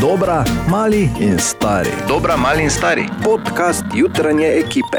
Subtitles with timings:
[0.00, 1.90] Dobra, mali in stari.
[2.08, 3.08] Dobra, mali in stari.
[3.24, 4.98] Podcast jutranje ekipe.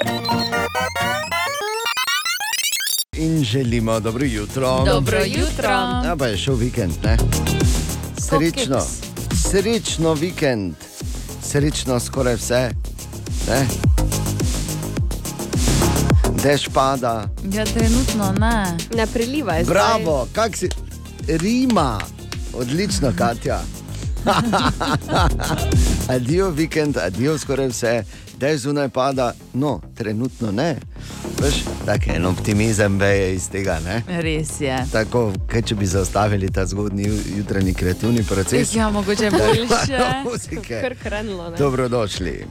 [3.14, 4.84] In želimo dobro jutro.
[4.86, 5.70] Dobro jutro.
[6.06, 7.18] Ja, pa je šel vikend, ne?
[8.20, 8.82] Srečno,
[9.50, 10.76] srečno vikend,
[11.44, 12.70] srečno skoraj vse.
[13.50, 13.66] Ne?
[16.44, 18.78] Dež pada, Ja, trenutno ne.
[18.96, 19.64] Ne prelivaj.
[19.64, 19.74] zdaj.
[19.74, 20.70] bravo, kak si,
[21.28, 22.00] Rima,
[22.54, 23.60] odlično, Katja.
[26.10, 28.04] adijo vikend, adijo skoraj vse,
[28.36, 30.76] dež zunaj pada, no, trenutno ne.
[31.40, 31.54] Veš,
[31.86, 34.04] tak en optimizem veje iz tega, ne?
[34.22, 34.78] Res je.
[34.92, 38.76] Tako, kaj če bi zaustavili ta zgodni ju- jutranji kreativni proces.
[38.76, 40.00] Ja, mogoče boljše.
[40.24, 40.82] Muzike.
[40.82, 41.50] Kar krenilo.
[41.50, 41.58] ne.
[41.58, 42.46] Dobrodošli.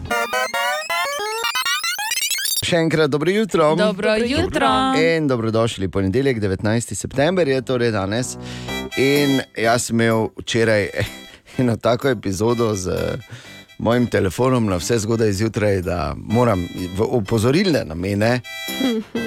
[2.62, 3.75] Še enkrat dobro jutro.
[3.77, 4.69] Dobro jutro.
[4.97, 6.95] In dobrodošli, ponedeljek, 19.
[6.95, 8.37] september je torej danes.
[8.97, 10.89] In jaz sem imel včeraj
[11.59, 13.19] eno tako epizodo z
[13.79, 18.41] mojim telefonom na vse zgodaj zjutraj, da moram v opozorilne namene,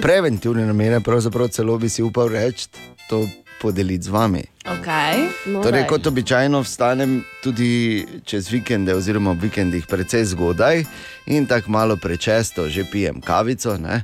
[0.01, 2.67] preventivne namene, pravzaprav celo bi si upal reči,
[3.09, 3.27] to
[3.61, 4.43] podeliti z vami.
[4.65, 5.27] Okay.
[5.45, 10.83] No, Torej, kot običajno vstanem tudi čez vikende, oziroma ob vikendih, precej zgodaj
[11.25, 14.03] in tako malo prečesto že pijem kavico, ne?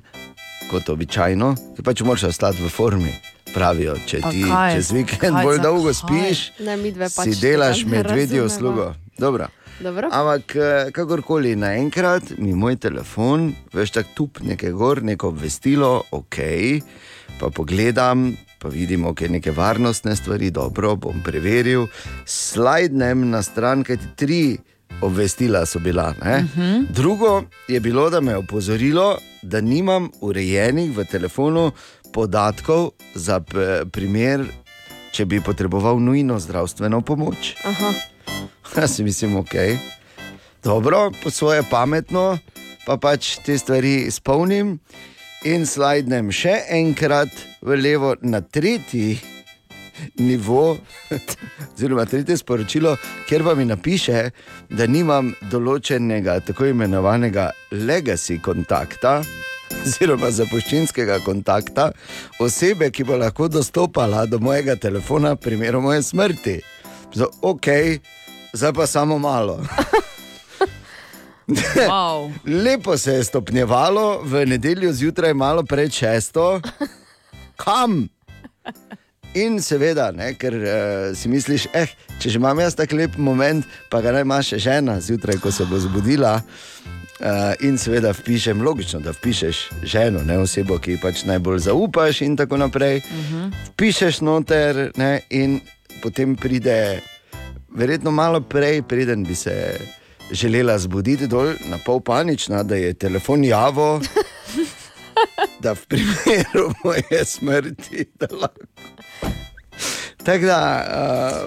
[0.70, 3.14] kot običajno, ki pač moraš ostati v formi.
[3.54, 4.74] Pravijo, če Pa ti kaj?
[4.76, 5.94] čez vikend Kaj bolj dolgo kaj?
[5.94, 8.46] spiš, Ne, midve pač si delaš medvedjo razumeva.
[8.46, 8.88] uslugo.
[9.18, 9.48] Dobro.
[9.80, 10.10] Dobro.
[10.12, 16.36] Ampak eh, kakorkoli, naenkrat mi moj telefon, veš, tako tup nekaj gor, neko obvestilo, ok,
[17.40, 18.26] pa pogledam,
[18.58, 21.88] pa vidim, ok, neke varnostne stvari, dobro, bom preveril.
[22.26, 24.42] Slajdnem na stran, kaj ti tri
[25.02, 26.10] obvestila so bila.
[26.12, 26.86] Uh -huh.
[26.90, 31.72] Drugo je bilo, da me je opozorilo, da nimam urejenih v telefonu
[32.14, 33.40] podatkov za
[33.92, 34.46] primer,
[35.12, 37.56] če bi potreboval nujno zdravstveno pomoč.
[37.66, 37.94] Aha.
[38.78, 39.56] Jaz si mislim, ok.
[40.64, 42.38] Dobro, po svoje pametno,
[42.86, 44.78] pa pač te stvari izpolnim
[45.48, 47.32] in slajdem še enkrat
[47.64, 49.20] v levo na tretji
[50.28, 50.78] nivo,
[51.76, 52.96] oziroma tretje sporočilo,
[53.28, 54.30] kjer pa mi napiše,
[54.70, 59.20] da nimam določenega tako imenovanega legacy kontakta.
[59.80, 61.90] Oziroma, zapuščinskega kontakta,
[62.44, 66.60] osebe, ki bo lahko dostopala do mojega telefona, v primeru moje smrti.
[67.14, 67.68] Zdaj, ok,
[68.54, 69.60] zdaj pa samo malo.
[71.50, 72.30] Wow.
[72.46, 76.62] Lepo se je stopnjevalo, v nedeljo zjutraj, malo pred šesto,
[77.58, 78.06] kam?
[79.34, 81.90] In seveda, ne, ker uh, si misliš, eh,
[82.22, 85.50] če že imam jaz tako lep moment, pa ga naj ima še žena zjutraj, ko
[85.52, 86.40] se bo zbudila.
[87.20, 92.22] Uh, in seveda vpišem, logično, da vpišeš ženo, ne osebo, ki ji pač najbolj zaupaš,
[92.22, 92.98] in tako naprej.
[92.98, 93.52] Uh -huh.
[93.68, 95.60] Vpišeš noter, ne, in
[96.02, 97.02] potem pride,
[97.76, 99.80] verjetno malo prej, preden bi se
[100.32, 104.02] želela zbuditi dol, na pol panična, da je telefon javo,
[105.64, 108.66] da v primeru moje smrti, da lahko.
[110.24, 110.86] Tako da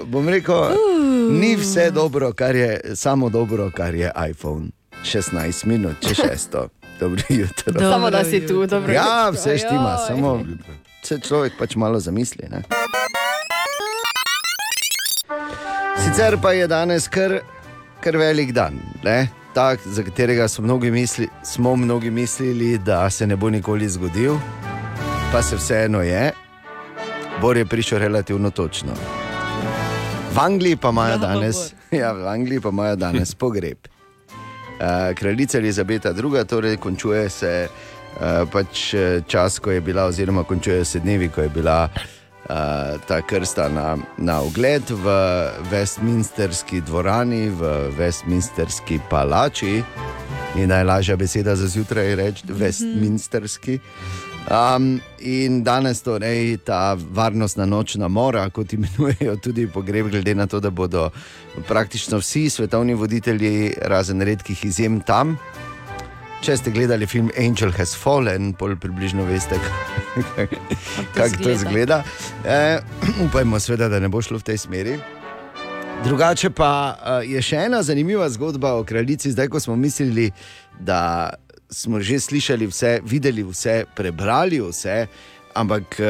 [0.02, 1.32] uh, bom rekel, uh.
[1.40, 4.81] ni vse dobro, kar je samo dobro, kar je iPhone.
[5.04, 6.68] 16 minut, če šesto.
[7.00, 7.72] Dobro jutro.
[7.72, 8.66] Dobro Samo da si tu, jutro.
[8.66, 8.92] dobro.
[8.92, 9.32] Ja, jutro.
[9.32, 10.06] vse štima, Joj.
[10.06, 10.44] samo
[11.02, 12.46] se človek pač malo zamisli.
[12.50, 12.62] Ne?
[15.98, 17.40] Sicer pa je danes kar,
[18.00, 19.28] kar velik dan, ne?
[19.54, 24.36] tak, za katerega so mnogi misli, smo mnogi mislili, da se ne bo nikoli zgodil,
[25.32, 26.32] pa se vseeno je.
[27.40, 28.92] Bor je prišel relativno točno.
[30.34, 31.56] V Angliji pa imajo Bravo, danes,
[31.90, 33.78] ja, v Angliji pa imajo danes pogreb.
[34.80, 36.44] Uh, kraljica Elizabeta II.
[36.48, 41.42] Torej končuje se uh, pač eh, čas, ko je bila, oziroma končujejo se dnevi, ko
[41.42, 41.88] je bila
[43.06, 45.06] ta krsta na, na ogled v
[45.70, 49.82] Westminsterski dvorani, v Westminsterski palači.
[50.56, 53.78] Ni najlažja beseda za zjutraj reči, Westminsterski.
[54.50, 60.60] Um, in danes torej ta varnostna nočna mora, kot imenujejo tudi pogreb, glede na to,
[60.60, 61.10] da bodo
[61.68, 65.36] praktično vsi svetovni voditelji, razen redkih izjem, tam.
[66.42, 69.60] Če ste gledali film Angel Has Fallen, pol približno veste,
[71.16, 72.02] kako to izgleda.
[72.44, 72.80] E,
[73.22, 74.98] upajmo, seveda, da ne bo šlo v tej smeri.
[76.02, 80.32] Drugače pa uh, je še ena zanimiva zgodba o kraljici, zdaj ko smo mislili,
[80.80, 81.30] da
[81.72, 85.06] smo že slišali vse, videli vse, prebrali vse,
[85.54, 86.06] ampak uh,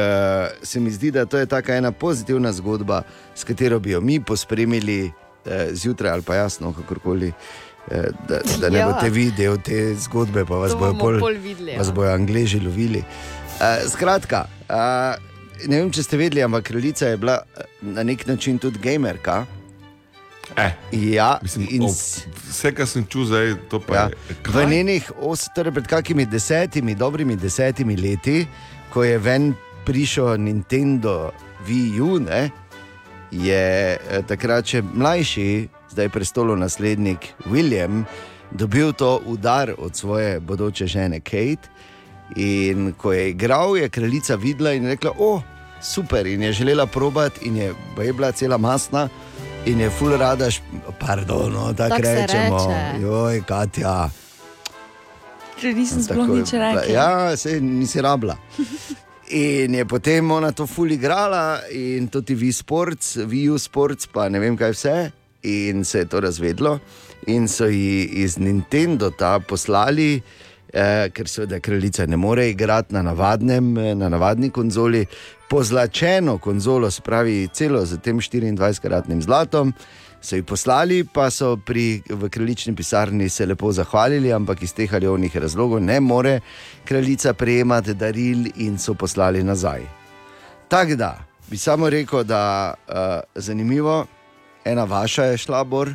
[0.63, 3.01] se mi zdi, da to je tako ena pozitivna zgodba,
[3.35, 7.31] s katero bi jo mi pospremili uh, zjutraj ali pa jasno, kakorkoli.
[7.91, 8.87] eh, Da, da ne Ja.
[8.87, 11.77] boste vi del te zgodbe, pa vas To bojo pol, pol videli, ja.
[11.79, 13.03] vas bojo angliži lovili.
[13.59, 15.19] Uh, skratka, uh,
[15.67, 19.45] ne vem, če ste vedeli, ampak kraljica je bila eh, na nek način tudi gamerka.
[20.57, 24.03] Eh, Ja, mislim, in ob, vse, kar sem čutil zdaj, to pa Ja.
[24.03, 24.15] je.
[24.29, 24.65] V Kaj?
[24.67, 28.47] njenih, os- torej pred kakimi desetimi, dobrimi desetimi leti,
[28.89, 29.53] ko je ven
[29.85, 31.31] prišel Nintendo
[31.67, 32.51] Wii U, ne,
[33.31, 35.49] je eh, takrat še mlajši,
[35.89, 38.03] zdaj prestolo naslednik William,
[38.51, 41.69] dobil to udar od svoje bodoče žene Kate.
[42.35, 45.41] In ko je igral, je kraljica videla in rekla: O,
[45.81, 49.09] super, in je želela probati, in je, je bila cela masna.
[49.65, 50.49] In je ful rada,
[50.99, 52.57] pardon, no, tako se rečemo.
[52.67, 53.01] reče.
[53.01, 54.09] Joj, Katja.
[55.61, 56.91] Če nisem sploh Tako je nič rekel.
[56.91, 58.35] Ja, se nisi rabila.
[59.33, 64.41] In je potem ona to ful igrala, in tudi vi sports, VU sports, pa ne
[64.43, 64.97] vem kaj vse.
[65.47, 66.75] In se je to razvedlo,
[67.31, 70.21] in so ji iz Nintendo ta poslali,
[70.73, 75.05] eh, ker seveda kraljica ne more igrati na, navadnem, eh, na navadni konzoli,
[75.53, 79.73] pozlačeno konzolo, se pravi celo z tem 24-kratnim zlatom.
[80.21, 84.93] So jih poslali, pa so pri, v kraljični pisarni se lepo zahvalili, ampak iz teh
[84.93, 86.39] ali onih razlogov ne more
[86.85, 89.85] kraljica prejemati daril in so poslali nazaj.
[90.67, 94.05] Tako da bi samo rekel, da je uh, zanimivo,
[94.65, 95.93] ena vaša je šla bor.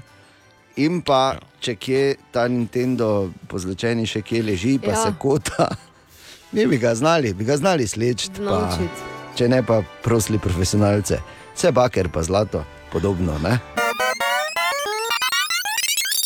[0.77, 4.99] In pa, če kje ta Nintendo pozlačeni še kje leži, pa Ja.
[4.99, 5.03] ja.
[5.03, 5.69] se kota,
[6.53, 8.39] mi bi ga znali, bi ga znali slečiti.
[8.39, 9.18] Pa, Naučiti.
[9.39, 11.21] Če ne pa prosili profesionalce,
[11.55, 13.37] vse baker pa zlato, podobno.
[13.39, 13.59] Ne?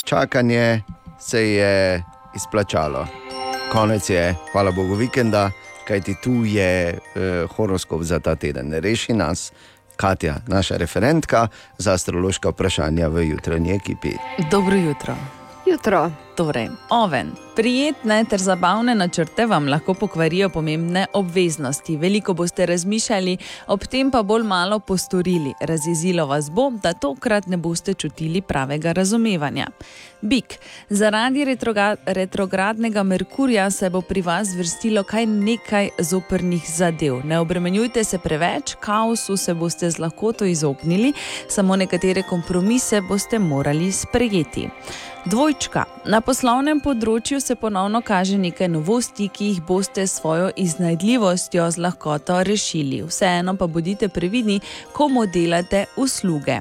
[0.04, 0.82] Čakanje
[1.20, 2.02] se je
[2.36, 3.06] izplačalo.
[3.72, 5.50] Konec je, hvala Bogu, vikenda,
[5.88, 6.96] kajti tu je eh,
[7.56, 8.72] horoskop za ta teden.
[8.72, 9.52] Reši nas,
[9.96, 11.48] Katja, naša referentka
[11.78, 14.16] za astrološka vprašanja v jutranji ekipi.
[14.50, 15.41] Dobro jutro.
[15.66, 16.10] Jutro.
[16.36, 17.30] Torej, oven.
[17.56, 21.96] Prijetne ter zabavne načrte vam lahko pokvarijo pomembne obveznosti.
[21.96, 23.36] Veliko boste razmišljali,
[23.66, 25.52] ob tem pa bolj malo postorili.
[25.60, 29.66] Razjezilo vas bo, da tokrat ne boste čutili pravega razumevanja.
[30.20, 30.58] Bik.
[30.88, 37.20] Zaradi retroga, retrogradnega Merkurja se bo pri vas vrstilo kaj nekaj zoprnih zadev.
[37.24, 41.12] Ne obremenjujte se preveč, kaosu se boste z lahkoto izognili,
[41.48, 44.68] samo nekatere kompromise boste morali sprejeti.
[45.22, 45.84] Dvojčka.
[46.10, 51.78] Na poslovnem področju se ponovno kaže nekaj novosti, ki jih boste s svojo iznajdljivostjo z
[51.78, 53.04] lahkoto rešili.
[53.06, 54.58] Vseeno pa bodite previdni,
[54.92, 56.58] komu delate usluge.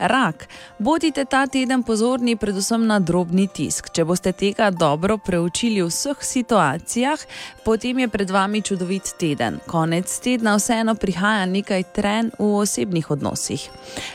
[0.00, 0.48] Rak.
[0.78, 3.90] Bodite ta teden pozorni predvsem na drobni tisk.
[3.92, 7.20] Če boste tega dobro preučili v vseh situacijah,
[7.64, 9.58] potem je pred vami čudovit teden.
[9.68, 13.66] Konec tedna vseeno prihaja nekaj tren v osebnih odnosih.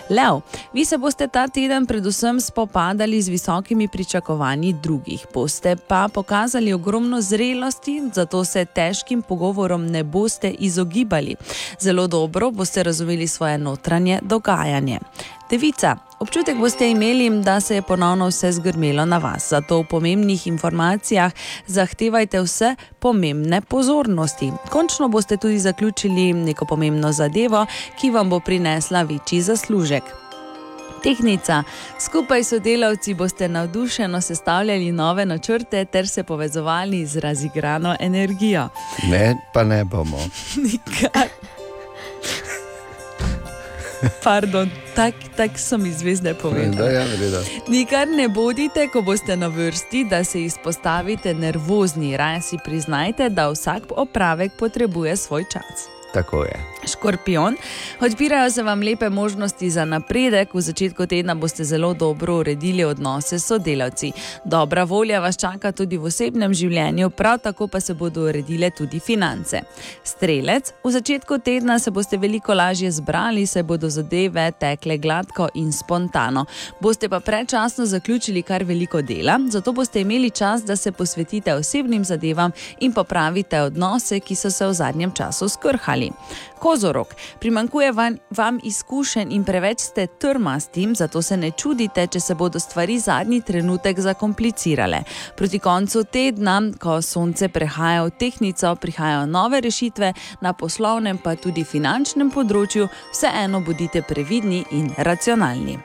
[0.09, 0.41] Lev.
[0.73, 5.27] Vi se boste ta teden predvsem spopadali z visokimi pričakovanji drugih.
[5.33, 11.35] Boste pa pokazali ogromno zrelosti, zato se težkim pogovorom ne boste izogibali.
[11.79, 14.99] Zelo dobro boste razumeli svoje notranje dogajanje.
[15.49, 19.49] Devica, občutek boste imeli, da se je ponovno vse zgrmelo na vas.
[19.49, 21.31] Zato v pomembnih informacijah
[21.67, 24.51] zahtevajte vse pomembne pozornosti.
[24.69, 27.65] Končno boste tudi zaključili neko pomembno zadevo,
[27.99, 30.03] ki vam bo prinesla večji zaslužek.
[31.03, 31.63] Tehnica.
[31.99, 38.69] Skupaj s sodelavci boste navdušeno sestavljali nove načrte ter se povezovali z razigrano energijo.
[39.11, 40.17] Ne, pa ne bomo.
[40.63, 41.29] Nikar.
[44.23, 46.93] Pardon, tako tak so mi zvezde Da, povedali.
[46.93, 47.39] ja, vreda.
[47.67, 52.17] Nikar ne bodite, ko boste na vrsti, da se izpostavite nervozni.
[52.17, 55.87] Raje si priznajte, da vsak opravek potrebuje svoj čas.
[56.13, 56.74] Tako je.
[56.87, 57.55] Škorpion,
[58.01, 63.39] odpirajo se vam lepe možnosti za napredek, v začetku tedna boste zelo dobro uredili odnose
[63.39, 64.11] s sodelavci.
[64.45, 68.99] Dobra volja vas čaka tudi v osebnem življenju, prav tako pa se bodo uredile tudi
[68.99, 69.61] finance.
[70.03, 75.71] Strelec, v začetku tedna se boste veliko lažje zbrali, saj bodo zadeve tekle gladko in
[75.71, 76.45] spontano.
[76.81, 82.05] Boste pa predčasno zaključili kar veliko dela, zato boste imeli čas, da se posvetite osebnim
[82.05, 86.11] zadevam in popravite odnose, ki so se v zadnjem času skrhali.
[86.65, 87.07] Kozorok,
[87.39, 92.59] primankuje vam, vam izkušenj in preveč ste trmasti, zato se ne čudite, če se bodo
[92.59, 95.03] stvari zadnji trenutek zakomplicirale.
[95.37, 101.63] Proti koncu tedna, ko sonce prehaja v tehnico, prihajajo nove rešitve, na poslovnem pa tudi
[101.63, 105.77] finančnem področju, vseeno bodite previdni in racionalni.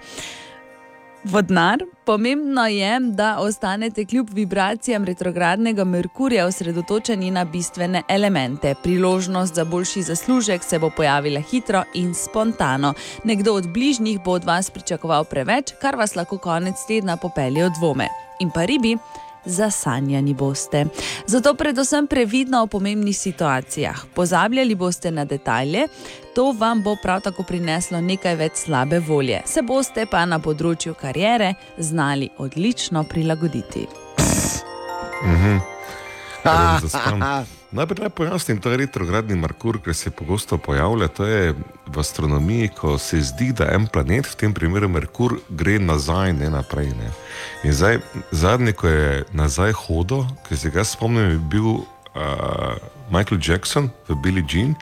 [1.25, 8.75] Vodnar, pomembno je, da ostanete kljub vibracijam retrogradnega Merkurja osredotočeni na bistvene elemente.
[8.83, 12.95] Priložnost za boljši zaslužek se bo pojavila hitro in spontano.
[13.25, 17.71] Nekdo od bližnjih bo od vas pričakoval preveč, kar vas lahko konec tedna popelje v
[17.79, 18.09] dvome.
[18.41, 18.97] In pa ribi.
[19.45, 20.87] zasanjani boste.
[21.27, 24.05] Zato predvsem previdno o pomembnih situacijah.
[24.15, 25.87] Pozabljali boste na detalje,
[26.41, 29.43] to vam bo prav tako prineslo nekaj več slabe volje.
[29.45, 33.83] Se boste pa na področju karijere znali odlično prilagoditi.
[36.41, 37.27] Torej, zaspan.
[37.77, 41.11] Najprej naj pojasnim, to je retrogradni Merkur, ki se pogosto pojavlja.
[41.21, 45.77] To je v astronomiji, ko se zdi, da en planet, v tem primeru Merkur, gre
[45.77, 46.89] nazaj, ne naprej.
[46.97, 47.13] Ne.
[47.69, 48.01] In zdaj,
[48.33, 51.83] zadnji, ko je nazaj hodil, ki se ga spomnim, je bil
[52.15, 52.77] uh,
[53.11, 54.75] Michael Jackson v Billie Jean.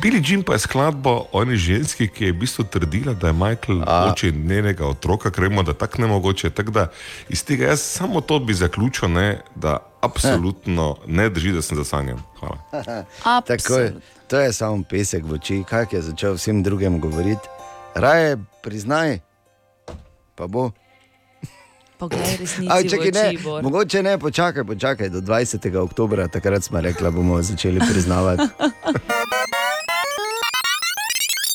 [0.00, 3.36] Billie Jean pa je skladba o eni ženski, ki je v bistvu trdila, da je
[3.36, 6.50] Michael oče njenega otroka, ker vemo, da tako ne mogoče.
[6.50, 6.86] Tako da
[7.28, 12.22] iz tega jaz samo to bi zaključil, ne, da absolutno ne drži, da sem zasanjan.
[12.38, 12.58] Hvala.
[13.46, 13.94] Tako je,
[14.28, 17.48] to je samo pesek v oči, kaj je začel vsem drugim govoriti.
[17.94, 19.18] Raje priznaj,
[20.34, 20.70] pa bo.
[22.02, 23.62] Poglej, resnici Aj, v čakaj, ne, Bor.
[23.62, 25.76] mogoče ne, počakaj, počakaj do 20.
[25.78, 28.42] oktobra, takrat smo rekli, da bomo začeli priznavati.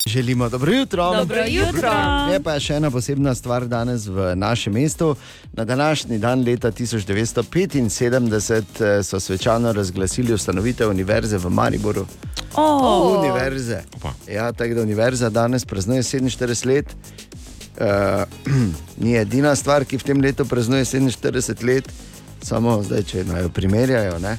[0.08, 1.16] Želimo dobro jutro.
[1.16, 1.92] Dobro jutro.
[2.32, 5.16] Je pa še ena posebna stvar danes v našem mestu.
[5.54, 12.06] Na današnji dan leta 1975 eh, so svečano razglasili ustanovitev univerze v Mariboru.
[12.56, 13.84] Oh, Univerze.
[14.32, 16.96] Ja, tako da univerza danes praznuje 47 let.
[17.78, 18.26] Uh,
[19.04, 21.90] ni edina stvar, ki v tem letu praznuje 47 let,
[22.42, 24.38] samo zdaj, če naj jo primerjajo, ne?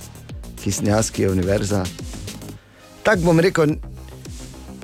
[0.59, 1.85] Kisnjaski je univerza.
[3.07, 3.77] Tako bom rekel,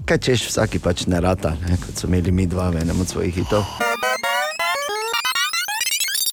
[0.07, 1.79] kaj češ, vsaki pač ne rata, ne?
[1.83, 3.67] kot so imeli mi dva v enem od svojih hitov.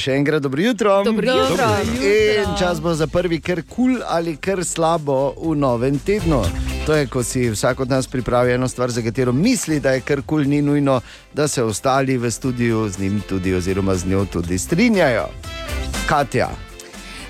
[0.02, 1.04] Še enkrat dobro jutro.
[1.06, 1.68] Dobro jutro.
[2.02, 6.42] In čas bo za prvi kar kul cool ali kar slabo v novem tednu.
[6.86, 10.02] To je, ko si vsak od nas pripravi eno stvar, za katero misli, da je
[10.02, 11.02] kar kul, cool, ni nujno,
[11.34, 15.28] da se ostali v studiu z njim tudi, oziroma z njo tudi strinjajo.
[16.10, 16.50] Katja,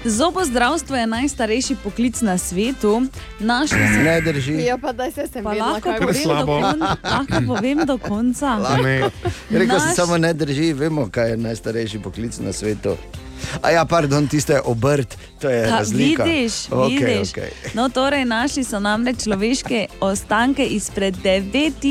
[0.06, 3.06] Zobozdravstvo je najstarejši poklic na svetu.
[3.40, 4.66] Našli smo ne drži.
[4.66, 8.58] Ja, pa da se sem Pa vedela, lahko povem, kon, lahko povem do konca.
[8.84, 9.10] Ne,
[9.50, 12.98] Rekel Naš- samo ne drži, vemo, kaj je najstarejši poklic na svetu.
[13.62, 15.08] A ja, pardon, tiste je obrt,
[15.38, 16.24] to je Ha, razlika.
[16.24, 17.30] vidiš, Okej, vidiš.
[17.30, 17.52] okej.
[17.74, 21.82] No, torej, našli so namreč človeške ostanke izpred 9000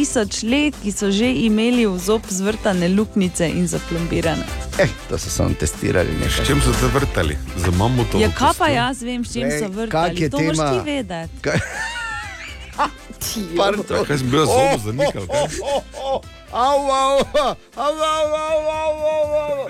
[0.45, 4.45] let, ki so že imeli v zob zvrtane luknjice in zaplombirane.
[4.79, 6.47] Eh, to so samo testirali s nekaj.
[6.47, 7.37] čem so te vrtali?
[7.57, 8.19] Za mamutovo.
[8.19, 10.31] Ja, kaj pa jaz vem, s čim Glej, so vrtali?
[10.31, 10.71] To moraš tema?
[10.73, 11.35] ti vedeti.
[11.41, 11.61] Kaj-
[13.57, 13.85] Pardon.
[14.03, 15.25] Kaj sem bil zelo zanikal?
[15.25, 15.47] kaj?
[16.53, 19.69] Au, au, au, au, au, au, au, au.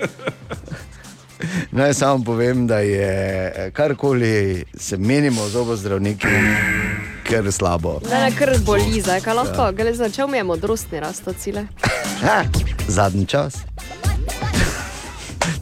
[1.71, 6.27] Naj samo povem, da je karkoli se menimo z obozdravniki,
[7.23, 7.99] ker slabo.
[8.09, 9.61] Ne, ne, kar boli, zdaj kaj lahko.
[9.61, 9.71] Ja.
[9.71, 11.65] Gledaj, začel mi je modrostni rastocile.
[12.21, 12.43] Ha,
[12.87, 13.53] zadnji čas.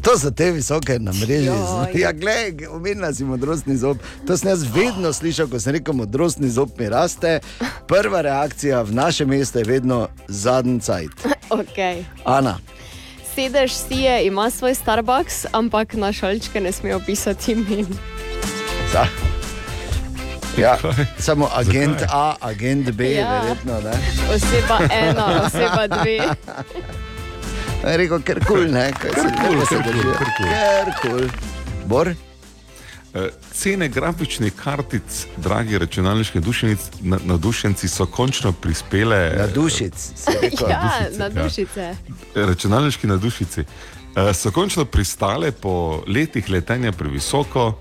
[0.02, 1.52] To so te visoke na mreži.
[1.94, 3.98] Ja, gledaj, omenila si modrostni zob.
[4.28, 7.40] To sem jaz vedno slišal, ko sem rekel, modrostni zob mi raste.
[7.88, 11.12] Prva reakcija v našem mestu je vedno zadnji cajt.
[11.50, 12.04] Okay.
[12.26, 12.60] Ana.
[13.40, 17.88] Sedež si je, ima svoj Starbucks, ampak na šalčke ne smejo pisati imen.
[18.92, 19.08] Za.
[20.58, 20.76] Ja,
[21.16, 23.20] samo agent A, agent B, ja.
[23.20, 23.40] Ja.
[23.40, 23.80] verjetno.
[23.80, 23.96] Ne?
[24.36, 26.20] Oseba ena, oseba dve.
[27.88, 30.14] Je Rekel, ker kul, ne, kaj se kul, se ker kul, držijo.
[30.20, 30.48] ker kul.
[30.52, 31.30] Ker kul.
[31.88, 32.12] Bor?
[33.14, 35.04] Eh, Cene grafičnih kartic,
[35.38, 39.34] dragi računalniški navdušenci, na- navdušenci, so končno prispele.
[39.38, 39.94] Na dušic.
[40.42, 40.70] rekel.
[40.70, 41.44] Ja, dušice, na ja.
[41.44, 41.96] dušice.
[42.36, 47.80] Računalniški navdušici eh, so končno pristale po letih letenja previsoko.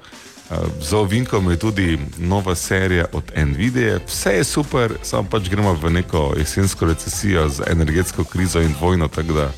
[0.51, 4.01] Eh, Za ovinkom je tudi nova serija od Nvidia.
[4.07, 9.09] Vse je super, samo pač gremo v neko jesensko recesijo z energetsko krizo in vojno.
[9.09, 9.51] Tako da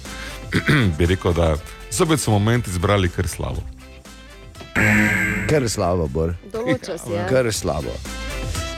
[0.99, 1.57] bi rekel, da
[1.91, 3.62] zopet so momenti izbrali kar slabo.
[5.47, 6.35] Ker slabo, Bor.
[6.47, 7.25] Določa si je.
[7.29, 7.93] Ker slabo.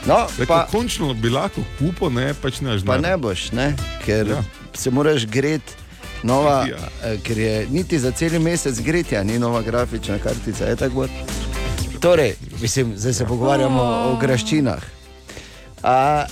[0.05, 3.01] No, Pa, pa, končno bi lahko kupo, ne pač ne pa žne.
[3.01, 3.75] ne boš, ne?
[4.03, 4.33] ker ja.
[4.33, 4.43] Ja.
[4.73, 5.79] se moraš greti.
[6.23, 6.79] Nova, Ja.
[7.19, 10.65] ker je niti za cel mesec gretja, ni nova grafična kartica.
[10.65, 11.07] je tako?
[11.99, 14.83] Torej, mislim, zdaj se pogovarjamo o graščinah.
[15.83, 16.25] A,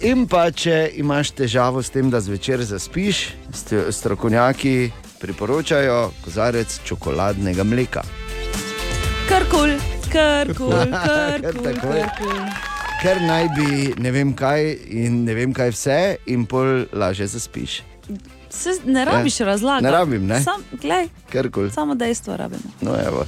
[0.00, 7.64] in pa, če imaš težavo s tem, da zvečer zaspiš, st- strokovnjaki priporočajo kozarec čokoladnega
[7.64, 8.02] mleka.
[9.28, 9.70] Krkul,
[10.10, 12.02] krkul, Kar krkul, tako je.
[12.04, 12.38] krkul.
[13.02, 13.66] Ker naj bi
[13.98, 17.82] ne vem kaj in ne vem kaj vse, in pol lažje zaspiš.
[18.50, 19.84] Se, ne rabiš razlagati.
[19.84, 20.40] Ne rabim, ne?
[20.40, 21.08] Sam, glej,
[21.70, 22.72] samo dejstvo rabimo.
[22.80, 23.26] No, evo.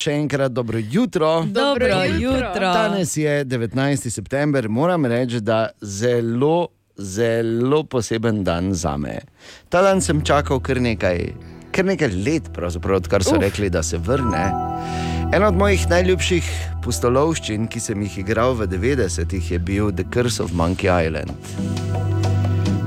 [0.00, 1.44] Še enkrat dobro jutro.
[1.44, 1.86] Dobro
[2.18, 2.72] jutro.
[2.72, 4.10] Danes je 19.
[4.10, 9.20] september, moram reči, da zelo, zelo poseben dan za me.
[9.68, 11.28] Ta dan sem čakal kar nekaj
[11.74, 13.42] kar nekaj let, pravzaprav, odkar so Uf.
[13.42, 14.44] rekli, da se vrne.
[15.32, 16.50] Ena od mojih najljubših
[16.82, 21.32] pustolovščin, ki sem jih igral v 90-ih, je bil The Curse of Monkey Island.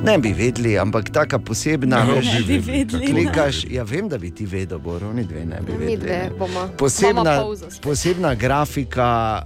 [0.03, 3.07] Ne bi vedeli, ampak taka posebna, Ne veš, Ne bi vedeli.
[3.07, 3.65] klikaš.
[3.67, 5.97] Ja, vem, da bi ti vedel, Boro, oni dve ne bi vedeli.
[5.97, 6.67] dve bomo.
[6.77, 7.81] Posebna, spet.
[7.81, 9.41] posebna grafika,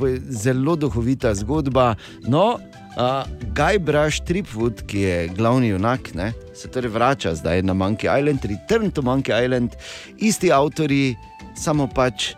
[0.00, 1.94] uh, zelo duhovita zgodba.
[2.22, 2.58] No,
[2.96, 8.10] uh, Guy Brush Tripwood, ki je glavni junak, ne, se torej vrača zdaj na Monkey
[8.18, 9.76] Island, Return to Monkey Island,
[10.18, 11.14] isti avtori,
[11.56, 12.34] samo pač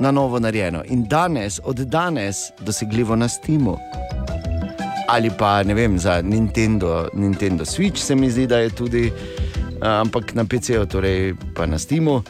[0.00, 0.82] na novo narejeno.
[0.88, 3.76] In danes, od danes, dosegljivo na Steamu.
[5.08, 9.12] Ali pa ne vem, za Nintendo, Nintendo Switch se mi zdi, da je tudi,
[9.80, 12.22] ampak na PC-ju, torej pa na Steamu.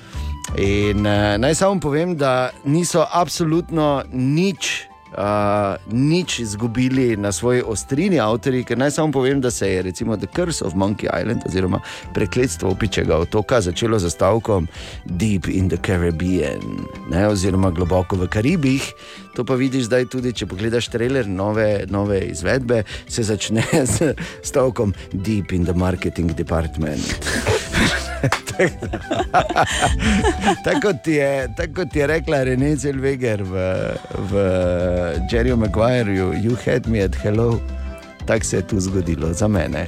[0.58, 4.89] In uh, naj samo povem, da niso absolutno nič.
[5.10, 10.16] Uh, nič izgubili na svoji ostrini avtorji, ker naj samo povem, da se je recimo
[10.16, 11.80] The Curse of Monkey Island oziroma
[12.14, 14.68] prekletstvo opičega otoka začelo z stavkom
[15.04, 18.92] Deep in the Caribbean, ne, oziroma globoko v Karibih.
[19.34, 24.94] To pa vidiš zdaj tudi, če pogledaš trailer nove, nove izvedbe, se začne z stavkom
[25.12, 27.59] Deep in the Marketing Department.
[30.64, 33.54] tako, kot je, tako kot je rekla Renee Zellweger v,
[34.30, 34.32] v
[35.32, 37.60] Jerryju Maguireu, you had me at hello.
[38.26, 39.86] Tako se je tu zgodilo za mene.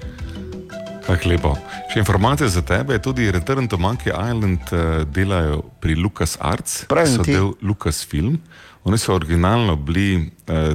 [1.06, 1.56] Tako lepo.
[1.92, 7.16] Še informacija za tebe, tudi Return to Monkey Island uh, delajo pri Lucas Arts, Pravim
[7.16, 7.32] so ti.
[7.36, 8.38] del Lucas Film.
[8.84, 10.22] Oni so originalno bili uh,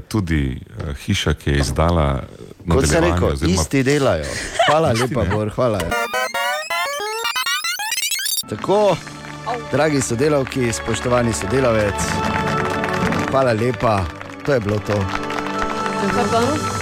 [0.08, 0.60] tudi uh,
[1.06, 2.24] hiša, ki je izdala
[2.68, 4.26] Kot rekel, oziroma isti delajo.
[4.68, 5.24] Hvala lepa?
[5.32, 5.80] Bor, hvala.
[8.50, 8.98] Tako,
[9.72, 11.96] dragi sodelavki, spoštovani sodelavec,
[13.32, 14.06] hvala lepa,
[14.46, 14.96] to je bilo to.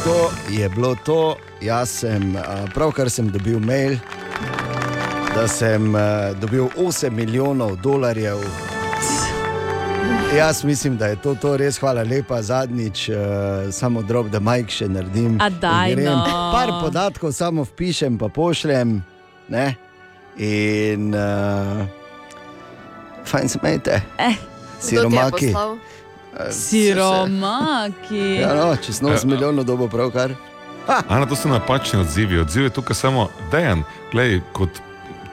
[0.03, 1.36] To je bilo to.
[1.62, 3.98] Jaz sem a, pravkar sem dobil mail,
[5.36, 8.38] da sem a, dobil 8 milijonov dolarjev.
[10.38, 12.41] Jaz mislim, da je to, to res hvala lepa.
[12.41, 13.15] Zadnjič, uh,
[13.72, 15.39] samo drop, da majk še naredim.
[15.41, 16.51] A daj, In grem, no.
[16.53, 19.00] Par podatkov samo vpišem, pa pošljem.
[19.50, 19.84] Ne?
[20.37, 21.85] In uh,
[23.25, 24.39] fajn smete, Eh, Kdo
[24.79, 25.48] ti je siromaki.
[25.48, 28.35] Eh, siromaki.
[28.35, 30.33] Ja, no, čez 8 milijonov dobo pravkar.
[31.07, 32.39] Ana, to so napačni odzivi.
[32.39, 33.83] Odziv je tukaj samo dejan.
[34.11, 34.69] Glej, kot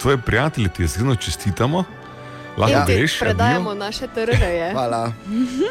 [0.01, 1.85] tvoji prijatelji ti iskreno čestitamo,
[2.57, 2.85] lahko Ja.
[2.87, 3.19] Greš.
[3.21, 4.71] predajamo naše trge.
[4.73, 5.13] Hvala.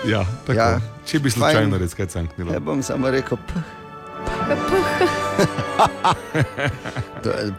[0.05, 0.59] Ja, tako.
[0.59, 0.79] Ja.
[1.05, 2.51] Če bi slučajno res kaj canknilo.
[2.51, 3.37] Ne bom samo rekel.
[3.37, 3.53] P.
[3.53, 4.40] Je-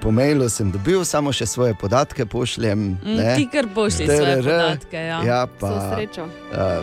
[0.01, 2.79] Po mailu sem dobil, samo še svoje podatke pošljem.
[2.99, 3.35] Mm, ne.
[3.39, 4.99] Ti kar pošli svoje podatke.
[4.99, 5.23] Ja.
[5.23, 5.99] Ja, pa uh,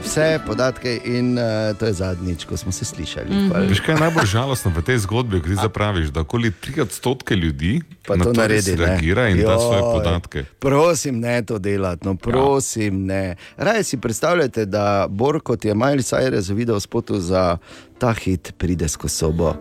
[0.03, 1.43] vse podatke, in uh,
[1.79, 3.29] to je zadnjič, ko smo se slišali.
[3.29, 3.69] Mm -hmm.
[3.69, 7.35] Veš, kaj je najbolj žalostno v tej zgodbi, ki ti zapraviš, da okoli 3 odstotke
[7.35, 8.71] ljudi Pa na to to naredi.
[8.71, 8.85] ne.
[8.85, 10.43] reagira in da svoje podatke.
[10.59, 13.35] Prosim, ne to delati, no prosim, ne.
[13.57, 17.57] Raje si predstavljate, da Bor, kot je Miley Cyrus videl spotu za
[17.99, 19.53] ta hit, pride skozi sobo.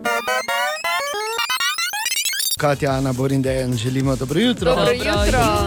[2.59, 4.75] Katja, Ana, Borin, Dejan, želimo dobro jutro.
[4.75, 5.15] Dobro jutro.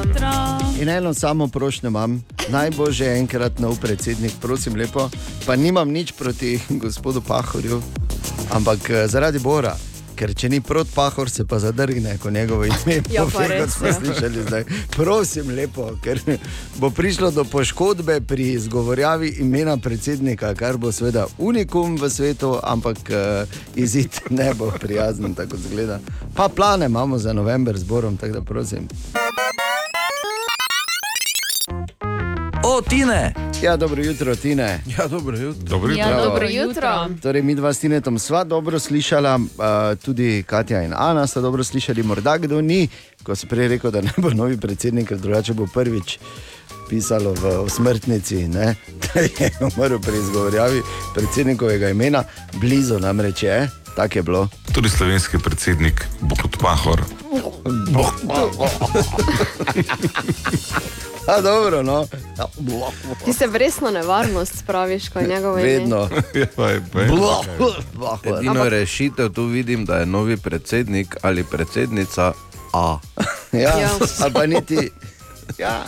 [0.05, 0.31] jutro.
[0.81, 5.11] In eno samo prošnjo imam, naj bo že enkrat nov predsednik, prosim lepo.
[5.47, 7.83] Pa nimam nič proti gospodu Pahorju,
[8.53, 9.92] ampak eh, zaradi Bora.
[10.17, 13.77] Ker če ni prot Pahor, se pa zadrgne, ko njegovo ime Ja, pove, kot res,
[13.77, 13.95] smo ja.
[13.95, 14.65] slišali zdaj.
[14.97, 16.21] Prosim lepo, ker
[16.81, 22.99] bo prišlo do poškodbe pri izgovorjavi imena predsednika, kar bo seveda unikum v svetu, ampak
[23.11, 26.01] uh, izid ne bo prijazen, tako zgleda.
[26.35, 28.89] Pa plane imamo za november z Borom, tako da prosim.
[32.73, 33.35] O, Tine!
[33.63, 34.81] Ja, dobro jutro, Tine.
[34.99, 35.63] Ja, dobro jutro.
[35.63, 36.11] Dobro jutro.
[36.11, 37.09] Ja, dobro jutro.
[37.23, 39.45] Torej, mi dva s Tinetom sva dobro slišala, uh,
[40.05, 42.89] tudi Katja in Ana sta dobro slišali, morda kdo ni,
[43.23, 46.19] ko si prej rekel, da ne bo novi predsednik, ker drugače bo prvič
[46.89, 48.75] pisalo v smrtnici, ne?
[49.03, 50.83] da je umrl pri izgovorjavi
[51.15, 54.49] predsednikovega imena, blizu namreč je, tako je bilo.
[54.73, 57.03] Tudi slovenski predsednik Bog Pahor.
[61.27, 62.07] A, dobro, no.
[63.25, 65.69] Ti se v resno nevarnost spraviš, ko je njegovo ime.
[65.69, 66.09] Vedno.
[66.35, 72.33] Ja, pa je- pa je- Edino rešitev tu vidim, da je novi predsednik ali predsednica
[72.73, 72.99] A.
[73.53, 73.89] Ja, Ja.
[74.21, 74.91] ali pa niti.
[75.59, 75.85] Ja.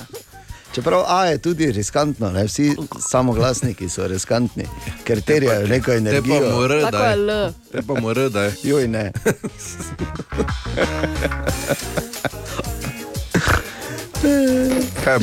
[0.72, 2.44] Čeprav A je tudi riskantno, ne?
[2.44, 4.66] vsi samoglasniki so riskantni,
[5.04, 6.50] ker terjajo neko Te pa energijo.
[6.50, 7.52] mora, Tako je da L.
[7.72, 8.54] Te pa mora, da je.
[8.62, 9.12] Joj, ne.
[15.00, 15.18] Kaj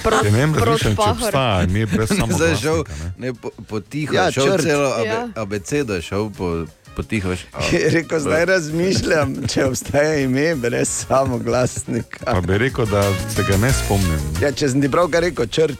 [0.00, 3.08] Ja, ne vem, razmišljam, če obstaja ime brez Zdaj šel, ne.
[3.18, 4.62] ne, po, po tiho, Ja, ja, šel črt.
[4.62, 5.28] celo abe, Ja.
[5.36, 6.64] abecedo, šel po,
[6.96, 7.44] potihaš.
[7.68, 12.24] Je rekel, zdaj razmišljam, če obstaja ime brez samoglasnika.
[12.26, 14.22] Pa bi rekel, da se ga ne spomnim.
[14.40, 15.78] Ja, če sem ti pravkar rekel, črt.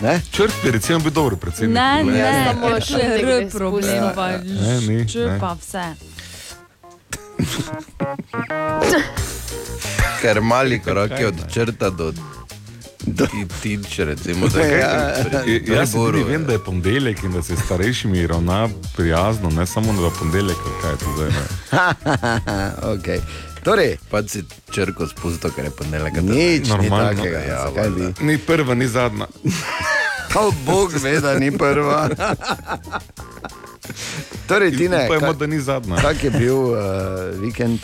[0.00, 0.20] Ne?
[0.32, 1.74] Črt bi recimo bil dober predsednik.
[1.74, 2.14] Ne, glej.
[2.16, 3.50] ne, samo ne, še še nekaj R spustil.
[3.52, 5.36] problem, pa Ne, ni, Č ne.
[5.38, 5.84] pa vse.
[10.20, 12.12] Ker mali korak je od črta do,
[13.06, 13.26] do...
[13.62, 14.46] tič, recimo.
[14.56, 14.62] Ja.
[14.66, 16.46] Ja, Jaz Boru, tudi vem, ja.
[16.46, 20.90] da je ponedeljek in da se starejšimi ravna prijazno, ne samo da je ponedeljek, kaj
[20.90, 21.28] je to zdaj.
[21.28, 21.44] Ne.
[22.94, 23.20] okay.
[23.64, 26.14] Torej, Pa si črko spustil, ker je ponedeljek.
[26.14, 27.08] nič ni Normalno.
[27.08, 27.38] takega.
[27.38, 28.02] Ja, zakaj bi?
[28.02, 28.24] valjda.
[28.24, 29.26] Ni prva, ni zadnja.
[30.34, 32.08] Pa Bog ve, da ni prva.
[34.48, 35.04] torej, ti ne.
[35.06, 35.96] Upajmo, da ni zadnja.
[35.96, 36.78] kak je bil uh,
[37.40, 37.78] vikend?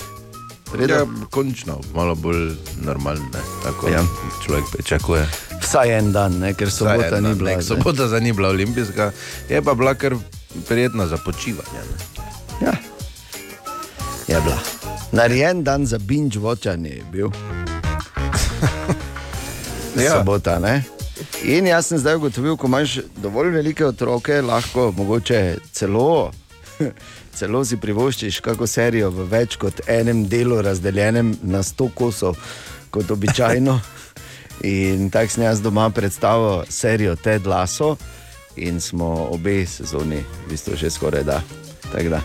[0.69, 1.07] Ja, Redo?
[1.31, 2.53] končno, malo bolj
[2.85, 3.25] normalno,
[3.65, 3.95] tako Ja.
[3.95, 4.05] ja.
[4.47, 5.29] človek pričakuje.
[5.63, 6.55] Vsaj en dan, ne?
[6.55, 7.51] ker sobota en ni dan, bila.
[7.51, 7.63] nek.
[7.63, 9.13] Sobota za ni bila olimpijska,
[9.49, 10.15] je pa bila kar
[10.69, 11.81] prijetna za počivanje.
[12.61, 12.67] Ne.
[12.67, 12.73] Ja.
[14.29, 14.59] Je bila.
[15.13, 17.29] Narejen dan za binge watchanje je bil.
[19.97, 20.11] Ja.
[20.19, 20.83] Sobota, ne?
[21.45, 26.31] In jaz sem zdaj ugotovil, ko imaš dovolj velike otroke, lahko mogoče celo,
[27.39, 32.39] celo si privoščiš kako serijo v več kot enem delu, razdeljenem na 100 kosov,
[32.91, 33.79] kot običajno.
[34.69, 37.97] In tako sem jaz doma predstavil serijo Ted Lasso
[38.59, 41.39] in smo obe sezoni, v bistvu že skoraj da.
[41.95, 42.21] Da.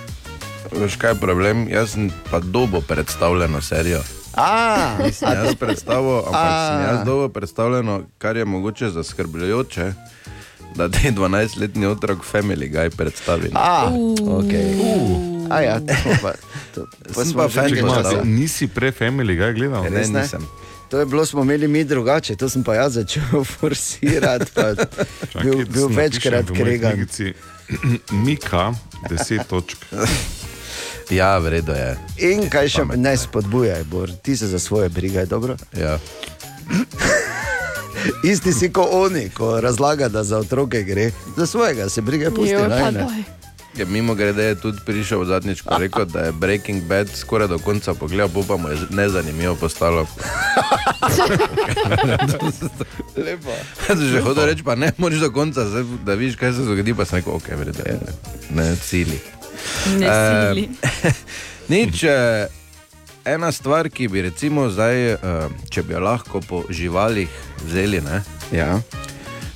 [0.71, 1.67] Veš kaj je problem?
[1.69, 4.01] Jaz sem pa dobo predstavljeno serijo.
[4.35, 6.67] A, Nisem jaz predstavil, ampak A.
[6.67, 9.93] sem jaz dobo predstavljeno, kar je mogoče zaskrbljujoče,
[10.75, 13.43] da ti 12-letni otrok Family Guy predstavi.
[13.43, 13.55] ne.
[13.55, 14.73] A, okay.
[15.49, 16.31] A ja, to pa,
[16.73, 18.09] to, Sem smo pa že fan tega, časa.
[18.11, 19.83] da- Nisi pre Family Guy gledal?
[19.83, 20.21] Ne, res ne?
[20.21, 20.41] nisem.
[20.89, 23.21] To je bilo, smo imeli mi drugače, to sem pa jaz začel
[23.53, 24.51] forsirati.
[24.51, 26.91] pa Čakaj, Bil, da bil večkrat napišem v moji kregan.
[26.91, 27.33] knjigici.
[28.25, 29.77] Mika, 10 točk.
[31.09, 31.97] Ja, v redu je.
[32.31, 35.57] In kaj še ne spodbujaj, Bor, ti se za svoje brigaj, dobro.
[35.77, 35.99] Ja.
[38.31, 42.51] Isti si kot oni, ko razlaga, da za otroke gre, za svojega se brigaj pusti.
[42.51, 43.23] Jo, naj, daj.
[43.77, 47.47] Ja, mimo grede je tudi prišel zadnjič, ko je rekel, da je Breaking Bad skoraj
[47.47, 50.05] do konca pogledal, bo pa mu je nezanimivo postalo.
[53.17, 53.51] Lepo.
[53.87, 56.93] Sem že hodil reči, pa ne moreš do konca, zdaj, da vidiš, kaj se zgodi,
[56.93, 57.97] pa sem rekel, ok, vrede, ne,
[58.49, 59.19] ne cili.
[59.99, 60.69] Ne sili.
[61.73, 62.47] Nič, eh,
[63.25, 65.19] ena stvar, ki bi recimo zdaj, eh,
[65.69, 67.29] če bi jo lahko po živalih
[67.65, 68.79] vzeli, ne, Ja.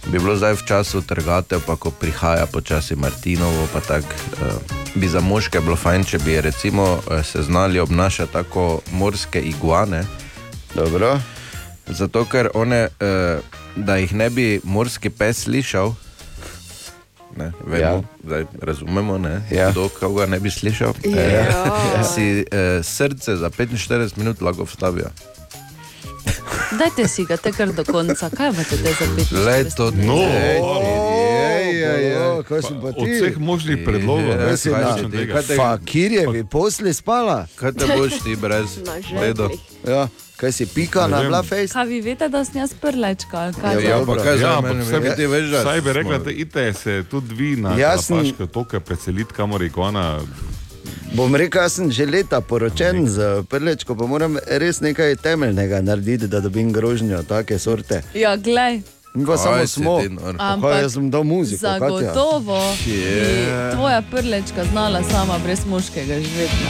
[0.07, 4.55] bi bilo zdaj v času trgatev, pa ko prihaja počasi Martinovo, pa tako eh,
[4.95, 10.03] bi za moške bilo fajn, če bi recimo se znali obnašati tako morske iguane.
[10.75, 11.19] Dobro.
[11.87, 13.39] Zato, ker one, eh,
[13.75, 15.93] da jih ne bi morski pes slišal,
[17.37, 17.89] ne, vemo, Ja.
[17.89, 18.01] ja.
[18.23, 19.71] zdaj razumemo, ne, Ja.
[19.71, 20.93] kdo koga ne bi slišal.
[21.05, 22.03] Ja.
[22.05, 25.09] Si eh, srce za 45 minut lahko vstavijo.
[26.73, 29.31] Dajte si ga te kar do konca, kaj imate te za pet?
[29.33, 30.13] Leto, No.
[30.15, 30.59] Ej,
[31.63, 32.43] ej, ej, ej.
[32.43, 33.11] Kaj sem pa Od ti?
[33.13, 34.97] vseh možnih predlogov, Ja, ne si na-
[35.55, 37.47] Fakirjevi posli spala.
[37.55, 38.65] Kaj te boš ti brez
[39.13, 39.49] ledo?
[39.87, 40.07] Ja.
[40.37, 41.29] Kaj si pika na vem.
[41.29, 41.67] blaface?
[41.67, 43.37] Kaj vi veste, da sem jaz prlečka?
[43.57, 46.31] Ja, Ja, pa kaj Ja, mene, vse bi ti veš, da Saj bi rekla, da
[46.31, 50.19] ite se tudi vi na Jaz sem- Kalapaške otoke preseliti, kamor iguana.
[51.13, 56.27] Bom rekel, jaz sem že leta poročen z prlečko, pa moram res nekaj temeljnega narediti,
[56.27, 58.03] da dobim grožnjo take sorte.
[58.13, 58.81] Ja, glej.
[59.15, 59.97] Mi pa samo smo.
[60.37, 61.61] Ampak Kaj, jaz sem dal muziko.
[61.61, 63.71] Zagotovo Je.
[63.71, 66.65] tvoja prlečka znala sama brez moškega živeti.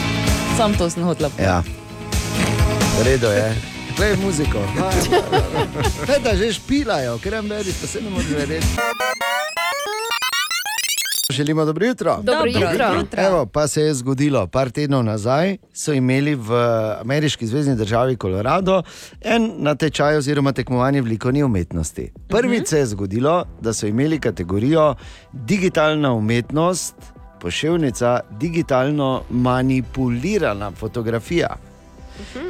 [0.58, 1.68] Sam to sem hotela povedati.
[1.68, 1.87] Ja.
[3.06, 3.56] Redo je.
[3.96, 4.58] Plej muziko.
[6.08, 8.68] Kaj da že špilajo, veriš, pa se ne moreš verjeti.
[11.30, 12.20] Želimo dobro jutro.
[12.24, 13.04] Dobro jutro.
[13.18, 16.54] Evo, pa se je zgodilo, par tednov nazaj so imeli v
[17.02, 18.84] ameriški zvezdni državi Kolorado
[19.22, 22.12] en natečaj oziroma tekmovanje v likovni umetnosti.
[22.30, 24.96] Prvič se je zgodilo, da so imeli kategorijo
[25.34, 26.96] digitalna umetnost,
[27.42, 31.67] poševnica, digitalno manipulirana fotografija.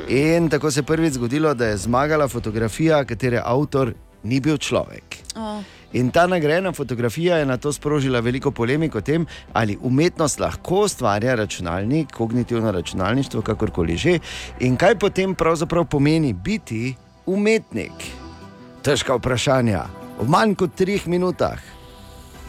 [0.07, 5.17] In tako se je prvič zgodilo, da je zmagala fotografija, katere avtor ni bil človek.
[5.35, 5.61] Oh.
[5.93, 10.83] In ta nagrajena fotografija je na to sprožila veliko polemik o tem, ali umetnost lahko
[10.83, 14.19] ustvarja računalnik, kognitivno računalništvo, kakorkoli že,
[14.59, 18.11] in kaj potem pravzaprav pomeni biti umetnik.
[18.83, 19.83] Težka vprašanja.
[20.19, 21.59] V manj kot treh minutah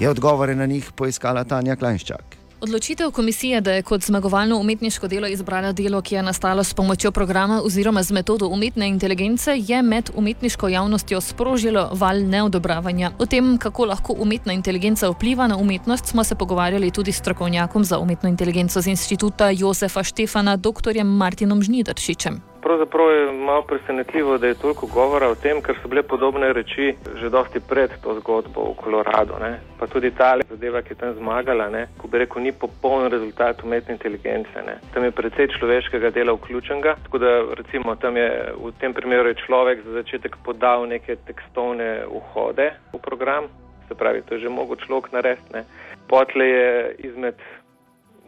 [0.01, 2.38] je odgovore na njih poiskala Tanja Klajnščak.
[2.61, 7.11] Odločitev komisije, da je kot zmagovalno umetniško delo izbrala delo, ki je nastalo s pomočjo
[7.11, 13.11] programa oziroma z metodo umetne inteligence, je med umetniško javnostjo sprožilo val neodobravanja.
[13.19, 17.85] O tem, kako lahko umetna inteligenca vpliva na umetnost, smo se pogovarjali tudi s strokovnjakom
[17.85, 21.05] za umetno inteligenco z inštituta Josefa Štefana, dr.
[21.05, 22.58] Martinom Žnidršičem.
[22.69, 26.97] Pravzaprav je malo presenetljivo, da je toliko govora o tem, ker so bile podobne reči
[27.21, 29.39] že dosti pred to zgodbo v Koloradu.
[29.41, 29.61] Ne?
[29.79, 31.87] Pa tudi ta zadeva, ki je tam zmagala, ne?
[31.99, 34.53] ko bi rekel, ni popoln rezultat umetne inteligence.
[34.67, 34.75] Ne?
[34.93, 38.29] Tam je precej človeškega dela vključenega, tako da recimo tam je
[38.61, 43.49] v tem primeru je človek za začetek podal neke tekstovne vhode v program,
[43.89, 45.65] se pravi, to je že mogo človek narediti.
[46.09, 47.41] Potle je izmed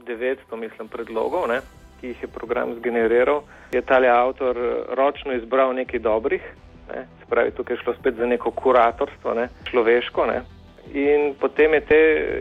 [0.08, 1.44] 900, mislim, predlogov.
[1.48, 1.60] Ne?
[2.00, 4.56] ki jih je program zgeneriral, je ta avtor
[4.96, 6.42] ročno izbral nekaj dobrih,
[6.94, 10.42] ne, se pravi, tukaj je šlo spet za neko kuratorstvo, ne, človeško, ne,
[10.92, 12.00] in potem je te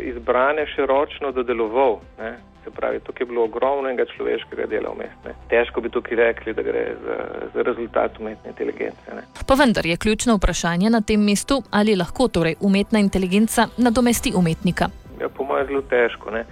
[0.09, 1.99] izbrane še ročno dodeloval.
[2.19, 5.35] Ne, se pravi, tukaj je bilo ogromno enega človeškega dela vmes.
[5.49, 7.17] Težko bi tukaj rekli, da gre za,
[7.53, 9.15] za rezultat umetne inteligence.
[9.15, 9.23] Ne.
[9.47, 14.89] Pa vendar je ključno vprašanje na tem mestu, ali lahko torej umetna inteligenca nadomesti umetnika.
[15.21, 16.31] Ja, po mojem, zelo težko.
[16.31, 16.43] Ne.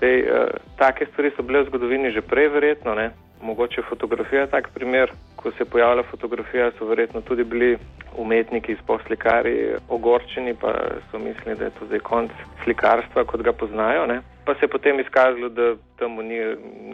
[0.00, 3.10] Sej, uh, take stvari so bile v zgodovini že prej, verjetno, ne?
[3.42, 7.78] Mogoče fotografija, tak primer, ko se je pojavila fotografija, so verjetno tudi bili
[8.16, 10.72] umetniki, sposlikari ogorčeni, pa
[11.10, 12.30] so mislili, da je to zdaj konc
[12.64, 14.06] slikarstva, kot ga poznajo.
[14.06, 14.20] Ne?
[14.44, 16.38] Pa se je potem izkazalo, da temu ni,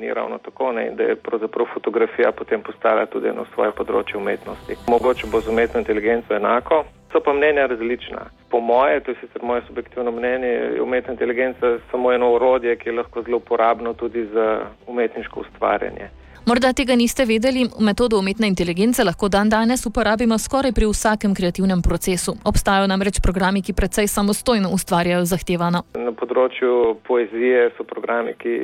[0.00, 0.86] ni ravno tako ne?
[0.88, 4.76] in da je pravzaprav fotografija potem postala tudi eno svoje področje umetnosti.
[4.88, 8.26] Mogoče bo z umetno inteligenco enako, so pa mnenja različna.
[8.50, 12.88] Po moje, to je sicer moje subjektivno mnenje, je umetna inteligenca samo eno urodje, ki
[12.88, 16.08] je lahko zelo uporabno tudi za umetniško ustvarjanje.
[16.48, 21.82] Morda tega niste vedeli, metodo umetne inteligence lahko dan danes uporabimo skoraj pri vsakem kreativnem
[21.82, 22.32] procesu.
[22.50, 25.82] Obstajajo namreč programi, ki precej samostojno ustvarjajo zahtevano.
[26.06, 26.70] Na področju
[27.04, 28.54] poezije so programi, ki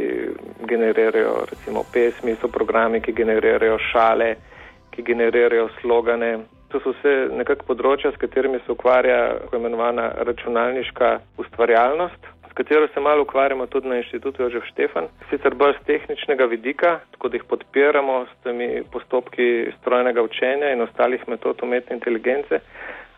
[0.70, 4.30] generirajo recimo pesmi, so programi, ki generirajo šale,
[4.94, 6.32] ki generirajo slogane.
[6.72, 13.00] To so vse nekakšne področja, s katerimi se ukvarja tako imenovana računalniška ustvarjalnost katero se
[13.00, 17.44] malo ukvarjamo tudi na inštitutu Jožef Štefan, sicer bolj z tehničnega vidika, tako da jih
[17.44, 22.60] podpiramo s temi postopki strojnega učenja in ostalih metod umetne inteligence.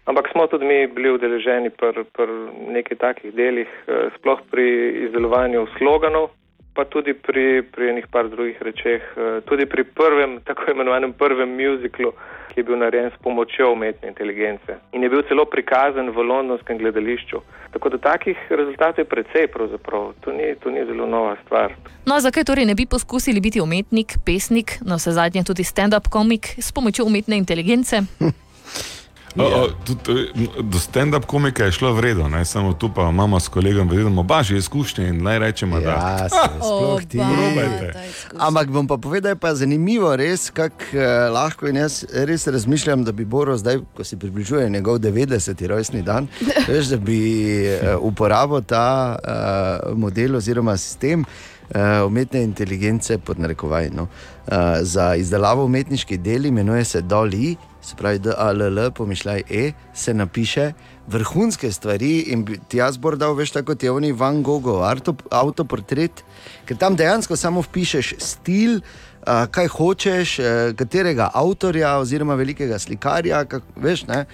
[0.07, 2.31] Ampak smo tudi mi bili udeleženi pri pr
[2.68, 4.66] nekaj takih delih, eh, sploh pri
[5.07, 6.31] izdelovanju sloganov,
[6.76, 11.48] pa tudi pri, pri enih par drugih rečeh, eh, tudi pri prvem, tako imenovanem prvem
[11.48, 12.12] muziklu,
[12.52, 16.78] ki je bil narejen s pomočjo umetne inteligence in je bil celo prikazan v londonskem
[16.78, 17.40] gledališču.
[17.72, 20.12] Tako da takih rezultatov je precej, pravzaprav.
[20.24, 21.74] To ni, to ni zelo nova stvar.
[22.06, 26.56] No, zakaj torej ne bi poskusili biti umetnik, pesnik, no vse zadnje tudi stand-up komik
[26.58, 28.00] s pomočjo umetne inteligence?
[29.38, 33.88] O, o, tudi, do stand-up komika je šlo vredno, samo tu pa imamo s kolegom,
[33.88, 37.92] da imamo baži izkušnje in naj rečemo, da ja, se sploh ti probajte.
[38.38, 43.05] Ampak bom pa povedal, da je zanimivo, res, kako eh, lahko in jaz res razmišljam,
[43.05, 45.66] da bi Boro zdaj, ko se približuje njegov 90.
[45.66, 46.27] rojstni dan,
[46.68, 47.20] veš, da bi
[47.66, 51.25] eh, uporabil ta eh, model oziroma sistem.
[51.66, 57.96] Uh, umetne inteligence, pod narekovaj, no, uh, za izdelavo umetniških del, imenuje se Dolly, se
[57.96, 60.72] pravi, da ALL, pomišljaj, E, se napiše
[61.07, 64.83] vrhunske stvari in ti jaz bom dal, veš, tako ti je oni Van Gogh,
[65.31, 66.25] avtoportret,
[66.66, 68.81] ker tam dejansko samo pišeš stil,
[69.27, 70.38] kaj hočeš,
[70.77, 74.25] katerega avtorja oziroma velikega slikarja, kak, veš, ne,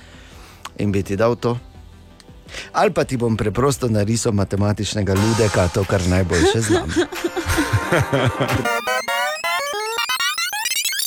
[0.79, 1.59] in bi ti dal to.
[2.73, 6.88] Ali pa ti bom preprosto narisal matematičnega ludeka, to kar najboljše znam.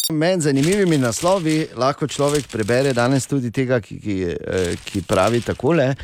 [0.10, 5.96] Med zanimivimi naslovi lahko človek prebere danes tudi tega, ki, ki, eh, ki pravi takole.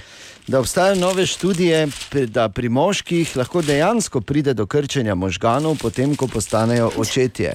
[0.47, 1.87] Da obstajajo nove študije,
[2.27, 7.53] da pri moških lahko dejansko pride do krčenja možganov, potem ko postanejo očetje.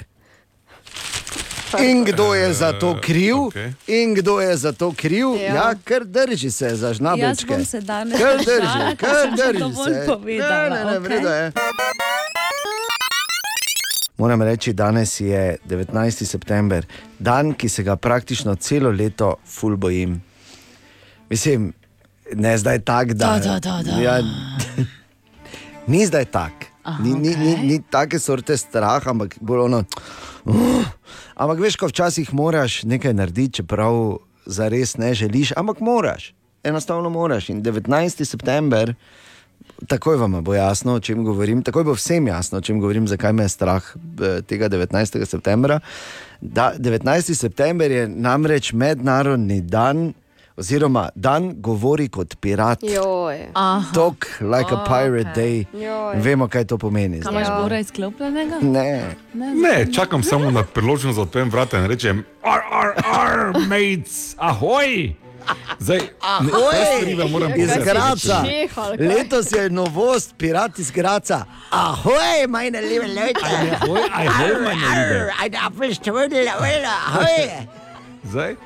[1.81, 3.35] In kdo je za to kriv?
[3.37, 3.73] Okay.
[3.89, 5.35] In kdo je za to kriv?
[5.35, 7.47] Ja, ja ker drži se za Jaz žnabelčke.
[7.49, 10.07] bom se danes Kar drži, vprašala, ker kar sem že drži dovolj se.
[10.07, 11.01] povedala, Ne, ne, ne, okej.
[11.01, 11.53] v redu je.
[14.17, 16.25] Moram reči, danes je 19.
[16.25, 16.87] september,
[17.19, 20.23] dan, ki se ga praktično celo leto ful bojim.
[21.31, 21.73] Mislim,
[22.35, 23.39] ne zdaj tak, da.
[23.39, 24.01] Da, da, da.
[24.01, 24.21] Ja,
[25.93, 26.53] ni zdaj tak.
[26.87, 27.67] Aha, Ni, ni, ni, okej.
[27.67, 29.83] ni take sorte strah, ampak bolj ono.
[30.45, 30.87] Uh,
[31.35, 36.31] ampak veš, ko včasih moraš nekaj narediti, čeprav za res ne želiš, ampak moraš.
[36.63, 37.49] Enostavno moraš.
[37.51, 38.25] In 19.
[38.25, 38.95] september,
[39.89, 43.33] takoj vam bo jasno, o čem govorim, takoj bo vsem jasno, o čem govorim, zakaj
[43.33, 45.25] me je strah eh, tega 19.
[45.27, 45.81] septembra.
[46.41, 47.35] Da, 19.
[47.35, 50.13] september je namreč mednarodni dan
[50.57, 52.81] oziroma dan govori kot pirat.
[53.95, 55.65] Talk like a pirate day.
[55.73, 56.17] Joj.
[56.23, 57.21] Vemo, kaj to pomeni.
[57.21, 57.43] Kaj zdaj.
[57.43, 58.59] imaš bora izklopljenega?
[58.63, 64.35] Ne, Ne, čakam samo na priložnost, da odprem vrata in rečem, ar, ar, ar, mates,
[64.39, 65.26] ahoj!
[65.79, 67.91] Zdaj, ne, te stvari vam moram iz povedati.
[67.91, 68.45] Graca.
[68.47, 69.07] Čeha, ali kaj?
[69.07, 71.45] Letos je novost, pirat iz Graca.
[71.71, 73.41] Ahoj, majne leve leute.
[73.43, 75.33] Ahoj, ahoj, meine Liebe.
[75.43, 77.51] Ein Apfelstrudel, ahoj.
[78.25, 78.57] Zdaj,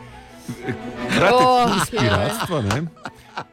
[0.50, 2.78] Oh, kratek oh, piratstva, ne?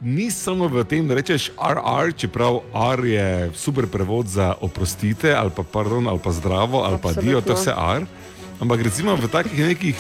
[0.01, 5.53] Ni samo v tem, da rečeš RR, čeprav R je super prevod za oprostite, ali
[5.53, 8.07] pa, pardon, ali pa zdravo, ali pa dio, to je vse R.
[8.57, 9.93] Ampak recimo v takih nekih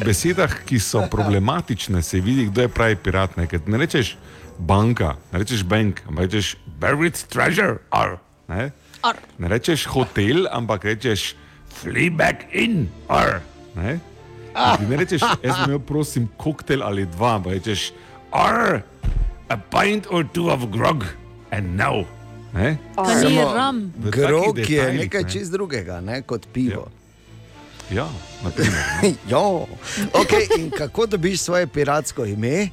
[0.00, 3.36] besedah, ki so problematične, se vidi, kdo je pravi pirat.
[3.36, 4.16] Ne, ne rečeš
[4.56, 8.16] banka, ne rečeš bank, ampak rečeš buried treasure, R.
[8.48, 8.72] Ne,
[9.04, 9.16] R.
[9.36, 11.36] ne rečeš hotel, ampak rečeš
[11.68, 13.44] fleabag in R.
[13.76, 14.00] Ne?
[14.54, 17.92] Ti ne rečeš, jaz bi imel prosim koktel ali dva, ampak rečeš
[18.32, 18.80] R,
[19.52, 21.04] a pint or two of grog
[21.52, 22.08] and no.
[22.56, 22.78] Ne?
[22.96, 23.52] Samo-
[24.08, 25.28] Grog je nekaj ne.
[25.28, 26.88] čist drugega, ne, kot pivo.
[27.90, 28.08] Ja,
[28.44, 28.82] na primer.
[29.28, 29.66] jo.
[30.12, 32.68] Okay, in kako dobiš svoje piratsko ime?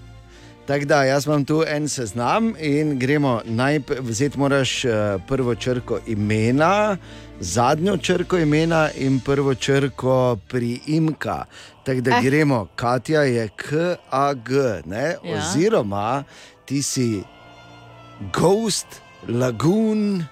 [0.67, 3.99] Tako da, jaz imam tu en seznam in gremo najprej.
[3.99, 4.91] Vzeti moraš uh,
[5.27, 6.97] prvo črko imena,
[7.39, 11.45] zadnjo črko imena in prvo črko priimka.
[11.83, 12.21] Tako da Eh.
[12.23, 14.49] gremo, Katja je KAG,
[14.85, 15.15] ne?
[15.23, 15.37] Ja.
[15.37, 16.23] oziroma
[16.65, 17.23] ti si
[18.33, 18.87] Ghost
[19.27, 20.25] Lagoon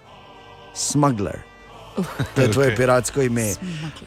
[0.73, 1.48] Smuggler.
[2.35, 2.77] To je tvoje Okej.
[2.77, 3.53] piratsko ime.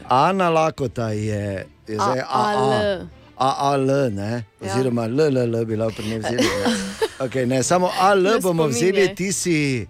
[0.09, 3.07] Ana Lakota je, je zdaj AAL.
[3.37, 4.43] AAL, ne?
[4.61, 6.43] oziroma LLL bi lahko pri njej vzeli.
[6.43, 6.75] Ne?
[7.19, 9.87] Okay, ne, samo AL Ne bomo vzeli, ti si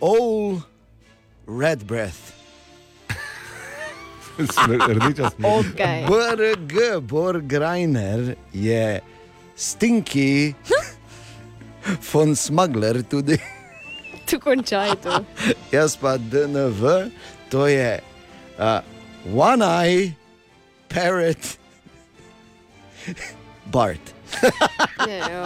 [0.00, 0.60] All
[1.60, 2.36] Red Breath.
[4.88, 5.48] Rdeča smo.
[5.48, 6.04] Okay.
[6.04, 9.00] BRG, Borgrajner je
[9.56, 10.52] Stinky
[12.12, 13.55] von Smuggler, tudi Tu
[14.38, 15.24] končaj to.
[15.76, 17.10] jaz pa DNV,
[17.50, 18.00] to je
[18.58, 18.80] uh,
[19.48, 20.14] One Eye
[20.88, 21.58] Parrot
[23.66, 24.00] Bart.
[25.06, 25.42] Ne, jo.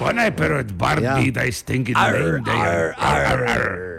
[0.00, 1.18] One I parrot Barbie, Ja.
[1.18, 1.42] ja.
[1.42, 2.94] I stinking name there.
[2.98, 3.89] Ar, ar, ar.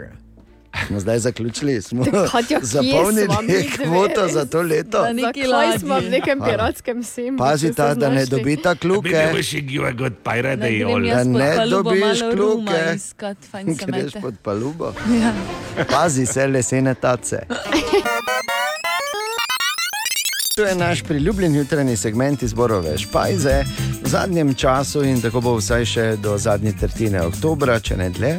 [0.86, 5.02] Smo zdaj zaključili, smo Katja, zapolnili kvoto za to leto.
[5.02, 7.38] Na neki Zakaj smo v nekem piratskem semu?
[7.38, 11.06] Pazite, da ne dobita Maybe kljuke, wishing you a good pirate all.
[11.06, 14.92] jaz Da pod ne palubo dobiš se greš pod palubo.
[15.22, 15.32] Ja.
[15.90, 17.38] Pazi se, lesene tace.
[20.56, 23.64] To je naš priljubljen jutranji segment izborove špajze
[24.12, 28.32] zadnjem času in tako bo vsaj še do zadnje tretjine oktobra, če ne dlje.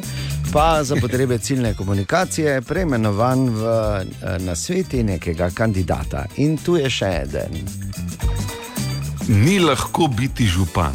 [0.51, 6.27] Pa za potrebe ciljne komunikacije preimenovan v eh, nasveti nekega kandidata.
[6.37, 7.57] In tu je še eden.
[9.33, 10.93] Ni lahko biti župan.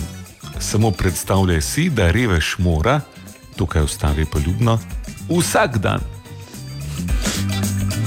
[0.61, 3.01] Samo predstavljaj si, da reveš mora,
[3.59, 4.79] tukaj ustavi poljubno,
[5.27, 6.07] vsak dan.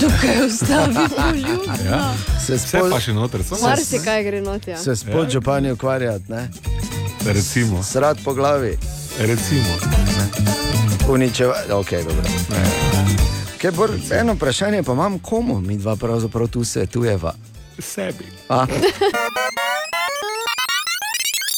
[0.01, 1.61] Tukaj ustavi poljub.
[1.91, 2.13] Ja.
[2.45, 4.77] Se Vse spol, pa še noter, samo Mar si kaj gre not, ja.
[4.77, 6.49] se spod župani ukvarjati, ne?
[7.25, 7.83] recimo.
[7.83, 8.77] Srat po glavi,
[9.19, 9.77] recimo.
[11.09, 11.71] uničevati.
[11.71, 12.23] Okay, dobro.
[13.61, 17.33] Kaj bolj, eno vprašanje pa imam, komu mi dva pravzaprav tu svetujeva.
[17.79, 18.25] Sebi.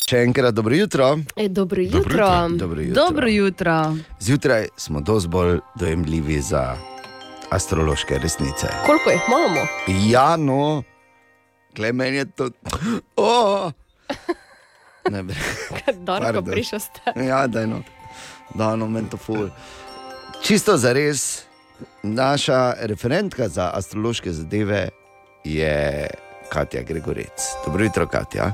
[0.10, 1.18] Še enkrat dobro jutro.
[1.36, 2.28] E, dobro Dobro jutro.
[2.58, 3.04] Dobro jutro.
[3.04, 3.96] Dobro jutro.
[4.20, 6.93] Zjutraj smo dosti bolj dojemljivi za
[7.54, 8.68] astrološke resnice.
[8.86, 9.68] Koliko jih imamo?
[10.10, 10.84] Ja, no,
[11.76, 12.50] klemen je to.
[13.16, 13.72] Oh!
[15.12, 15.36] Ne, bre.
[16.08, 16.46] Darko Pardon.
[16.46, 17.02] prišel ste.
[17.16, 17.82] ja, da je no,
[18.54, 19.50] da no, meni to ful.
[20.44, 21.44] Čisto za res,
[22.04, 24.90] naša referentka za astrološke zadeve
[25.44, 26.08] je
[26.50, 27.52] Katja Gregorec.
[27.66, 28.54] Dobro jutro, Katja.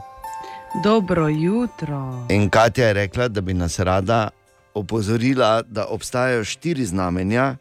[0.84, 2.26] Dobro jutro.
[2.30, 4.30] In Katja je rekla, da bi nas rada
[4.74, 7.56] opozorila, da obstajajo štiri znamenja,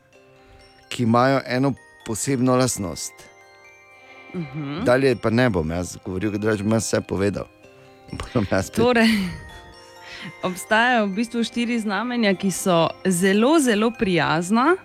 [0.88, 1.74] ki imajo eno
[2.06, 3.12] posebno lastnost.
[4.34, 4.84] Uh -huh.
[4.84, 7.44] Dalje pa ne bom jaz govoril, da bom jaz vse povedal.
[8.50, 9.08] Jaz Torej,
[10.42, 14.76] obstajajo v bistvu štiri znamenja, ki so zelo, zelo prijazna,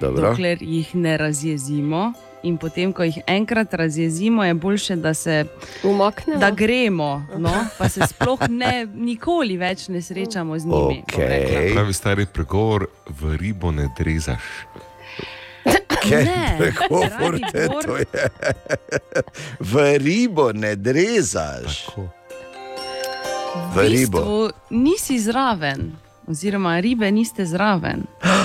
[0.00, 0.30] Dobro.
[0.30, 2.12] dokler jih ne razjezimo.
[2.42, 5.44] In potem, ko jih enkrat razjezimo, je boljše, da, se,
[5.84, 6.40] Umaknemo.
[6.40, 7.66] da gremo, no?
[7.78, 11.02] pa se sploh ne, nikoli več ne srečamo z njimi.
[11.12, 11.72] Okay.
[11.72, 14.42] Pravi stari pregovor, v ribo ne drezaš.
[16.10, 17.38] Ne, Bor.
[17.82, 18.06] to je.
[19.60, 21.84] V ribo ne drezaš.
[21.84, 22.08] Tako.
[23.72, 24.18] V ribo.
[24.18, 25.92] bistvu nisi zraven,
[26.26, 28.04] oziroma ribe niste zraven.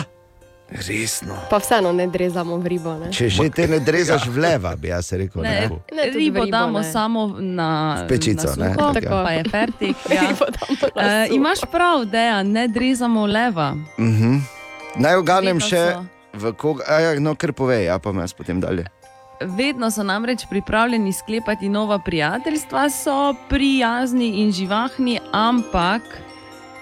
[0.72, 1.36] Resno.
[1.50, 2.96] Pa vseeno ne drezamo v ribo.
[2.96, 3.12] Ne?
[3.12, 5.44] Če že te ne drezaš v leva, bi jaz rekel.
[5.44, 5.80] Ne, Ne?
[5.92, 6.88] Ne, v ribo ribo damo ne.
[6.88, 8.74] samo na, V pečico, na ne?
[8.74, 9.18] suho, Tako.
[9.20, 9.98] pa je fertik.
[10.08, 10.22] Ja.
[10.30, 11.36] Ribo damo na Uh, suho.
[11.36, 13.76] imaš prav, da ne drezamo leva.
[14.00, 14.40] Mhm.
[14.96, 16.06] Naj oganem še, so.
[16.34, 17.00] V koga.
[17.00, 18.86] Ja, no, kar povej, ja, pa me jaz potem dalje.
[19.42, 26.02] Vedno so namreč pripravljeni sklepati nova prijateljstva, so prijazni in živahni, ampak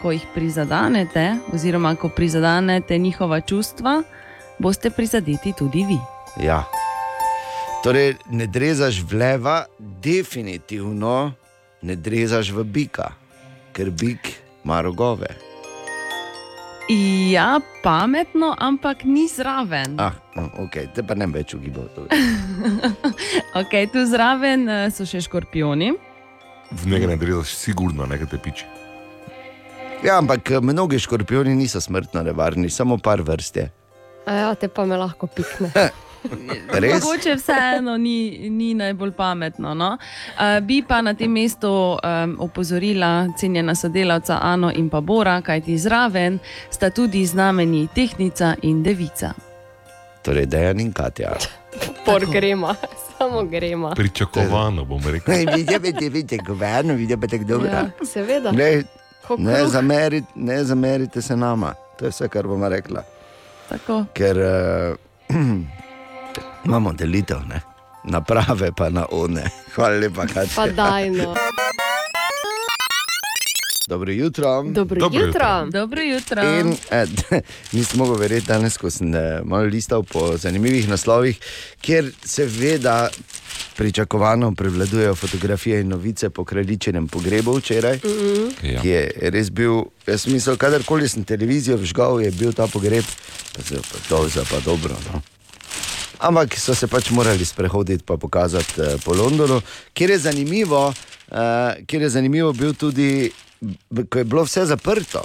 [0.02, 4.04] ko jih prizadenete, oziroma ko prizadenete njihova čustva,
[4.60, 5.97] boste prizadeti tudi vi.
[6.45, 6.64] Ja.
[7.84, 11.32] Torej, ne drezaš v leva, definitivno
[11.82, 13.12] ne drezaš v bika,
[13.72, 15.49] ker bik ima rogove.
[16.90, 19.94] Ja, pametno, ampak ni zraven.
[20.02, 21.86] Ah, no, ok, te pa ne več ugibal.
[23.60, 25.92] Okay, tu zraven eh, so še škorpioni.
[26.70, 28.66] V njega ne drezaš, sigurno, nekaj te piči.
[30.02, 33.70] Ja, ampak eh, mnogi škorpioni niso smrtno nevarni, samo par vrst je.
[34.26, 35.70] A ja, te pa me lahko pikne.
[36.82, 37.04] Res?
[37.04, 39.74] Mogoče vseeno ni, ni najbolj pametno.
[39.74, 39.98] No?
[39.98, 45.78] Uh, bi pa na tem mestu um, opozorila cenjena sodelavca Ano in pa Bora, kajti
[45.78, 46.40] zraven
[46.70, 49.34] sta tudi znameni tehnica in devica.
[50.22, 51.34] Torej, Dejan in Katja.
[52.06, 52.76] Por grema,
[53.18, 53.94] samo grema.
[53.96, 55.34] Pričakovano bom rekel.
[55.34, 57.70] Ne, vidite, vidite, vidite, governo, vidite pa tako dobro.
[57.70, 58.52] Ja, seveda.
[58.52, 58.84] Ne,
[59.38, 59.70] ne, kruh.
[59.72, 63.04] zamerite, ne zamerite se nama, to je vse, kar bomo rekla.
[63.70, 64.06] Tako.
[64.14, 65.36] Ker uh,
[66.66, 67.62] imamo delitev, ne?
[68.03, 69.43] na prave, pa na one.
[69.76, 70.68] Hvala lepa, Pa Katja.
[70.68, 71.36] daj no.
[73.88, 74.64] Dobro jutro.
[74.64, 75.66] Dobro, Dobro jutro.
[75.72, 76.43] Dobro jutro.
[76.43, 77.41] In eh,
[77.72, 81.39] nisem mogel verjeti danes, ko sem eh, malo listal po zanimivih naslovih,
[81.82, 83.10] kjer seveda
[83.76, 87.99] pričakovano prevladujejo fotografije in novice po kraljičinem pogrebu včeraj.
[88.64, 88.82] Ja.
[88.82, 93.05] ki je res bil, jaz mislim, kadarkoli sem televizijo vžgal, je bil ta pogreb,
[93.55, 94.95] pa se pa to za pa dobro.
[95.14, 95.22] No.
[96.20, 99.62] Ampak so se pač morali sprehoditi in pokazati uh, po Londonu,
[99.94, 101.38] kjer je zanimivo, uh,
[101.88, 103.32] kjer je zanimivo bil tudi,
[104.10, 105.24] ko je bilo vse zaprto,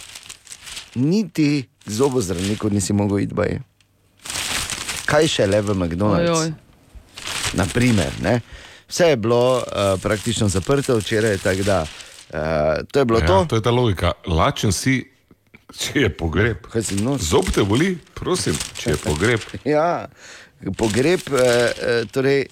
[0.95, 3.35] niti k zobozdravniku nisi mogel iti.
[3.35, 3.59] Baj.
[5.07, 6.31] Kaj še le v McDonald's?
[6.31, 6.53] Ojoj.
[7.55, 8.41] Naprimer, ne?
[8.89, 13.45] Vse je bilo uh, praktično zaprto včeraj, tako da uh, to je bilo Ja, to.
[13.49, 14.13] to je ta logika.
[14.27, 15.03] Lačen si,
[15.79, 16.67] če je pogreb.
[17.19, 19.41] Zob te boli, prosim, če je pogreb.
[19.65, 20.07] Ja,
[20.73, 22.47] pogreb, eh, eh, torej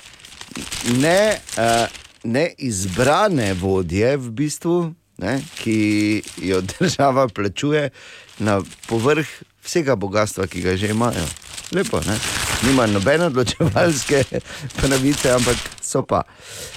[0.99, 1.87] ne, eh,
[2.25, 7.91] ne izbrane vodje, v bistvu, ne, ki jo država plačuje
[8.39, 9.27] na povrh
[9.65, 11.27] vsega bogatstva, ki ga že imajo.
[11.73, 12.19] Lepo, ne?
[12.67, 14.25] Nima nobene odločevalske
[14.81, 16.23] pravice, ampak so pa,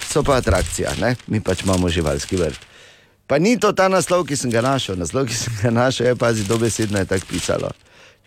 [0.07, 1.15] so pa atrakcija, ne?
[1.27, 2.59] mi pač imamo živalski vrt.
[3.27, 4.99] Pa ni to ta naslov, ki sem ga našel.
[5.01, 7.71] Naslov, ki sem ga našel, je pazi, dobesedno je tako pisalo.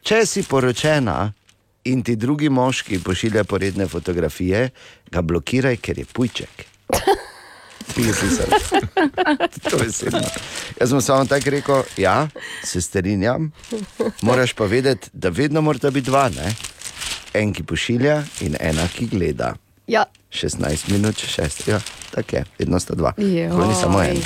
[0.02, 1.30] Če si poročena
[1.93, 4.70] in ti drugi moški pošilja poredne fotografije,
[5.11, 6.66] ga blokiraj, ker je pujček.
[9.70, 10.20] To je sedno.
[10.80, 12.28] Jaz sem samo tako rekel, ja,
[12.64, 13.51] se strinjam,
[14.22, 16.55] moraš pa vedeti, da vedno mora biti dva, ne?
[17.34, 19.55] en ki pošilja in ena ki gleda.
[19.86, 21.80] Ja, 16 minut, 6, ja,
[22.11, 23.12] tako je, vedno sta dva.
[23.16, 24.22] Ni samo en.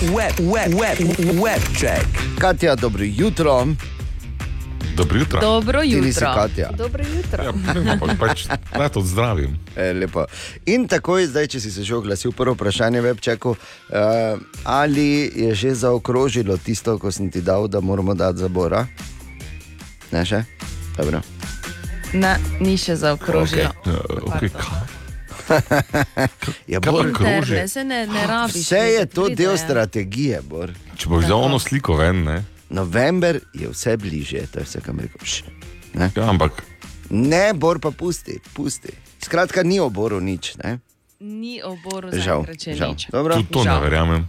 [0.00, 0.98] Web, web, web,
[1.42, 2.06] web check.
[2.38, 3.66] Katja, dobro jutro,
[4.96, 5.40] Dobro jutro.
[5.40, 6.34] Dobro ti nisi jutro.
[6.34, 6.70] Katja.
[6.76, 7.44] dobro jutro.
[7.44, 8.46] Ja, ne ampak pač
[8.78, 9.58] naj to zdravim.
[9.76, 10.24] E, lepo.
[10.66, 15.54] In takoj, zdaj, če si se že oglasil, prvo vprašanje v Webčeku, uh, ali je
[15.54, 18.86] že zaokrožilo tisto, ko sem ti dal, da moramo dati zabora?
[20.12, 20.44] Ne še?
[20.98, 21.22] Dobro.
[22.12, 23.70] Ne, ni še zaokrožilo.
[24.26, 24.50] Okay.
[24.50, 25.00] Uh?
[26.66, 27.68] Ja, Bor, pa kroži?
[27.68, 28.54] Se ne, ne rabiš.
[28.54, 29.58] vse je to del ja.
[29.58, 30.72] strategije, Bor.
[30.96, 32.42] Če boš vzel ono sliko ven, ne?
[32.70, 35.44] November je vse bližje, to je vse, kar mi rečeš.
[35.92, 36.10] Ne?
[36.16, 36.62] Ja, ampak
[37.10, 38.88] ne, Bor pa pusti, pusti.
[39.18, 40.54] Skratka, ni oboru nič.
[40.56, 40.78] Ne?
[41.18, 42.90] Ni oboru Žal, zaenkrat žal.
[42.90, 43.06] nič.
[43.08, 43.34] Dobro.
[43.34, 43.80] tudi to ne Žal.
[43.82, 44.22] verjamem.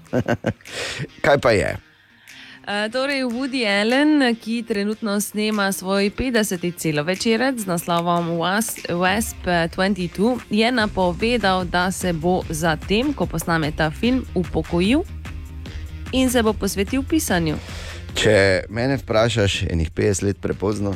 [1.23, 1.77] Kaj pa je?
[2.61, 6.61] Uh, torej, Woody Allen, ki trenutno snema svoj 50.
[6.71, 10.11] celovečerec z naslovom Was- Wasp 22,
[10.49, 15.01] je napovedal, da se bo zatem, ko posname ta film, upokojil
[16.11, 17.55] in se bo posvetil pisanju.
[18.15, 20.95] Če mene vprašaš, je njih 50 let prepozno.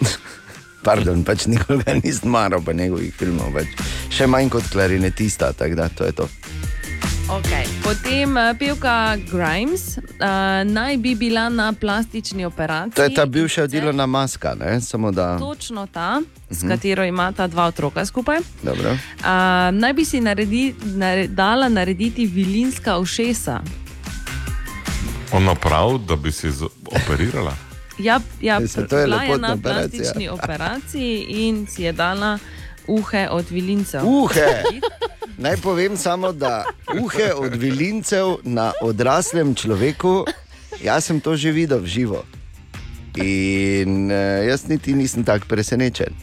[0.86, 3.74] Pardon, pač nikoli ga nisem maral, pa njegovih filmov več.
[4.10, 6.28] Še manj kot klarinetista, tako da to je to.
[7.30, 7.62] Okay.
[7.86, 10.02] Potem uh, pevka Grimes uh,
[10.66, 12.96] naj bi bila na plastični operaciji.
[12.96, 14.80] To je ta bivša delovna maska, ne?
[14.80, 15.38] samo da.
[15.38, 18.38] Točno ta, s katero imata dva otroka skupaj.
[18.62, 18.90] Dobro.
[18.90, 18.98] Uh,
[19.72, 23.60] naj bi si naredi, nare, dala narediti vilinska ušesa.
[25.32, 26.48] Ona prav, da bi se
[26.86, 27.56] operirala.
[28.00, 30.00] Ja, ja Se, to je lepotna na operacija.
[30.02, 32.38] plastični operaciji in si je dala
[32.86, 34.00] uhe od vilincev.
[34.04, 34.62] Uhe.
[35.44, 36.64] Naj povem samo, da
[37.00, 40.24] uhe od vilincev na odraslem človeku,
[40.82, 42.24] jaz sem to že videl v živo.
[43.16, 46.14] In uh, jaz niti nisem tako presenečen.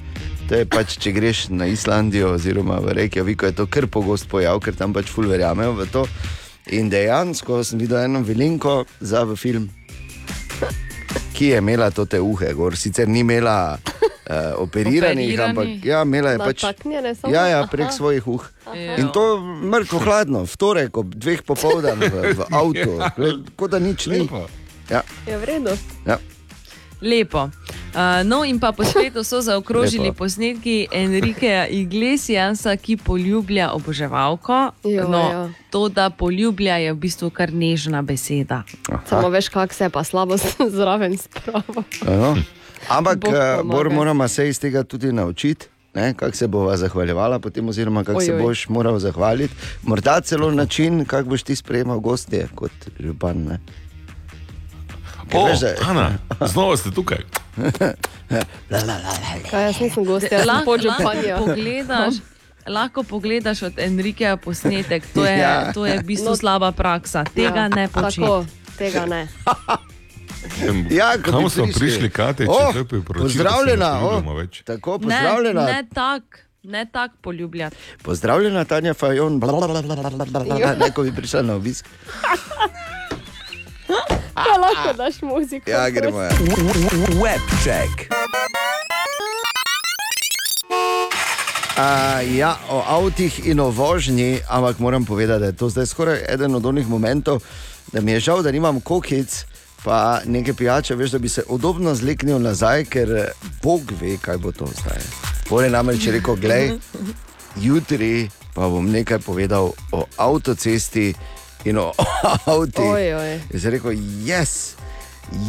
[0.50, 4.60] To je pač, če greš na Islandijo oziroma v Reykjaviku, je to kar pogost pojav,
[4.64, 6.08] ker tam pač ful verjamejo v to.
[6.76, 9.70] In dejansko sem videl eno vilinko za v film,
[11.34, 15.44] ki je imela to te uhe, gor sicer ni imela uh, operiranih, Operirani.
[15.44, 16.64] ampak ja, imela je pač.
[17.32, 17.70] Ja, ja, Aha.
[17.72, 18.50] prek svojih uh.
[18.76, 18.98] Ja.
[19.00, 22.98] In to mrtvo hladno, v torek ob dveh popoldan v, v avtu,
[23.56, 24.26] kot da nič ni.
[24.26, 24.44] Lepo.
[24.90, 25.74] Ja, Je v redu.
[26.04, 26.20] ja.
[27.00, 27.48] Lepo.
[27.98, 30.18] Uh, no, in pa po svetu so zaokrožili Lepo.
[30.18, 34.72] posnetki Enrikeja Iglesiasa, ki poljublja oboževalko.
[34.84, 35.50] Jo, no, jo.
[35.74, 38.62] to, da poljublja, je v bistvu kar nežna beseda.
[39.10, 40.38] Samo veš, kako se je pa slabo
[40.78, 41.84] zraven spravo.
[42.06, 42.38] Ano.
[42.88, 43.64] Ampak, eh.
[43.64, 45.66] Bor, moramo se iz tega tudi naučiti.
[46.16, 49.54] Kako se bova zahvaljevala, potem, oziroma kako se boš moral zahvaliti.
[49.84, 53.38] Morda celo način, kako boš ti sprejemal gostje kot župan.
[53.38, 53.60] Ne?
[55.28, 56.12] Ker O, veš, da- Ana,
[56.44, 57.18] znova ste tukaj.
[59.44, 61.38] Kaj, jaz nisem gost, jaz sem Lahko, pod lahko, županjo.
[61.40, 62.14] pogledaš,
[62.68, 65.72] lahko pogledaš od Enrikeja posnetek, to je, Ja.
[65.74, 66.36] to je v bistvu No.
[66.36, 67.24] slaba praksa.
[67.26, 68.24] Tega Ja, ne počne.
[68.24, 68.46] Tako,
[68.78, 69.28] tega ne.
[70.90, 71.80] Ja, ko Kam smo prišli.
[71.80, 73.24] prišli, Kate, če O, to je priporočilo?
[73.26, 74.62] Pozdravljena, da se ne o, poljubljamo več.
[74.64, 75.64] tako Ne, pozdravljena.
[75.64, 76.24] ne tak,
[76.64, 77.76] ne tak poljubljati.
[78.02, 79.42] Pozdravljena, Tanja Fajon,
[80.78, 81.86] neko bi prišla na obisk.
[84.38, 85.70] Pa lahko daš muziko.
[85.70, 86.22] Ja, gremo.
[86.22, 86.30] Ja.
[87.22, 88.08] Webček.
[91.78, 96.24] A, ja, o avtih in o vožnji, ampak moram povedati, da je to zdaj skoraj
[96.30, 97.44] eden od onih momentov,
[97.92, 99.46] da mi je žal, da nimam kokic,
[99.84, 103.32] pa nekaj pijače, veš, da bi se udobno zleknil nazaj, ker eh,
[103.64, 105.02] Bog ve, kaj bo to zdaj.
[105.50, 106.78] Pol je namreč rekel, gledaj,
[107.56, 111.14] jutri pa bom nekaj povedal o avtocesti
[111.70, 111.94] in o
[112.46, 113.42] oj.
[113.54, 113.92] Jaz sem rekel,
[114.26, 114.76] jaz,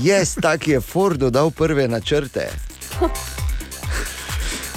[0.02, 2.48] jaz, tak je Ford dodal prve načrte.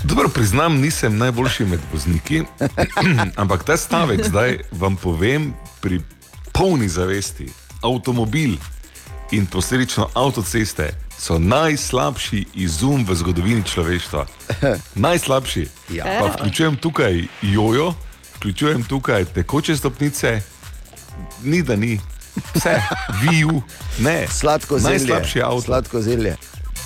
[0.04, 2.44] Dobro, priznam, nisem najboljši med vozniki,
[3.42, 6.02] ampak ta stavek zdaj vam povem pri
[6.54, 7.50] polni zavesti.
[7.82, 8.58] Avtomobil
[9.32, 14.26] in posledično avtoceste so najslabši izum v zgodovini človeštva.
[15.06, 15.68] Najslabši.
[15.90, 16.06] Ja.
[16.20, 17.94] Pa vključujem tukaj jojo,
[18.36, 20.42] vključujem tukaj tekoče stopnice,
[21.44, 22.00] ni da ni.
[22.56, 22.82] Vse,
[23.22, 23.62] viju,
[24.00, 24.28] ne.
[24.28, 24.98] Sladko zelje.
[24.98, 25.62] Najslabši avto.
[25.62, 26.36] Sladko zelje.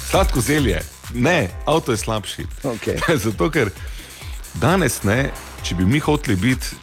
[0.10, 0.82] Sladko zelje.
[1.14, 2.46] Ne, avto je slabši.
[2.64, 2.98] Okej.
[3.24, 3.70] Zato, ker
[4.54, 5.30] danes, ne,
[5.64, 6.76] če bi mi hoteli biti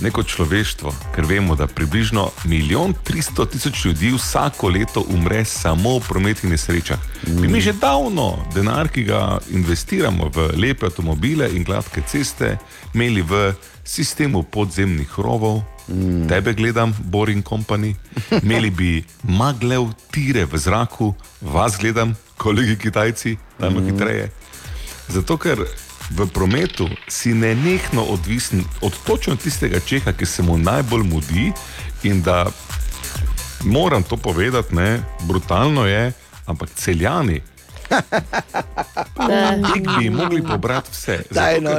[0.00, 6.04] neko človeštvo, ker vemo, da približno milijon 300 tisoč ljudi vsako leto umre samo v
[6.08, 6.98] prometnih nesrečah.
[7.26, 7.40] Mm.
[7.40, 12.56] Bi mi že davno denar, ki ga investiramo v lepe avtomobile in gladke ceste,
[12.94, 13.52] imeli v
[13.90, 15.62] sistemu podzemnih rovov.
[15.88, 16.28] Mm.
[16.28, 17.94] Tebe gledam, Boring Company,
[18.42, 23.86] imeli bi maglev tire v zraku, vas gledam, kolegi Kitajci, dajmo mm.
[23.90, 24.30] hitreje.
[25.10, 25.58] Zato, ker
[26.14, 31.50] v prometu si nenehno odvisen od točno tistega čeha, ki se mu najbolj mudi.
[32.02, 32.46] In da
[33.64, 36.12] moram to povedati, ne, brutalno je,
[36.46, 37.40] ampak celjani.
[39.74, 41.22] Ti bi mogli pobrati vse.
[41.30, 41.70] Zato, no.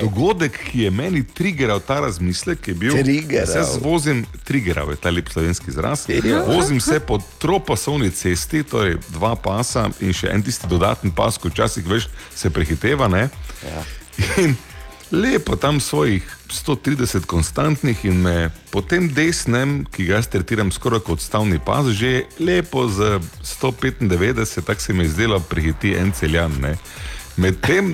[0.00, 2.94] Dogodek, ki je meni trigeral ta razmislek, je bil,
[3.30, 6.06] da se vozim, trigeral je ta lep slovenski izraz.
[6.46, 11.48] Vozim se po tropasovni cesti, torej dva pasa in še en tisti dodatni pas, ko
[11.48, 13.08] včasih veš, se prehiteva.
[13.08, 13.28] Ne?
[13.62, 13.84] Ja.
[14.42, 14.56] In
[15.12, 21.00] lepo tam svojih 130 konstantnih in me po tem desnem, ki ga jaz tretiram skoraj
[21.06, 26.52] kot stavni pas, že lepo z 195, tako se mi je zdelo, prehiti en celjan.
[26.60, 26.76] Ne?
[27.36, 27.92] Medtem,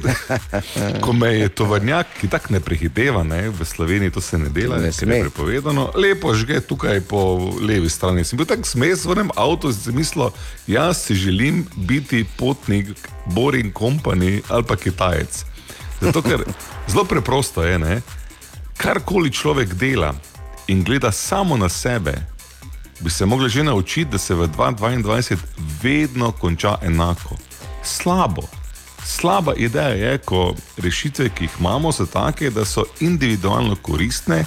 [1.04, 4.78] ko me je tovornjak, ki tako ne prehiteva, ne, v Sloveniji to se ne dela,
[4.78, 8.24] Ne je prepovedano, lepo žge tukaj po levi strani.
[8.24, 10.30] Sem bil tako smes v enem avtu in sem mislil,
[10.66, 12.94] jaz si želim biti potnik
[13.34, 15.51] Boring Company ali pa Kitajec.
[16.02, 16.44] Zato, ker
[16.88, 18.00] zelo preprosto je, ne,
[18.76, 20.14] karkoli človek dela
[20.66, 22.14] in gleda samo na sebe,
[23.00, 25.36] bi se mogli že naučiti, da se v 2022
[25.82, 27.36] vedno konča enako.
[27.84, 28.42] Slabo.
[29.04, 34.44] Slaba ideja je, ko rešitve, ki jih imamo, so take, da so individualno koristne,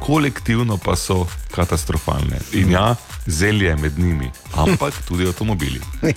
[0.00, 2.40] kolektivno pa so katastrofalne.
[2.52, 2.96] In ja,
[3.26, 5.80] zelje je med njimi, ampak tudi avtomobili.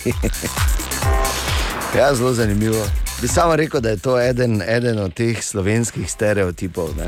[1.96, 2.84] Ja, zelo zanimivo.
[3.20, 6.88] Bi samo rekel, da je to eden, eden od teh slovenskih stereotipov.
[6.96, 7.06] Ne?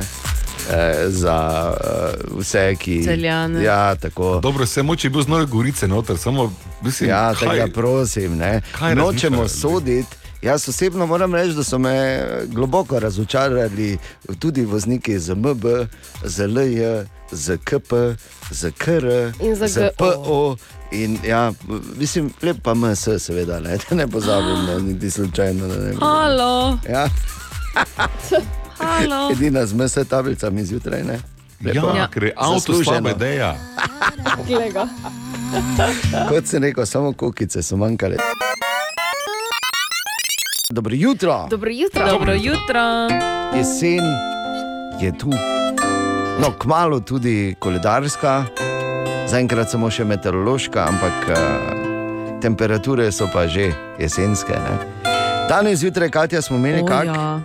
[0.71, 1.87] eh, za eh,
[2.33, 3.05] vse, ki.
[3.05, 3.63] Celjane.
[3.63, 4.41] Ja, tako.
[4.41, 6.53] Dobro, se moče bil znova gorice noter, samo
[6.83, 8.37] mislim, Ja, kaj- tega prosim.
[8.37, 8.61] Ne.
[8.73, 10.17] kaj Nočemo soditi.
[10.43, 13.99] Jaz osebno moram reči, da so me globoko razočarali
[14.39, 15.65] tudi vozniki z MB,
[16.25, 16.81] z LJ,
[17.31, 17.93] z KP,
[18.51, 19.07] z KR,
[19.41, 19.91] In z.
[19.99, 20.57] PO.
[20.93, 21.53] In, ja,
[21.97, 25.69] mislim, lep pa MS, seveda, ne, da ne pozabim, ne, niti slučajno.
[25.69, 27.09] da Ne, Halo, ja,
[28.79, 29.31] halo.
[29.33, 31.03] edina z MS tablicami zjutraj.
[31.03, 31.19] Ne.
[31.63, 32.09] Ja, Ja.
[32.09, 33.57] ker je avto slaba ideja.
[36.29, 38.17] Kot sem rekel, samo kukice so manjkale.
[40.71, 41.47] Dobro jutro.
[41.51, 42.07] Dobro jutro.
[42.09, 43.09] Dobro jutro.
[43.55, 44.05] jesen
[45.01, 45.31] je tu.
[46.41, 48.45] No, kmalo tudi koledarska,
[49.31, 51.39] zaenkrat samo še meteorološka, ampak uh,
[52.41, 54.53] temperature so pa že jesenske.
[54.53, 54.75] Ne?
[55.49, 57.07] Danes zjutraj, Katja, smo imeli O, kak?
[57.07, 57.41] ja.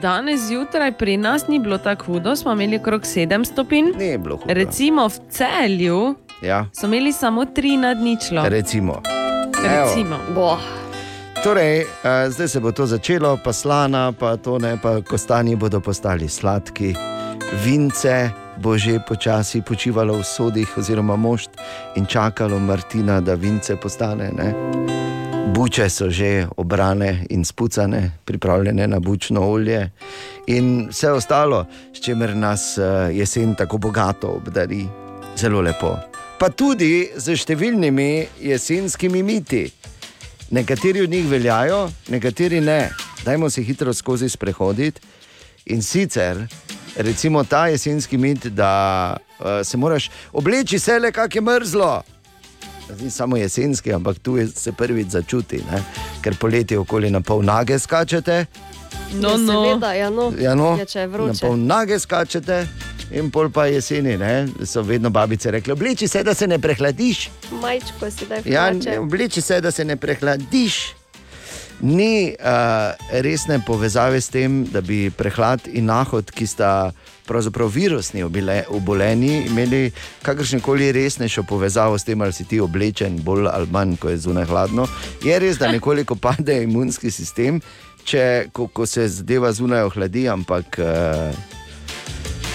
[0.00, 3.92] Danes zjutraj pri nas ni bilo tako hudo, smo imeli okrog 7 stopinj.
[3.96, 4.54] Ne je bilo hudo.
[4.54, 8.44] Recimo v celju Ja, so imeli samo 3 nad ničlo.
[8.48, 9.00] recimo.
[9.56, 10.16] Recimo.
[11.42, 11.86] Torej, uh,
[12.28, 16.94] zdaj se bo to začelo, pa slana, pa to ne, pa kostanji bodo postali sladki,
[17.64, 21.50] vince bo že počasi počivalo v sodih, oziroma mošt
[21.96, 24.30] in čakalo Martina, da vince postane.
[24.32, 24.54] Ne?
[25.54, 29.90] Buče so že obrane in spucane, pripravljene na bučno olje
[30.46, 34.86] in vse ostalo, s čimer nas uh, jesen tako bogato obdari,
[35.36, 35.96] zelo lepo.
[36.38, 39.68] Pa tudi z številnimi jesenskimi miti.
[40.50, 42.90] Nekateri od njih veljajo, nekateri ne.
[43.24, 45.00] Dajmo se hitro skozi sprehoditi.
[45.66, 46.42] In sicer,
[46.96, 48.70] recimo ta jesenski mit, da
[49.38, 52.02] uh, se moraš obleči vse le, kak je mrzlo.
[53.00, 55.82] Ni samo jesenski, ampak tu je se prvič začuti, ne?
[56.20, 58.46] ker poleti okoli na pol nage skačete.
[59.14, 59.64] No, Ja, no.
[59.64, 60.32] Seveda, ja, no.
[60.38, 61.40] Ja, no, Ja, je na vroče.
[61.40, 62.66] pol nage skačete.
[63.10, 64.48] In pol pa jeseni, ne?
[64.64, 67.30] so vedno babice rekle: Obleči se, da se ne prehladiš.
[67.52, 68.90] Majčko si da Ja, hlače.
[68.90, 70.94] ne, obleči se, da se ne prehladiš.
[71.84, 76.92] Ni uh, resne povezave s tem, da bi prehlad in nahod, ki sta
[77.28, 79.90] pravzaprav virusni obile, oboleni, imeli
[80.24, 84.16] kakršne koli resnejšo povezavo s tem, ali si ti oblečen bolj ali manj, ko je
[84.24, 84.88] zunaj hladno.
[85.24, 87.60] Je res, da nekoliko pade imunski sistem,
[88.04, 91.36] če, ko, ko se zadeva zunaj ohladi, ampak uh,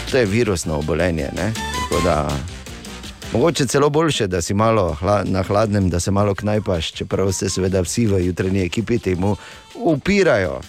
[0.10, 1.30] to je virusno obolenje.
[1.38, 1.52] Ne?
[1.54, 2.18] Tako da
[3.34, 7.82] Mogoče celo boljše, da si malo na hladnem, da se malo knajpaš, čeprav se seveda
[7.82, 9.36] vsi v jutranji ekipi temu
[9.76, 10.62] upirajo.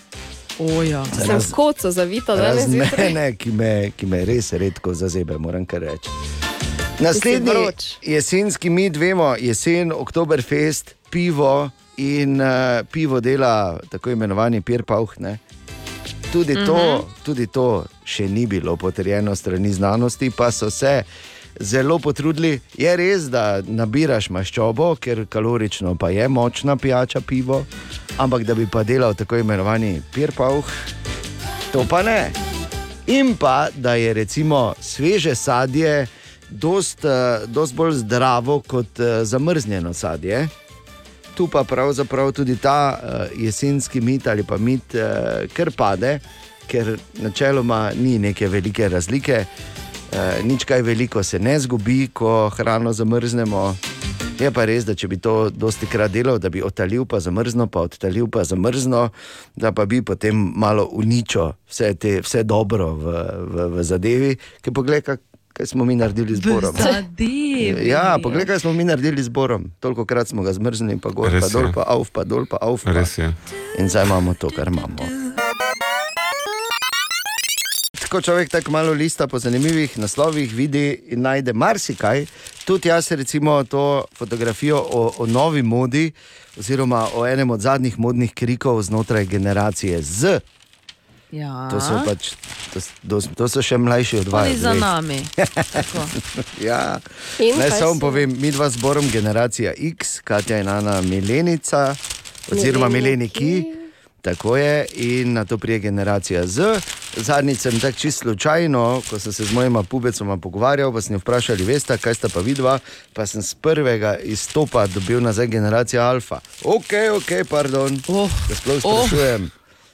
[0.59, 1.05] O, ja.
[1.27, 3.07] Sem v kocu zavita danes Razen zjutraj.
[3.07, 6.11] mene, ki me, ki me res redko zazebe, moram kar reči.
[7.01, 7.53] Naslednji
[8.03, 15.17] jesenski mit, vemo, jesen, Oktoberfest, pivo in uh, pivo dela tako imenovani Pirpauh.
[15.19, 15.39] Ne?
[16.33, 17.05] Tudi, to, uh -huh.
[17.25, 21.03] tudi to še ni bilo potrjeno strani znanosti, pa so se
[21.61, 22.61] zelo potrudili.
[22.79, 27.65] Je res, da nabiraš maščobo, ker kalorično pa je močna pijača pivo,
[28.19, 30.65] ampak da bi pa delal tako imenovani Pirpauh,
[31.73, 32.31] to pa ne.
[33.07, 36.07] In pa, da je recimo sveže sadje
[36.51, 40.49] dost, uh, dost bolj zdravo kot uh, zamrznjeno sadje.
[41.35, 44.95] Tu pa pravzaprav tudi ta uh, jesenski mit ali pa mit
[45.53, 46.19] kar pade,
[46.67, 49.45] ker načeloma ni neke velike razlike.
[50.11, 53.77] Uh, nič kaj veliko se ne zgubi, ko hrano zamrznemo.
[54.41, 57.67] Je pa res, da če bi to dosti krat delal, da bi odtalil pa zamrzno,
[57.69, 59.11] pa odtalil pa zamrzno,
[59.53, 63.17] da pa bi potem malo uničil vse, te, vse dobro v,
[63.53, 64.33] v, v zadevi.
[64.65, 65.21] Ker poglej, kaj,
[65.53, 66.73] kaj smo mi naredili z Borom.
[66.73, 67.85] Zadevi.
[67.87, 69.69] Ja, poglej, kaj smo mi naredili z Borom.
[69.79, 72.59] Toliko krat smo ga zmrznili, pa gor, Res pa dol, pa auf, pa dol, pa
[72.65, 73.29] je.
[73.77, 75.30] In zdaj imamo to, kar imamo.
[78.11, 82.27] Ko človek tako malo lista po zanimivih naslovih, vidi in najde marsikaj.
[82.65, 86.13] Tudi jaz, recimo, to fotografijo o, o novi modi,
[86.59, 90.41] oziroma o enem od zadnjih modnih krikov znotraj generacije Z.
[91.31, 91.69] Ja.
[91.71, 92.35] To so, pač,
[92.75, 94.49] to, to, to so še mlajši od vas.
[94.49, 95.23] Oni za nami.
[96.69, 96.99] Ja.
[97.39, 101.95] In Naj samo povem, mi dva zborom generacija X, Katja in Ana Milenica,
[102.51, 103.45] oziroma Mileniki.
[103.45, 103.80] Mileniki.
[104.23, 106.81] Tako je, in na to prije generacija Z.
[107.17, 111.23] Zadnjič sem tako čisto slučajno, ko sem se z mojima pubecoma pogovarjal, pa sem jih
[111.23, 112.79] vprašal, veste, kaj sta pa vidva,
[113.13, 116.41] pa sem z prvega izstopa dobil nazaj generacija Alfa.
[116.65, 118.31] Ok, ok, pardon, Oh.
[118.49, 119.07] da sploh Oh.
[119.07, 119.51] sprašujem.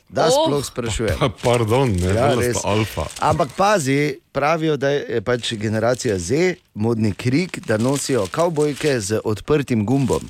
[0.08, 0.32] Da Oh.
[0.46, 1.18] sploh sprašujem.
[1.18, 2.56] Pa, pardon, ne, Ja, ja, res.
[2.64, 3.06] alfa.
[3.20, 6.34] Ampak pazi, pravijo, da je pač generacija Z,
[6.74, 10.28] modni krik, da nosijo kavbojke z odprtim gumbom.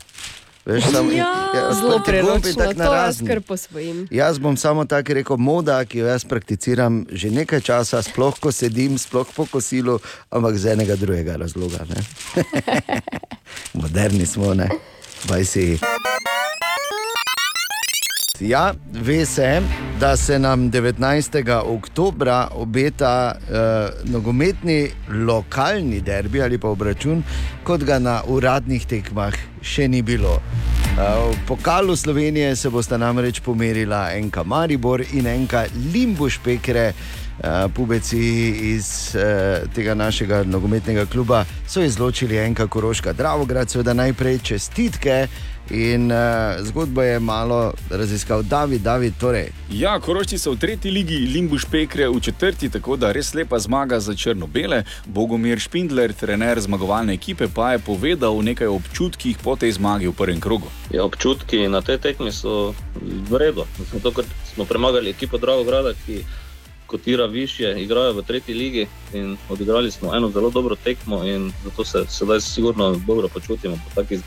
[0.67, 4.09] Veš, samo, Ja, zelo gumbi, priročno, tako to jaz kar posvojim.
[4.11, 8.53] Jaz bom samo tako rekel, moda, ki jo jaz prakticiram že nekaj časa, sploh ko
[8.53, 9.99] sedim, sploh po kosilu,
[10.31, 11.87] ampak z enega drugega razloga.
[11.89, 12.03] ne.
[13.83, 14.69] Moderni smo, ne,
[18.37, 18.49] bajsi.
[18.49, 19.63] Ja, ve se,
[20.01, 21.63] da se nam 19.
[21.65, 27.23] oktober obeta uh, nogometni lokalni derbi ali pa obračun,
[27.65, 30.41] kot ga na uradnih tekmah še ni bilo.
[30.97, 36.93] Uh, v pokalu Slovenije se bosta namreč pomerila enka Maribor in enka Limbuš Pekre.
[37.37, 38.19] Uh, pubeci
[38.73, 45.27] iz uh, tega našega nogometnega kluba so izločili enka Koroška Dravograd, seveda najprej čestitke.
[45.71, 46.19] In uh,
[46.63, 49.51] zgodbo je malo raziskal David, David torej.
[49.71, 53.99] Ja, Korošči so v tretji ligi, Limbuš Pekre v četrti, tako da res lepa zmaga
[54.01, 54.85] za Črno-Bele.
[55.07, 60.15] Bogomir Špindler, trener zmagovalne ekipe, pa je povedal nekaj o občutkih po tej zmagi v
[60.15, 60.71] prvem krogu.
[60.95, 63.67] Ja, občutki na tej tekmi so v redu.
[63.91, 66.23] Zato, ker smo premagali ekipo Dravograda, ki
[66.87, 71.85] kotira više, igrajo v tretji ligi in odigrali smo eno zelo dobro tekmo in zato
[71.85, 74.19] se sedaj sigurno dobro počutimo po taki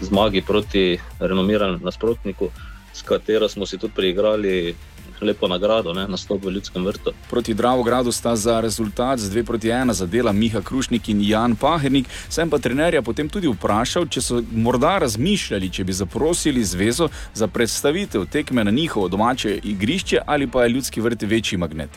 [0.00, 2.50] zmagi proti renomiranem nasprotniku,
[2.92, 4.74] s katero smo si tudi priigrali
[5.22, 7.12] lepo nagrado, ne, nastop v ljudskem vrtu.
[7.30, 12.06] Proti Dravogradu sta za rezultat z 2 proti 1 zadela Miha Krušnik in Jan Pahernik.
[12.28, 17.46] Sem pa trenerja potem tudi vprašal, če so morda razmišljali, če bi zaprosili zvezo za
[17.46, 21.90] predstavitev tekme na njihovo domače igrišče ali pa je ljudski vrt večji magnet.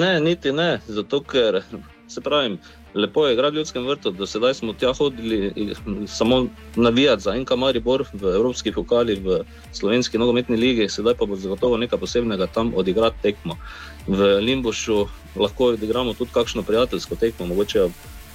[0.00, 1.62] Ne, niti ne, zato ker
[2.08, 2.58] se pravim,
[2.94, 4.10] lepo je igrati v ljudskem vrtu.
[4.10, 5.74] Do sedaj smo tja hodili
[6.06, 11.36] samo navijati za NK Maribor v Evropski pokali, v Slovenski nogometni ligi, sedaj pa bo
[11.36, 13.56] zagotovo nekaj posebnega tam odigrati tekmo.
[14.06, 17.88] V Limbušu lahko odigramo tudi kakšno prijateljsko tekmo, mogoče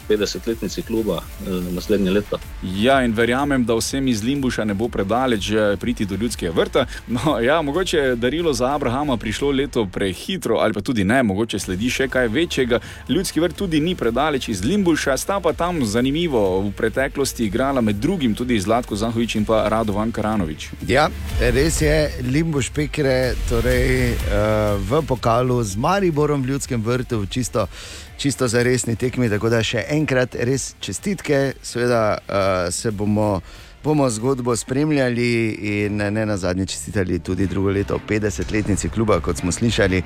[0.09, 2.39] 50-letnici kluba eh, naslednje leto.
[2.63, 6.85] Ja, in verjamem, da vsem iz Limbuša ne bo predaleč priti do ljudskega vrta.
[7.07, 11.59] No, ja, mogoče je darilo za Abrahama prišlo leto prehitro, ali pa tudi ne, mogoče
[11.59, 12.79] sledi še kaj večjega.
[13.09, 17.95] Ljudski vrt tudi ni predaleč iz Limbuša, sta pa tam zanimivo v preteklosti igrala med
[17.95, 20.69] drugim tudi Zlatko Zahovič in pa Radovan Karanovič.
[20.87, 27.67] Ja, res je, Limbuš Pekre, torej uh, v pokalu z Mariborom v ljudskem vrtu, čisto,
[28.17, 29.29] čisto za resni tekmi.
[29.29, 33.41] Tako da še enkrat res čestitke, seveda uh, se bomo.
[33.85, 35.27] Bomo zgodbo spremljali
[35.61, 39.99] in ne na zadnje čestitali tudi drugo leto, 50-letnici kluba, kot smo slišali.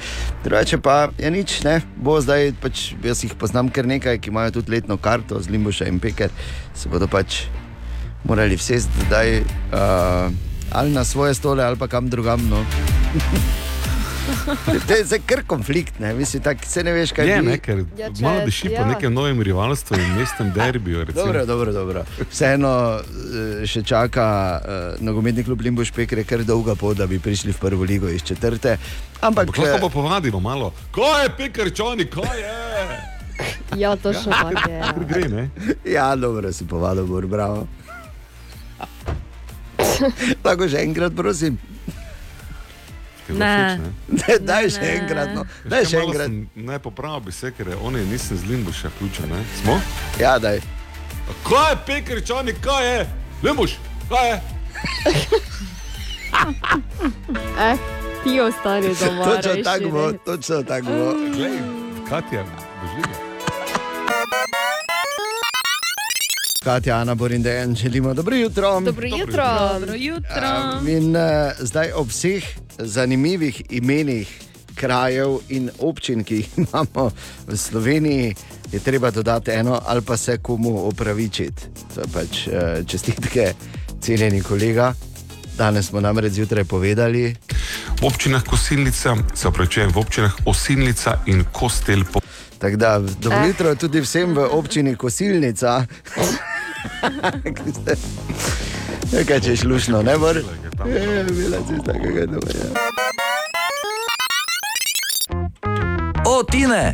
[0.44, 4.58] Drugače pa je nič, ne, bo zdaj pač, jaz jih poznam kar nekaj, ki imajo
[4.60, 6.36] tudi letno karto z Limbuša in Peker,
[6.76, 7.46] se bodo pač
[8.28, 10.28] morali vsesti zdaj uh,
[10.76, 12.50] ali na svoje stole ali pa kam drugam.
[12.50, 12.66] No.
[14.88, 17.58] To je zdaj kar konflikt, ne, Mislim, tak, se ne veš, kaj Je, bi- ne,
[17.58, 18.86] ker Ja, če- malo diši po ja.
[18.86, 21.04] nekem novem rivalstvu in mestnem derbiju.
[21.04, 21.26] recimo.
[21.26, 22.04] Dobro, dobro, dobro.
[22.26, 24.26] Vseeno eh, še čaka
[24.56, 24.62] uh,
[25.00, 28.78] nogometni klub Limbuš Pekre, ker dolga pot, da bi prišli v prvo ligo iz četrte.
[29.20, 30.74] Ampak, Ampak lahko eh, pa povadimo malo.
[30.92, 32.58] Kaj je pekarčoni, kaj je?
[33.78, 34.74] Ja, tako je.
[34.74, 34.90] ja.
[34.90, 35.44] Kar gre, ne?
[35.86, 37.68] Ja, dobro si povadil, bravo.
[40.44, 41.56] Lahko še enkrat, prosim.
[43.30, 43.78] Ne.
[44.42, 44.90] daj še ne.
[44.96, 45.30] enkrat.
[45.36, 45.46] No.
[45.66, 46.26] Daj kaj, še enkrat.
[46.26, 49.44] sem- Ne popravil bi se, ker oni nisem z Limbuša ključa, ne?
[49.62, 49.80] Smo?
[50.20, 50.60] Ja, daj.
[51.44, 53.08] Kaj je pekarčoni, kaj je?
[53.44, 53.78] Limbuš,
[54.10, 54.42] kaj je?
[57.60, 57.78] Eh,
[58.24, 59.24] ti ostani doma.
[59.26, 61.14] Točno tako bo, točno tako bo.
[61.34, 61.58] Glej,
[62.10, 62.44] Katja,
[62.76, 63.19] doživljaj.
[66.64, 68.80] Katja, Ana Borindejan, želimo dobro jutro.
[68.80, 69.44] Dobro jutro.
[69.80, 70.80] Dobro jutro.
[70.82, 71.22] Um, in uh,
[71.60, 72.44] zdaj ob vseh
[72.78, 74.42] zanimivih imenih
[74.76, 77.12] krajev in občin, ki jih imamo
[77.48, 78.36] v Sloveniji,
[78.72, 81.62] je treba dodati eno ali pa se komu opravičiti.
[81.96, 83.54] To je pač uh, čestitke,
[84.02, 84.94] cenjeni kolega.
[85.58, 87.36] Danes smo namreč zjutraj povedali,
[88.00, 92.08] V občinah Kosilnica, se opravičujem, v občinah Osilnica in Kostel.
[92.08, 92.19] Po...
[92.60, 95.86] tako da dobro jutro tudi vsem v občini Kosilnica.
[97.74, 97.96] Ste-
[99.12, 100.28] Ja, Kaj češ lušno, ne bo?
[100.30, 100.44] Je,
[101.26, 102.52] bila si takega doma.
[102.54, 102.70] Ja.
[106.26, 106.94] O, Tine!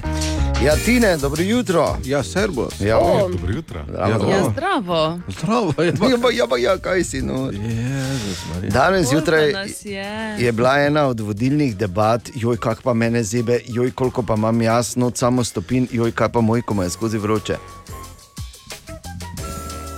[0.58, 1.98] Ja, Tine, dobro jutro.
[2.04, 2.82] Ja, servus.
[2.82, 3.30] Ja, O.
[3.30, 3.80] Dobro jutro.
[3.86, 4.02] Bravo.
[4.02, 4.52] Ja, Ja, dobro.
[4.52, 5.20] zdravo.
[5.30, 7.22] Zdravo, je Ja, pa, ja, pa, ja, kaj si.
[7.22, 7.52] No.
[7.52, 8.38] Jezus.
[8.64, 10.36] Danes zjutraj je?
[10.38, 14.62] je bila ena od vodilnih debat, joj, kak pa mene zebe, joj, koliko pa imam
[14.62, 17.58] jaz, no, samo stopin, joj, kaj pa moj, ko me je skozi vroče.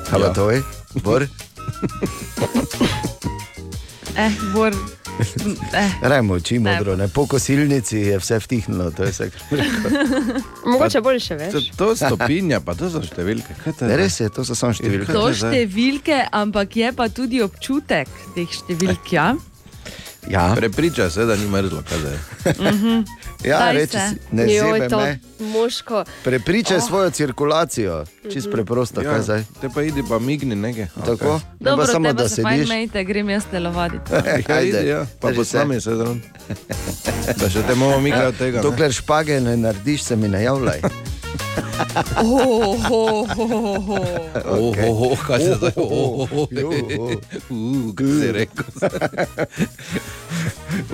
[0.09, 0.33] Kaj pa Ja.
[0.33, 0.63] to je?
[0.95, 1.27] Bor?
[4.17, 4.73] Eh, Bor,
[5.73, 5.91] Eh.
[6.09, 9.29] Rajmo oči modro, ne po kosilnici je vse vtihnilo, to je vse.
[10.71, 11.51] Mogoče boljše, veš.
[11.51, 13.57] To, to stopinja, pa to so številke.
[13.81, 15.13] Res je, to so samo številke.
[15.13, 19.13] To številke, ampak je pa tudi občutek teh številk.
[19.13, 19.31] Ja?
[20.27, 20.51] Ja.
[20.55, 22.17] Prepriča se, da ni mrzlo, kaj zdaj.
[23.43, 24.57] Ja, reči si, ne zebe
[24.91, 25.19] me.
[25.41, 26.03] moško.
[26.23, 26.83] Prepričaj Oh.
[26.83, 29.43] svojo cirkulacijo, čist preprosto, kaj zdaj.
[29.61, 30.87] Te pa idi pa migni nekaj.
[30.97, 31.33] Tako?
[31.33, 34.11] Ne Dobro, pa samo, da se fajn mejte, grem jaz telovaditi.
[34.49, 35.05] Ja, idi, ja.
[35.21, 35.49] Pa Drži bo se.
[35.51, 36.21] zraven.
[37.35, 38.57] Da še te bomo migati od tega.
[38.57, 38.63] ne.
[38.63, 40.43] Dokler špage ne narediš, se mi ne
[41.31, 41.67] javljaj.
[42.17, 44.07] Oh, oh, oh, oh.
[44.45, 45.71] Oh, oh, oh, kaj se zdaj?
[45.75, 46.47] Oh, oh, oh.
[46.51, 47.11] Jo, oh.
[47.49, 48.65] Uh, kaj si rekel?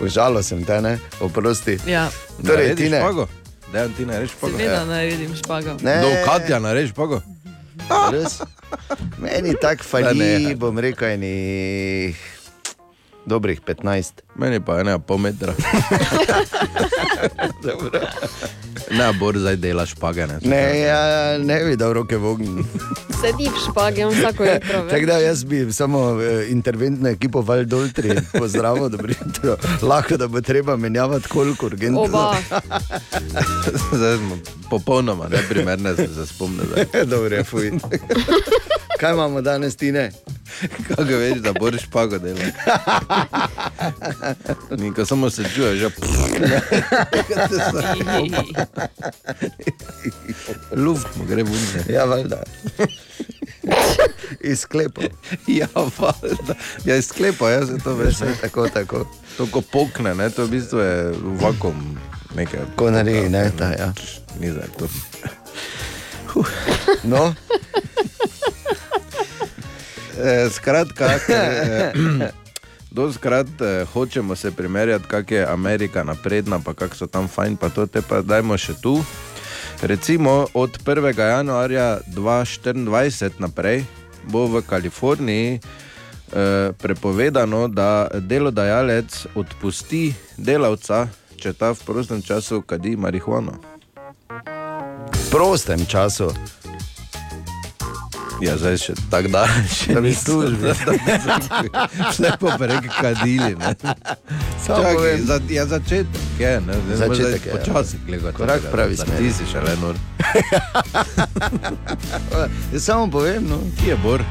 [0.06, 1.78] Užalo sem te, ne, oprosti.
[1.88, 2.10] Ja,
[2.46, 3.00] Torej, ti ne.
[3.00, 3.28] špago?
[3.74, 4.58] Dejan, ti narediš špago?
[4.58, 5.78] seveda naredim špago.
[5.82, 7.22] Ne, Do Katja narediš špago?
[8.12, 8.42] res.
[9.18, 10.56] Meni tako fali, ne.
[10.56, 12.43] bom rekel, enih
[13.26, 14.12] dobrih 15.
[14.36, 15.54] Meni pa ena pol metra.
[18.92, 20.28] Ne, bor zdaj dela špage.
[20.28, 22.64] Ne, Ne, ja, ne bi dal roke v ogenj.
[23.22, 24.82] Sedi v špagi vsako jutro.
[24.90, 30.28] Tako da jaz bi samo eh, interventno ekipo Valdoltri pozdravil, da bi jutro lahko, da
[30.28, 32.02] bo treba menjavati koliko urgentno.
[32.02, 32.36] Oba.
[33.98, 34.38] Zdaj smo
[34.70, 36.64] popolnoma neprimerne za spomne.
[37.12, 37.72] Dobro, je fuj.
[39.04, 40.12] Kaj imamo danes, ti ne?
[40.88, 42.52] Kako veš, da boš špago delal?
[44.78, 45.90] Niko samo se čuje, že
[50.76, 51.84] luft mu gre vunne.
[51.90, 52.44] Ja, valjda.
[54.42, 55.04] Iz sklepov.
[55.48, 56.56] Ja, valjda.
[56.86, 58.20] Ja, iz sklepa, ja, se to veš.
[58.20, 58.36] Ne?
[58.42, 59.08] Tako, tako.
[59.38, 61.98] To, ko pokne, ne, to v bistvu je vakum.
[62.36, 63.94] Nekaj, Ko naredi, ne, ta, ja.
[64.40, 64.88] Ni zdaj to.
[67.04, 67.36] No,
[70.18, 71.52] Eh, Skratka, ker,
[71.96, 72.32] eh,
[72.92, 77.70] doskrat eh, hočemo se primerjati, kako je Amerika napredna, pa kako so tam fajn, pa
[77.70, 79.02] to te pa dajmo še tu.
[79.82, 81.20] Recimo od 1.
[81.20, 83.84] januarja 2024 naprej
[84.24, 92.96] bo v Kaliforniji eh, prepovedano, da delodajalec odpusti delavca, če ta v prostem času kadi
[92.96, 93.60] marihuano.
[95.14, 96.32] v prostem času.
[98.42, 100.72] Ja, zdaj še tako da, še Da bi ni službi.
[102.24, 103.56] Lepo prek kadili.
[103.56, 103.76] ne.
[104.66, 105.26] Samo Čakaj, povem.
[105.26, 107.58] za, ja, začetek je, ne, smo Začetek je, ja.
[107.58, 107.98] Počasi.
[108.34, 109.28] Korak pravi smeri.
[109.28, 109.96] Ti si še le nor.
[112.74, 113.60] Jaz samo povem, no.
[113.80, 114.24] Kje je Bor?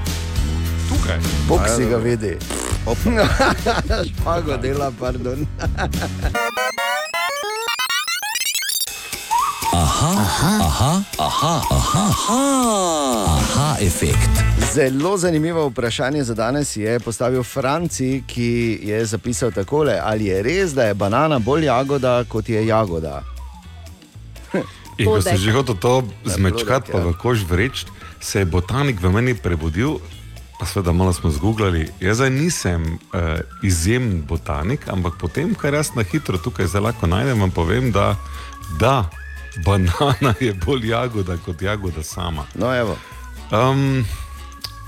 [0.88, 1.18] Tukaj.
[1.48, 2.36] Bog si ga vidi.
[4.10, 5.46] Špago dela, pardon.
[9.72, 12.40] Aha, aha, aha, aha, aha,
[13.24, 14.28] aha, efekt.
[14.74, 20.74] Zelo zanimivo vprašanje za danes je postavil Franci, ki je zapisal takole: Ali je res,
[20.74, 23.22] da je banana bolj jagoda kot je jagoda?
[25.00, 27.86] In ko sem že hotel to zmečkati, pa v kož vreč,
[28.20, 29.96] se je botanik v meni prebudil.
[30.60, 31.88] Pa seveda malo smo zgooglali.
[32.00, 37.08] Jaz zdaj nisem uh, izjemen botanik, ampak potem, kar jaz na hitro tukaj zelo lahko
[37.08, 38.20] najdem, vam povem, da,
[38.78, 39.08] da
[39.64, 42.46] banana je bolj jagoda kot jagoda sama.
[42.54, 42.96] No, evo.
[43.50, 44.04] Um,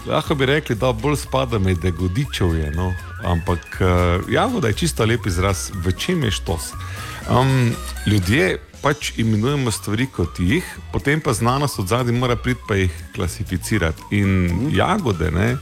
[0.07, 2.93] lahko bi rekli, da bolj spada med degodičev, je, no?
[3.25, 6.73] ampak uh, jagoda je čisto lep izraz, v čem je štos.
[7.31, 7.73] Um,
[8.07, 12.93] ljudje pač imenujemo stvari kot jih, potem pa znanost od zadaj mora priti pa jih
[13.15, 14.03] klasificirati.
[14.11, 15.57] In jagode ne,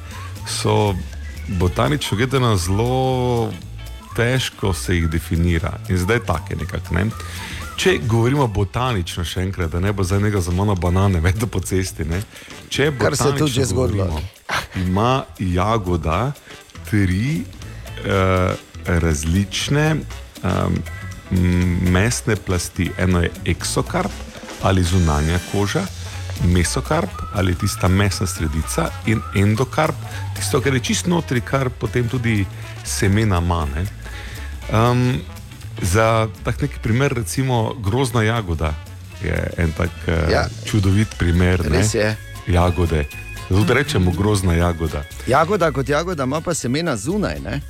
[0.47, 0.95] so
[1.49, 3.53] botanično gledano zelo
[4.17, 5.79] težko se jih definira.
[5.89, 6.95] In zdaj take nekako.
[6.95, 7.07] Ne.
[7.77, 11.61] Če govorimo botanično, še enkrat, da ne bo za njega za mano banane, vedno po
[11.61, 12.05] cesti.
[12.05, 12.23] Ne.
[12.69, 14.21] Če Kar se je tudi že zgodilo.
[14.77, 16.33] Ima jagoda
[16.91, 18.53] tri uh,
[18.87, 20.77] različne um,
[21.93, 22.91] mesne plasti.
[22.99, 24.13] Eno je eksokarp
[24.63, 25.83] ali zunanja koža,
[26.45, 29.97] mesokarp ali tista mesna sredica in endokarp,
[30.37, 32.45] tisto, kar je čist notri, kar potem tudi
[32.85, 33.87] semena mane.
[34.71, 35.19] Um,
[35.83, 38.75] za tak neki primer, recimo grozna jagoda
[39.23, 40.47] je en tak uh, Ja.
[40.65, 41.71] čudovit primer.
[41.71, 42.17] ne, Res je.
[42.47, 43.05] Jagode.
[43.51, 45.03] Zato rečemo grozna jagoda.
[45.27, 47.41] Jagoda kot jagoda ima pa semena zunaj.
[47.41, 47.61] Ne?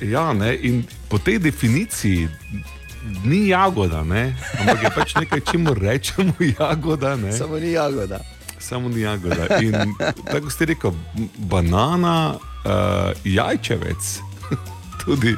[0.00, 2.28] Ja, ne, in po tej definiciji
[3.24, 7.16] ni jagoda, ne, ampak je pač nekaj, čemu rečemo jagoda.
[7.16, 7.32] Ne.
[7.32, 8.20] Samo ni jagoda.
[8.58, 9.58] Samo ni jagoda.
[9.58, 9.74] In
[10.24, 10.92] tako ste rekel,
[11.36, 12.34] banana,
[12.64, 12.70] uh,
[13.24, 14.20] jajčevec,
[15.04, 15.36] tudi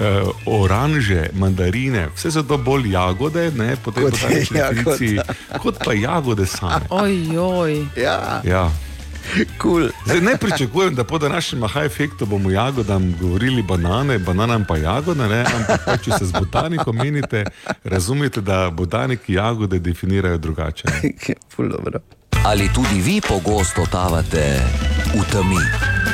[0.00, 5.24] uh, oranže, mandarine, vse so to bolj jagode, ne, po tej Kot botanični jagoda.
[5.62, 6.86] kot pa jagode same.
[6.90, 7.86] Ojoj.
[7.96, 8.40] Ja.
[8.44, 8.70] Ja.
[9.62, 9.88] Cool.
[10.06, 15.28] Zdaj, ne pričakujem, da po današnjem aha efektu bomo jagodam govorili banane, bananam pa jagode,
[15.28, 15.44] ne?
[15.56, 17.44] ampak pa, če se z botanikom menite,
[17.84, 20.88] razumete, da botaniki jagode definirajo drugače.
[21.02, 22.00] ne.
[22.44, 24.60] Ali tudi vi pogosto totavate
[25.14, 25.60] v temi?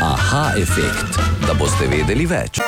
[0.02, 2.60] Aha, efekt, da boste vedeli več.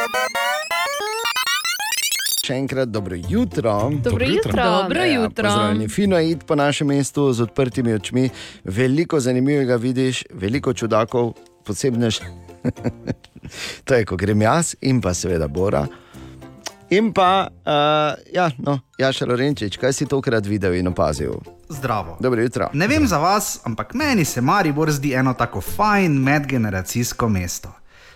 [2.48, 3.90] Še enkrat dobro jutro.
[4.00, 4.56] Dobro jutro.
[4.56, 5.44] Dobro Ja, jutro.
[5.44, 5.88] pozdravljeni.
[5.88, 8.30] Fino je iti po našem mestu z odprtimi očmi.
[8.64, 11.34] Veliko zanimivega vidiš, veliko čudakov,
[11.64, 12.20] posebnež.
[13.84, 15.84] to je, ko grem jaz in pa seveda Bora.
[16.90, 21.36] In pa, uh, ja, no, Jaša Lorenčič, kaj si tokrat videl in opazil?
[21.68, 22.16] Zdravo.
[22.20, 22.70] Dobro jutro.
[22.72, 27.68] Ne vem za vas, ampak meni se Maribor zdi eno tako fajn medgeneracijsko mesto.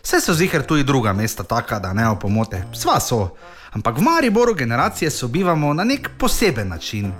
[0.03, 3.29] Vse so zihar tudi druga mesta, taka, da ne opomote, sva so.
[3.73, 7.13] Ampak v Mariboru generacije sobivamo na nek poseben način.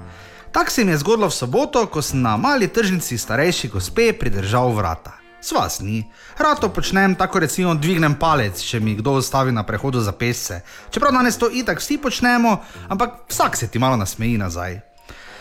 [0.53, 4.73] Tak se mi je zgodilo v soboto, ko sem na mali tržnici starejši gospe pridržal
[4.73, 5.13] vrata.
[5.41, 6.05] Svas ni.
[6.39, 10.61] Rado počnem tako recimo dvignem palec, če mi kdo ustavi na prehodu za pesce.
[10.91, 12.57] Čeprav danes to itak vsi počnemo,
[12.89, 14.81] ampak vsak se ti malo nasmeji nazaj.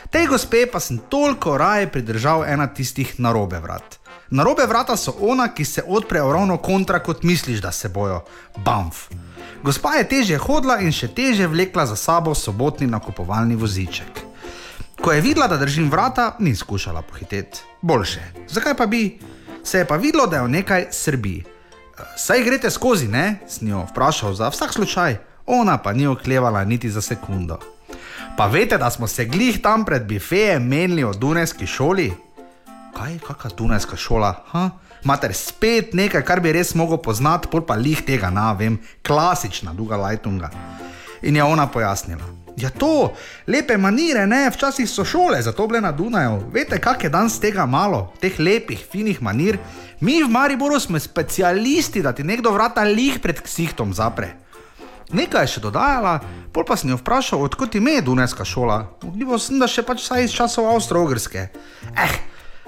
[0.09, 3.99] Tej gospe pa sem toliko raje pridržal ena tistih narobe vrat.
[4.29, 8.23] Narobe vrata so ona, ki se odprejo ravno kontra, kot misliš, da se bojo.
[8.65, 9.07] Bamf.
[9.63, 14.25] Gospa je teže hodila in še teže vlekla za sabo sobotni nakupovalni voziček.
[15.01, 17.61] Ko je videla, da držim vrata, ni skušala pohiteti.
[17.81, 18.21] Boljše.
[18.49, 19.19] Zakaj pa bi?
[19.63, 21.43] Se je pa videlo, da jo nekaj srbi.
[22.17, 23.41] Saj greste skozi, ne?
[23.45, 25.17] Sem jo vprašal za vsak slučaj.
[25.45, 27.59] Ona pa ni oklevala niti za sekundo.
[28.37, 32.13] Pa veste, da smo se glih tam pred bifejem menili o Dunajski šoli?
[32.97, 34.33] Kaj, kakšna Dunajska šola?
[34.51, 34.69] Ha?
[35.03, 39.73] Mater spet nekaj, kar bi res mogel poznati, pol pa lih tega, na vem, klasična
[39.73, 40.51] Duga Lightunga.
[41.25, 42.41] In je ona pojasnila.
[42.57, 43.13] Ja, to,
[43.47, 46.51] lepe manire, ne, včasih so šole, zato bile na Dunaju.
[46.53, 49.57] Veste, kak je danes tega malo, teh lepih, finih manir.
[50.01, 54.35] Mi v Mariboru smo specialisti, da ti nekdo vrata lih pred ksihtom zapre.
[55.11, 56.19] Nekaj je še dodajala,
[56.55, 58.83] pol pa sem jo vprašal, odkot ime je Dunajska šola.
[59.03, 61.49] Obljubil sem, da še pač vsaj iz časov Avstro-Ogrske.
[61.95, 62.13] Eh,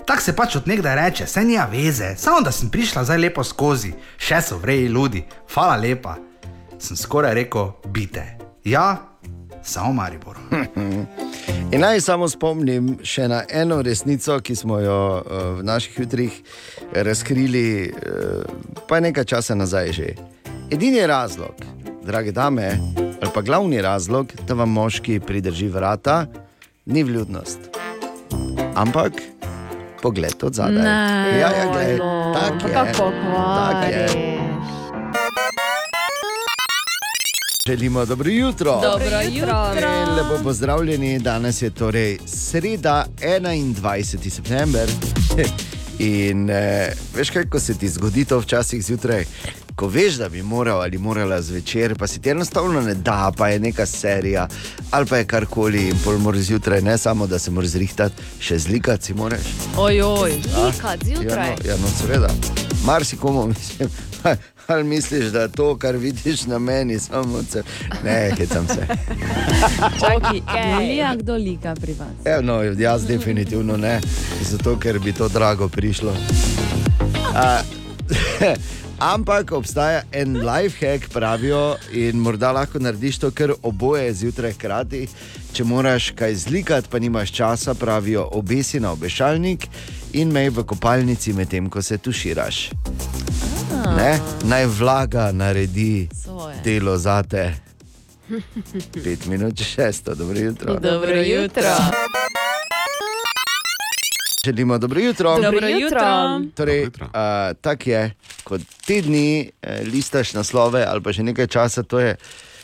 [0.06, 3.44] tako se pač od nekdaj reče, saj nija veze, samo da sem prišla zdaj lepo
[3.44, 5.24] skozi, še so vreji ljudi,
[5.54, 6.16] hvala lepa.
[6.80, 8.26] Sem skoraj rekel, bite.
[8.64, 9.14] Ja,
[9.64, 10.38] samo Maribor.
[11.74, 16.36] In naj samo spomnim še na eno resnico, ki smo jo uh, v naših jutrih
[16.94, 18.44] razkrili, uh,
[18.88, 20.14] pa nekaj časa nazaj že.
[20.72, 21.56] Edini razlog,
[22.06, 26.26] drage dame, ali pa glavni razlog, da vam moški pridrži vrata,
[26.86, 27.72] ni vljudnost.
[28.76, 29.33] Ampak
[30.04, 30.84] pogled od zadaj.
[30.84, 32.74] Ne, ja, ja, glej, ojlo, tak je.
[32.74, 33.12] kako
[33.56, 34.08] Tak je.
[37.68, 38.72] Želimo dobro jutro.
[38.82, 39.72] Dobro jutro.
[39.76, 41.20] In lepo pozdravljeni.
[41.20, 44.30] Danes je torej sreda, 21.
[44.30, 44.90] september.
[46.00, 49.26] In eh, veš kaj, ko se ti zgodi to včasih zjutraj,
[49.76, 53.48] ko veš, da bi moral ali morala zvečer, pa si ti enostavno ne da, pa
[53.48, 54.48] je neka serija
[54.92, 58.60] ali pa je karkoli in pol moraš zjutraj, ne samo da se moraš zrihtati, še
[58.60, 59.42] zlikati si moraš.
[59.78, 61.50] Ojoj, Zlikat zjutraj.
[61.50, 62.30] Ja, no, ja, no seveda.
[62.86, 63.90] Marsikomu mislim.
[64.68, 67.64] Ali misliš, da to, kar vidiš na meni, samo se.
[68.04, 68.88] Ne, hecam se.
[70.00, 70.42] Čakaj,
[70.74, 72.08] Julija, kdo lika pri vas?
[72.26, 74.02] Evo, no, jaz definitivno ne,
[74.42, 76.14] zato ker bi to drago prišlo.
[77.36, 77.60] A,
[79.00, 85.08] ampak obstaja en life hack, pravijo, in morda lahko narediš to, kar oboje zjutraj hkrati.
[85.54, 89.68] Če moraš kaj zlikati, pa nimaš časa, pravijo, obesi na obešalnik
[90.14, 92.70] in mej v kopalnici, medtem ko se tuširaš.
[93.98, 94.20] Ne?
[94.44, 96.58] Naj vlaga naredi Svoje.
[96.64, 97.54] delo za te.
[99.04, 100.80] Pet minut, šesto, dobro jutro.
[100.80, 101.76] Dobro jutro.
[104.46, 105.36] Želimo dobro jutro.
[105.42, 106.42] Dobro jutro.
[106.56, 106.92] Torej, uh,
[107.62, 108.14] Tako je,
[108.44, 112.16] kot te dni eh, listaš naslove ali pa že nekaj časa, to je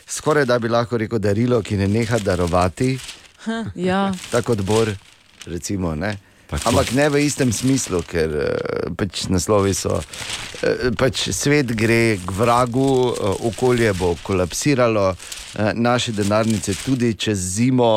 [0.06, 2.98] skoraj da bi lahko rekel darilo, ki ne neha darovati,
[3.44, 4.90] Ha, Ja, tako kot Bor,
[5.46, 5.94] recimo.
[5.94, 6.16] Ne?
[6.64, 10.00] Ampak ne v istem smislu, ker uh, pač naslovi so.
[10.00, 15.14] Uh, pač svet gre k vragu, uh, okolje bo kolapsiralo,
[15.74, 17.90] naše denarnice tudi čez zimo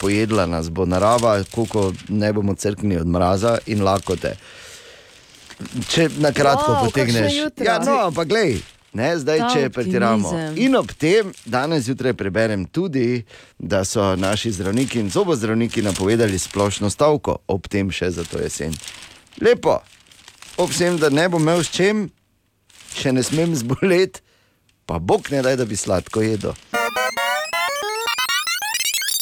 [0.00, 4.32] pojedla nas bo narava, koliko ne bomo crkni od mraza in lakote.
[5.88, 7.36] Če na kratko Wow, potegneš.
[7.60, 8.62] Ja, no, ampak glej.
[8.98, 10.32] Ne, zdaj, Ta če pretiramo.
[10.58, 13.22] In ob tem, danes zjutraj preberem tudi,
[13.58, 18.74] da so naši zdravniki in zobozdravniki napovedali splošno stavko, ob tem še za to jesen.
[19.38, 19.78] Lepo,
[20.58, 22.08] ob vsem, da ne bom imel s čem,
[22.98, 24.24] še ne smem zboleti,
[24.88, 26.56] pa bog ne daj, da bi sladko jedel.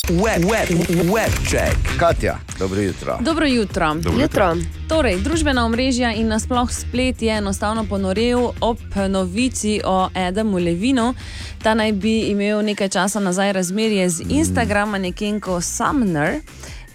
[0.08, 0.68] Web, web,
[1.14, 1.98] web check.
[1.98, 3.18] Katja, dobro jutro.
[3.20, 3.94] Dobro jutro.
[3.94, 4.56] Dobro jutro.
[4.88, 8.78] Torej, družbena omrežja in nasploh splet je enostavno ponorel ob
[9.08, 11.14] novici o Adamu Levinu.
[11.62, 16.40] Ta naj bi imel nekaj časa nazaj razmerje z Instagrama nekenko Sumner.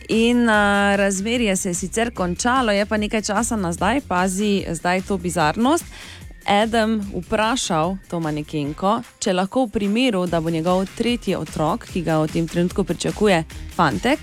[0.08, 0.56] In uh,
[0.96, 5.86] razmerje se je sicer končalo, je pa nekaj časa nazaj, pazi zdaj to bizarnost.
[6.46, 12.20] Adam vprašal to manekenko, če lahko v primeru, da bo njegov tretji otrok, ki ga
[12.24, 13.44] v tem trenutku pričakuje,
[13.76, 14.20] fantek,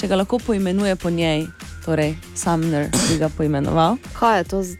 [0.00, 1.46] če ga lahko poimenuje po njej,
[1.84, 3.98] torej Sumner bi ga poimenoval.
[4.18, 4.62] Kaj je to?
[4.62, 4.76] Z...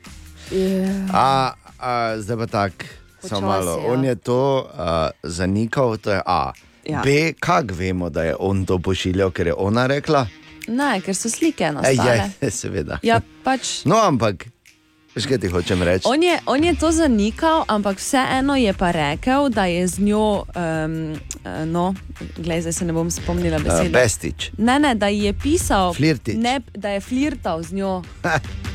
[0.50, 1.10] Yeah.
[1.12, 2.84] A, a, zdaj pa tako,
[3.20, 3.78] samo malo.
[3.78, 3.92] ja.
[3.92, 6.52] On je to a, zanikal, to je A.
[6.88, 7.02] Ja.
[7.04, 10.26] B, kako vemo, da je on to pošiljal, ker je ona rekla?
[10.68, 12.30] Ne, ker so slike Ej, nastale.
[12.40, 12.98] je, seveda.
[13.02, 13.84] Ja, pač.
[13.84, 14.48] No, ampak,
[15.18, 16.06] veš, kaj ti hočem reči?
[16.06, 20.44] On je, on je to zanikal, ampak vseeno je pa rekel, da je z njo,
[20.46, 20.94] um,
[21.66, 21.94] no,
[22.36, 23.90] gledaj, zdaj se ne bom spomnila Uh, besede.
[23.90, 24.50] Bestič.
[24.58, 26.36] Ne, ne, da je pisal, Flirtič.
[26.38, 28.02] ne, da je flirtal z njo.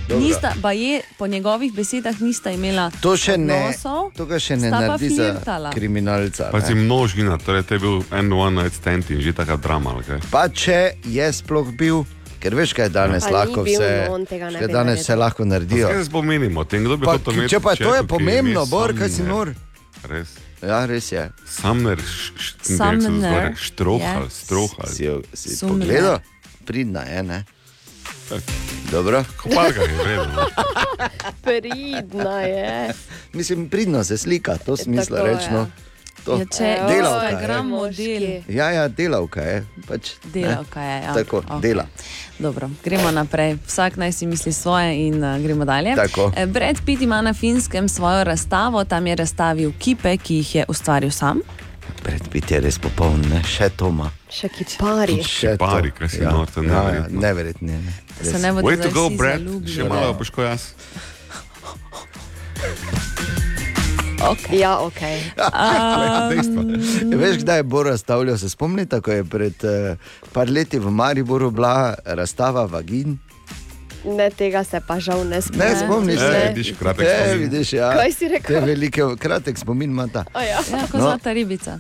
[0.08, 0.20] dobro.
[0.20, 4.58] Nista, pa je, po njegovih besedah nista imela To še ne, odnosov, to ga še
[4.60, 6.50] ne pa naredi za kriminalca.
[6.52, 6.82] Pazi, ne.
[6.84, 9.96] množina, torej te je bil en one night stand in že taka drama.
[10.04, 10.20] kaj?
[10.32, 12.04] Pa če je sploh bil,
[12.44, 15.16] ker veš, kaj danes Pa lahko bil, vse, no, on tega ne kaj danes vse
[15.16, 15.88] lahko naredijo.
[15.88, 18.66] Kaj se spomenimo o tem, kdo bi Pa, hotel imeti če pa to je pomembno,
[18.66, 19.54] Bor, kaj si nor.
[20.04, 20.36] Res.
[20.62, 21.24] Ja, res je.
[21.48, 23.50] Sumner, š- š- kako se to Sumner, zgore?
[23.58, 24.38] Štrohal, yes.
[24.44, 24.88] strohal.
[24.88, 25.88] Si, si Sumner.
[25.88, 26.20] pogledal?
[26.66, 27.40] Pridna je, ne?
[28.92, 29.24] Dobro.
[29.38, 30.46] Kopalka je vredno.
[31.44, 32.94] Pridna je.
[33.34, 35.48] Mislim, pridno se slika, to smisla reči.
[35.52, 35.66] ja.
[36.24, 36.38] To.
[36.38, 37.32] Ja, če Evo, Delavka je.
[37.32, 39.58] Instagram model, Ja, ja, delavka je.
[39.88, 40.32] Pač, ne.
[40.32, 41.02] delavka je.
[41.02, 41.14] Ja.
[41.14, 41.60] Tako, Okej.
[41.62, 41.86] dela.
[42.40, 43.58] Dobro, gremo naprej.
[43.68, 45.96] Vsak naj si misli svoje in uh, gremo dalje.
[45.96, 46.32] Tako.
[46.36, 50.66] Eh, Brad Pitt ima na finskem svojo razstavo, tam je razstavil kipe, ki jih je
[50.68, 51.40] ustvaril sam.
[52.04, 53.44] Predpit je res popoln, ne?
[53.44, 54.10] še Toma.
[54.30, 55.20] Še kipari.
[55.24, 55.58] Še to.
[55.58, 56.32] Kipari, kaj si ja.
[56.46, 57.20] to je ja, ja, neverjetno.
[57.20, 57.72] neverjetno.
[57.72, 57.94] je, Ne.
[58.24, 59.74] Se ne Way to zdaj go, vsi Brad, zaljubili.
[59.74, 60.72] še malo boš kot jaz.
[64.26, 64.60] Okay.
[64.60, 65.02] Ja, ok.
[65.38, 66.30] Ja,
[67.12, 68.38] Veš, kdaj je Bor razstavljal?
[68.38, 69.98] Se spomnite, ko je pred uh,
[70.32, 73.18] par leti v Mariboru bila razstava vagin?
[74.06, 75.60] Ne, tega se pa žal ne spomnim.
[75.62, 76.26] Ne, spomniš se.
[76.38, 77.40] E, vidiš, kratek E, spomin.
[77.42, 77.92] vidiš, ja.
[77.94, 78.56] Kaj si rekel?
[78.56, 80.26] Te velike, kratek spomin ima ta.
[80.34, 80.60] A Ja.
[80.62, 81.00] Ja, kot No.
[81.02, 81.80] zlata ribica.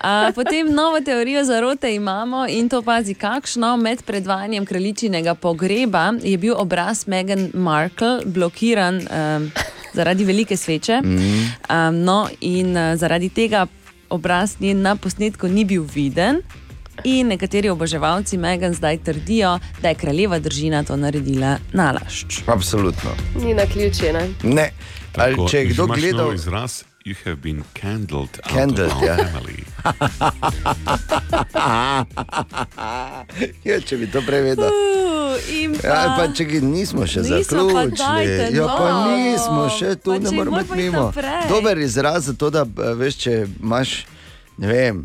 [0.00, 6.38] A, potem novo teorijo zarote imamo in to pazi, kakšno med predvajanjem kraljičinega pogreba je
[6.38, 9.50] bil obraz Meghan Markle blokiran um,
[9.94, 11.00] zaradi velike sveče.
[11.02, 13.66] Um, no, in uh, zaradi tega
[14.10, 16.42] obraz njen na posnetku ni bil viden.
[17.04, 22.42] In nekateri oboževalci Megan zdaj trdijo, da je kraljeva družina to naredila nalašč.
[22.46, 23.10] Absolutno.
[23.44, 24.28] Ni na ključi, ne?
[24.42, 24.70] Ne.
[25.16, 29.06] Ali Tako, če je kdo gledal, izraz, you have been candled, Candled, out of our
[29.08, 29.16] ja.
[29.32, 29.64] family.
[33.68, 34.72] ja, če bi to prevedel.
[35.54, 39.02] In Ja, pa če ga nismo še Nismo, pa zaključili, dajte, ja, pa no.
[39.16, 41.04] nismo še tu, Pa ne če moremo mora iti pa iti mimo.
[41.08, 41.44] naprej.
[41.52, 43.94] Dober izraz za to, da eh, veš, če imaš,
[44.58, 45.02] ne vem,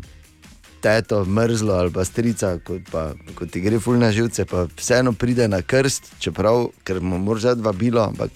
[0.84, 3.02] teto mrzlo ali pa strica, kot, pa,
[3.38, 7.64] kot ti gre fulna živce, pa vseeno pride na krst, čeprav, ker mu moraš dati
[7.64, 8.30] vabilo, ampak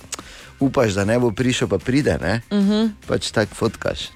[0.61, 2.41] upaš, da ne bo prišel, pa pride, ne?
[2.51, 2.91] Uh -huh.
[3.07, 4.11] Pač tako fotkaš.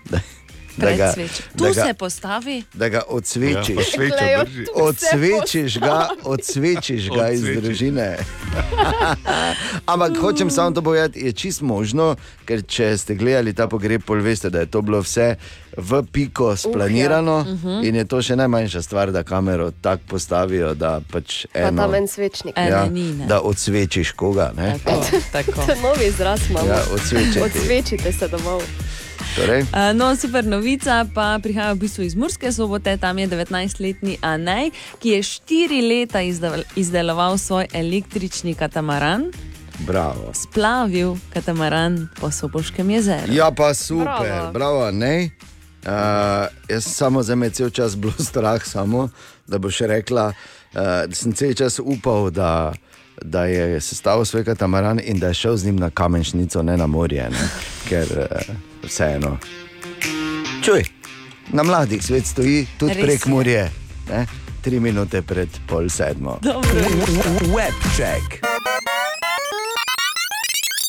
[0.76, 2.62] Da, ga, da Tu ga, se postavi.
[2.74, 3.76] da ga odsvečiš.
[3.76, 7.62] Ja, se Odsvečiš ga, odsvečiš ga iz Odsvečiš.
[7.62, 8.16] družine.
[9.92, 14.20] Ampak hočem samo to povedati, je čist možno, ker če ste gledali ta pogreb, pol
[14.20, 15.36] veste, da je to bilo vse
[15.76, 17.88] v piko splanirano uh, ja.
[17.88, 21.94] in je to še najmanjša stvar, da kamero tako postavijo, da pač Pa eno, tam
[21.94, 22.56] en svečnik.
[22.56, 23.26] Ene ja, ni, ne.
[23.26, 24.52] da odsvečiš koga.
[24.56, 24.76] Ne?
[24.84, 25.52] Tako, tako.
[25.52, 26.68] To je novi izraz, imamo.
[26.68, 27.40] Ja, odsvečiti.
[27.40, 28.62] Odsvečite se domov.
[29.36, 32.96] Torej, Uh, no, super novica pa prihaja v bistvu iz Murske sobote.
[33.00, 34.70] Tam je 19-letni Anej,
[35.00, 36.20] ki je štiri leta
[36.76, 39.32] izdeloval svoj električni katamaran,
[39.88, 40.32] bravo.
[40.36, 43.32] splavil katamaran po Soboškem jezeru.
[43.32, 44.52] Ja, pa super, Bravo.
[44.52, 45.30] bravo, ne.
[45.82, 45.88] Uh,
[46.68, 49.08] jaz samo za me cel čas bilo strah, samo,
[49.46, 52.72] da boš rekla, uh, da sem cel čas upal, da,
[53.22, 56.86] da je sestavil svoj katamaran in da je šel z njim na kamenšnico, ne na
[56.86, 57.48] morje, ne?
[57.88, 59.38] ker uh, vseeno.
[60.62, 60.84] Čuj,
[61.48, 63.30] na mladih svet stoji tudi Res prek je.
[63.30, 63.70] morje,
[64.08, 64.26] ne?
[64.60, 66.38] tri minute pred pol sedmo.
[67.48, 68.38] Web check.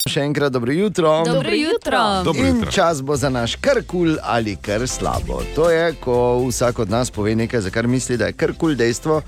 [0.05, 1.23] Še enkrat dobro jutro.
[1.25, 1.99] Dobro jutro.
[2.23, 2.71] Dobro In jutro.
[2.71, 5.41] čas bo za naš kar kul ali kar slabo.
[5.55, 8.75] To je, ko vsak od nas pove nekaj, za kar misli, da je kar kul
[8.75, 9.21] dejstvo.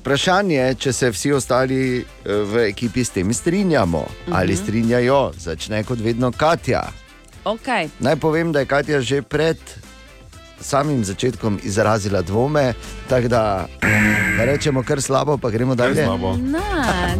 [0.00, 5.32] Vprašanje je, če se vsi ostali eh, v ekipi s tem strinjamo ali strinjajo.
[5.36, 6.86] Začne kot vedno Katja.
[7.44, 7.88] Okay.
[7.98, 9.58] Naj povem, da je Katja že pred
[10.60, 12.74] samim začetkom izrazila dvome,
[13.08, 13.66] tako da
[14.38, 16.06] rečemo kar slabo, pa gremo dalje.
[16.38, 16.60] Ne,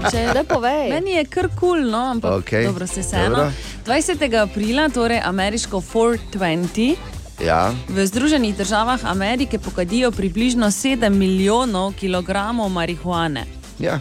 [0.10, 0.90] če Da povej.
[0.90, 3.28] Meni je kar kul, cool, no, ampak Okej, dobro se vseeno.
[3.28, 3.52] dobro.
[3.86, 4.40] 20.
[4.40, 6.96] aprila, torej ameriško 420,
[7.40, 7.74] Ja.
[7.88, 13.44] v Združenih državah Amerike pokadijo približno 7 milijonov kilogramov marihuane.
[13.78, 14.00] Ja.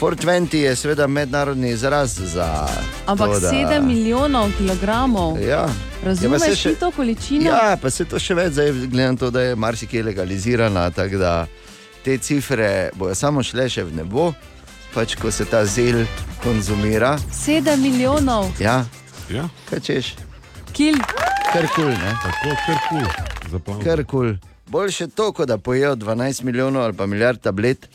[0.00, 2.68] 420 je seveda mednarodni izraz za.
[3.06, 3.50] Ampak to, da...
[3.50, 5.38] 7 milijonov kilogramov.
[5.40, 5.48] Ja.
[5.48, 5.66] Ja,
[6.04, 7.44] Razumeš pa se ti to količino?
[7.44, 11.16] Ja, pa se to še več, zdaj glede na to, da je marsikaj legalizirana, tako
[11.16, 11.46] da
[12.04, 14.32] te cifre bojo samo šle še v nebo,
[14.94, 16.04] pač ko se ta zel
[16.42, 17.16] konzumira.
[17.32, 18.84] 7 milijonov Ja,
[19.30, 20.12] Ja, kaj češ,
[20.72, 20.94] kil.
[21.52, 22.12] kar kul, ne?
[22.22, 23.08] tako, kar kul.
[23.50, 23.82] Zaplavno.
[23.84, 24.36] Kar kul.
[24.68, 27.88] Boljše to, kot da pojejo 12 milijonov ali pa milijard tablet.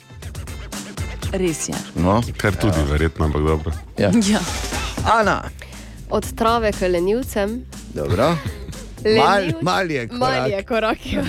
[1.34, 1.76] Res je.
[1.96, 2.22] No.
[2.38, 3.72] Kar tudi verjetno, ampak dobro.
[3.98, 4.12] Ja.
[4.24, 4.40] Ja.
[5.10, 5.44] Ana,
[6.10, 7.66] Od trave k lenivcem.
[7.90, 8.36] dobro.
[9.02, 10.20] Mal, Lenivci- mal je korak.
[10.20, 10.98] Mal je korak.
[11.06, 11.24] ja.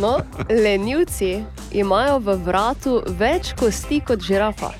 [0.00, 0.18] No,
[0.50, 4.70] lenivci imajo v vratu več kosti kot žirafa.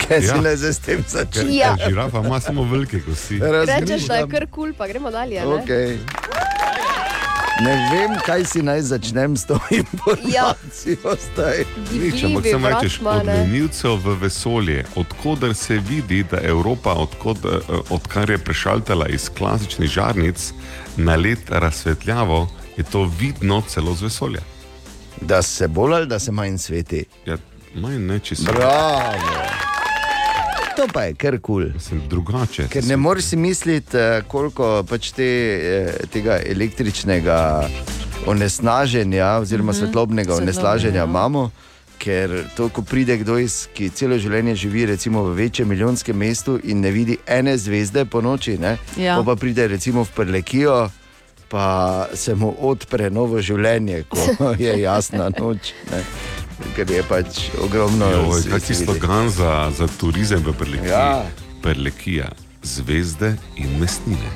[0.00, 0.36] Kaj si Ja.
[0.36, 1.48] ne zdaj s tem začel?
[1.50, 1.76] Ja.
[1.78, 3.38] žirafa ima samo velike kosti.
[3.40, 5.40] Rečeš, da je kar kul, pa gremo dalje.
[5.40, 5.46] ne?
[5.48, 5.98] Okay.
[7.62, 11.14] Ne vem, kaj si naj začnem s to informacijo.
[11.30, 11.64] zdaj.
[11.92, 17.58] Nič, ampak vrat rečeš, od lenivcev v vesolje, odkudar se vidi, da Evropa, odkod, eh,
[17.90, 20.52] odkar je prešaltala iz klasičnih žarnic
[20.96, 24.40] na let razsvetljavo, je to vidno celo z vesolja.
[25.20, 27.04] Da se bolj ali da se manj sveti.
[27.26, 27.36] Ja,
[27.74, 29.73] manj ne, če se Bravo.
[30.76, 31.64] To pa je kar kul.
[31.78, 32.00] Cool.
[32.08, 32.68] drugače.
[32.68, 37.68] Ker ne moreš si misliti, eh, koliko pač te, eh, tega električnega
[38.26, 39.78] onesnaženja, oziroma Mhm.
[39.78, 39.92] svetlobnega
[40.26, 41.04] Svetlobnega, onesnaženja ja.
[41.04, 41.50] imamo.
[41.98, 46.60] Ker to, ko pride kdo, iz, ki celo življenje živi recimo, v večjem milijonskem mestu
[46.64, 49.16] in ne vidi ene zvezde po noči, ne, Ja.
[49.16, 50.90] ko pa pride recimo v Prlekijo,
[51.48, 51.66] pa
[52.14, 54.18] se mu odpre novo življenje, ko
[54.58, 55.72] je jasna noč.
[55.90, 56.02] Ne.
[56.76, 57.26] Ker je pač
[57.58, 58.84] ogromno Joj, Kakšen vidi.
[58.84, 60.88] slogan za, za turizem v Prlekiji?
[60.88, 61.22] Ja.
[61.62, 62.30] Prlekija,
[62.62, 64.30] zvezde in mesnine.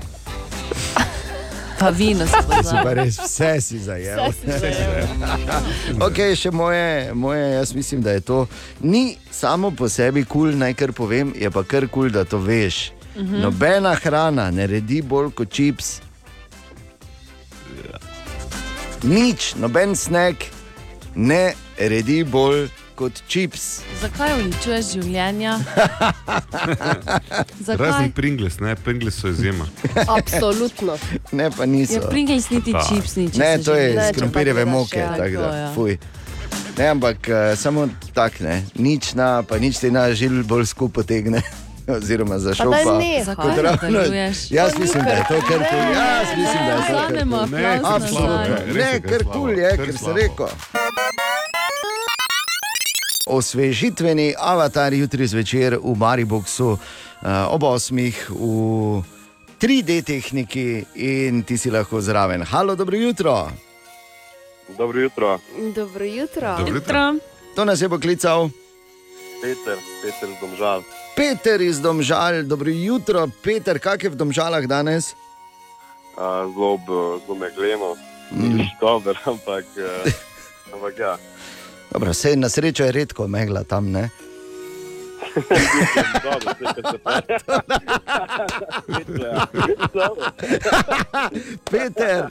[1.78, 4.18] Pa vino se Si pa res vse si zajel.
[4.30, 5.06] Vse si zajel.
[6.00, 8.46] okay, še moje, moje, jaz mislim, da je to.
[8.80, 12.24] Ni samo po sebi kul, cool, naj kar povem, je pa kar kul, cool, da
[12.24, 12.90] to veš.
[12.90, 13.34] Uh Mhm.
[13.34, 13.40] -huh.
[13.40, 16.00] Nobena hrana ne redi bolj kot čips.
[19.02, 20.36] Nič, noben snek
[21.14, 22.68] ne redi bolj
[22.98, 23.80] kot čips.
[24.00, 25.58] Zakaj uničuješ življenja?
[27.66, 27.76] Zakaj?
[27.86, 29.66] Razni Pringles, ne, Pringles so izjema.
[30.08, 30.98] Absolutno.
[31.32, 31.92] Ne, pa niso.
[31.92, 32.82] Je Pringles niti Da.
[32.88, 33.38] čips, nič.
[33.38, 35.14] Ne, to je Ne, iz krompirjeve moke, ja.
[35.16, 35.70] tako da, ja.
[35.74, 35.98] fuj.
[36.78, 41.02] Ne, ampak uh, samo tako ne, nič na, pa nič ti na žil bolj skupaj
[41.02, 41.42] potegne.
[41.96, 42.82] Oziroma za šopa.
[43.36, 44.04] Kot ravno-?
[44.50, 45.78] Jaz mislim, da je to kar kul.
[45.94, 47.56] Jaz mislim, da je to kar kul.
[47.56, 48.56] Ne, Absolutno.
[48.74, 50.48] Ne, je kar kul je, ker se reko.
[53.28, 56.78] Osvežitveni avatar jutri zvečer v Mariboku uh,
[57.52, 57.92] ob 8.
[58.32, 59.04] v
[59.60, 62.42] 3D tehniki in ti si lahko zraven.
[62.42, 63.50] Halo, dobro jutro.
[64.78, 65.38] Dobro jutro,
[65.74, 66.56] Dobro jutro.
[66.58, 67.14] Dobro jutro.
[67.56, 68.50] To nas je poklical
[69.42, 70.82] Peter, Peter z Domžal.
[71.16, 72.42] Peter iz Domžal.
[72.42, 75.14] Dobro jutro, Peter, kak je v Domžalah danes?
[76.18, 76.78] A, Zelo,
[77.22, 77.94] zelo megleno,
[78.34, 80.10] ni dober, ampak, eh,
[80.74, 81.14] ampak ja.
[81.92, 84.08] Dobro, vse na srečo je redko megla tam, ne?
[89.18, 89.46] Ja.
[91.70, 92.24] Peter,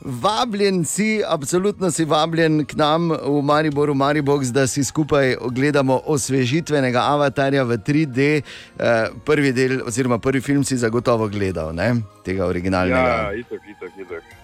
[0.00, 7.02] vabljen si, absolutno si vabljen k nam v Mariboru, Mariboks, da si skupaj ogledamo osvežitvenega
[7.02, 8.18] avatarja v 3D.
[8.78, 11.94] Eh, prvi del, oziroma prvi film si zagotovo gledal, ne?
[12.24, 13.32] tega Ja, originalnega.
[13.38, 14.35] itok, itok, itok.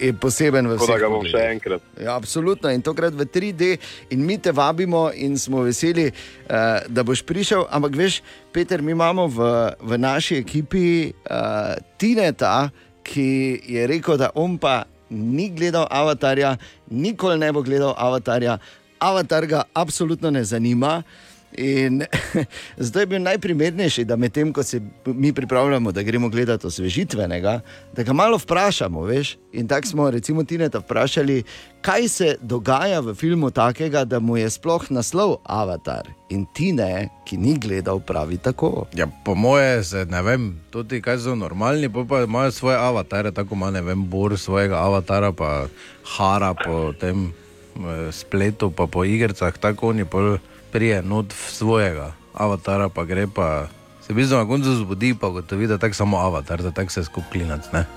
[0.00, 1.02] Je poseben v Tako da vseh.
[1.02, 1.82] ga bom še enkrat.
[2.00, 3.76] Ja, absolutno in tokrat v 3D,
[4.10, 7.66] in mi te vabimo, in smo veseli, uh, da boš prišel.
[7.68, 8.22] Ampak veš,
[8.52, 12.70] Peter, mi imamo v, v naši ekipi uh, Tineta,
[13.04, 16.56] ki je rekel, da on pa ni gledal avatarja,
[16.88, 18.56] nikoli ne bo gledal avatarja,
[18.98, 21.02] avatar ga absolutno ne zanima.
[21.58, 22.02] In
[22.76, 27.60] zdaj bi bil najprimernejši, da medtem ko se mi pripravljamo, da gremo gledati osvežitvenega,
[27.92, 29.02] da ga malo vprašamo.
[29.02, 29.36] Veš?
[29.52, 31.42] In tako smo, recimo, Tineta vprašali,
[31.80, 36.08] kaj se dogaja v filmu takega, da mu je sploh naslov Avatar.
[36.30, 38.86] In Tine, ki ni gledal, pravi tako.
[38.94, 43.32] Ja, po moje, se, ne vem, tudi kaj so normalni, pa, pa imajo svoje avatare,
[43.32, 45.66] tako ima ne vem, Bor svojega avatara, pa
[46.16, 50.38] Hara po tem eh, spletu, pa po igrah, tako oni pol
[50.72, 53.68] prije not svojega avatara, pa gre pa
[54.10, 56.90] Se v bistvu na koncu zbudi, pa ugotovi, da je tako samo avatar, da tako
[56.90, 57.64] se skupaj klinac.
[57.72, 57.84] Ne?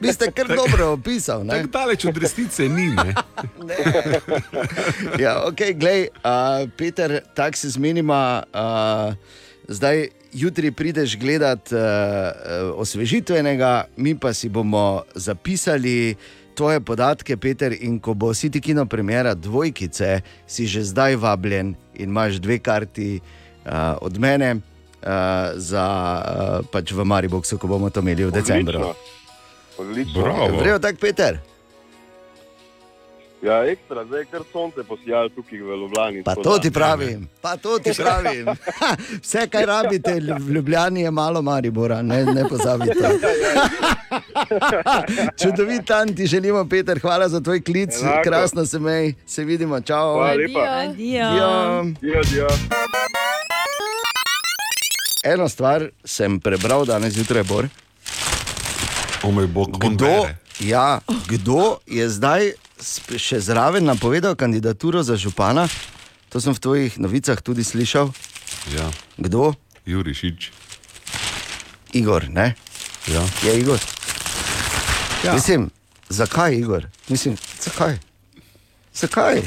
[0.00, 1.48] Vi ste kar dobro opisali.
[1.48, 2.90] Tako daleč od resnice ni.
[2.90, 3.14] Ne?
[5.22, 8.42] Ja, ok, glej, uh, Peter, tako se zmenima.
[8.50, 9.14] Uh,
[9.68, 16.16] zdaj, jutri prideš gledat uh, uh, osvežitvenega, mi pa si bomo zapisali
[16.54, 17.74] tvoje podatke, Peter.
[17.74, 23.18] In ko bo City Kino premjera dvojkice, si že zdaj vabljen in imaš dve karti
[23.18, 24.54] uh, od mene.
[25.04, 28.94] Uh, za uh, pač v Mariboku, ko bomo to imeli v decembru.
[29.76, 30.48] Odlično.
[30.56, 31.53] Vrejo tako, Peter?
[33.44, 36.22] Ja, ekstra, zdaj je kar sonce posijalo tukaj v Ljubljani.
[36.22, 38.46] Pa to da- ti pravim, pa to ti pravim.
[39.22, 42.94] Vse, kar rabite v Ljubljani, je malo Maribora, ne, ne pozabite.
[45.38, 48.22] Čudovit dan ti želimo, Peter, hvala za tvoj klic, Enako.
[48.24, 50.14] krasno se mej, se vidimo, čau.
[50.14, 50.60] Hvala lepa.
[50.60, 51.26] Adijo.
[51.26, 52.48] Adijo, adijo.
[55.24, 57.68] Eno stvar sem prebral danes zjutraj, Bor.
[59.22, 60.26] O moj bog, Kdo,
[60.60, 62.52] ja, kdo je zdaj
[63.16, 65.68] še zraven napovedal kandidaturo za župana?
[66.28, 68.10] To sem v tvojih novicah tudi slišal.
[68.74, 68.90] Ja.
[69.16, 69.54] Kdo?
[69.86, 70.50] Jurišič.
[71.94, 72.54] Igor, ne?
[73.06, 73.22] Ja.
[73.44, 73.78] Je Igor.
[75.24, 75.34] Ja.
[75.34, 75.70] Mislim,
[76.08, 76.88] zakaj Igor?
[77.08, 77.98] Mislim, zakaj?
[78.94, 79.42] Zakaj?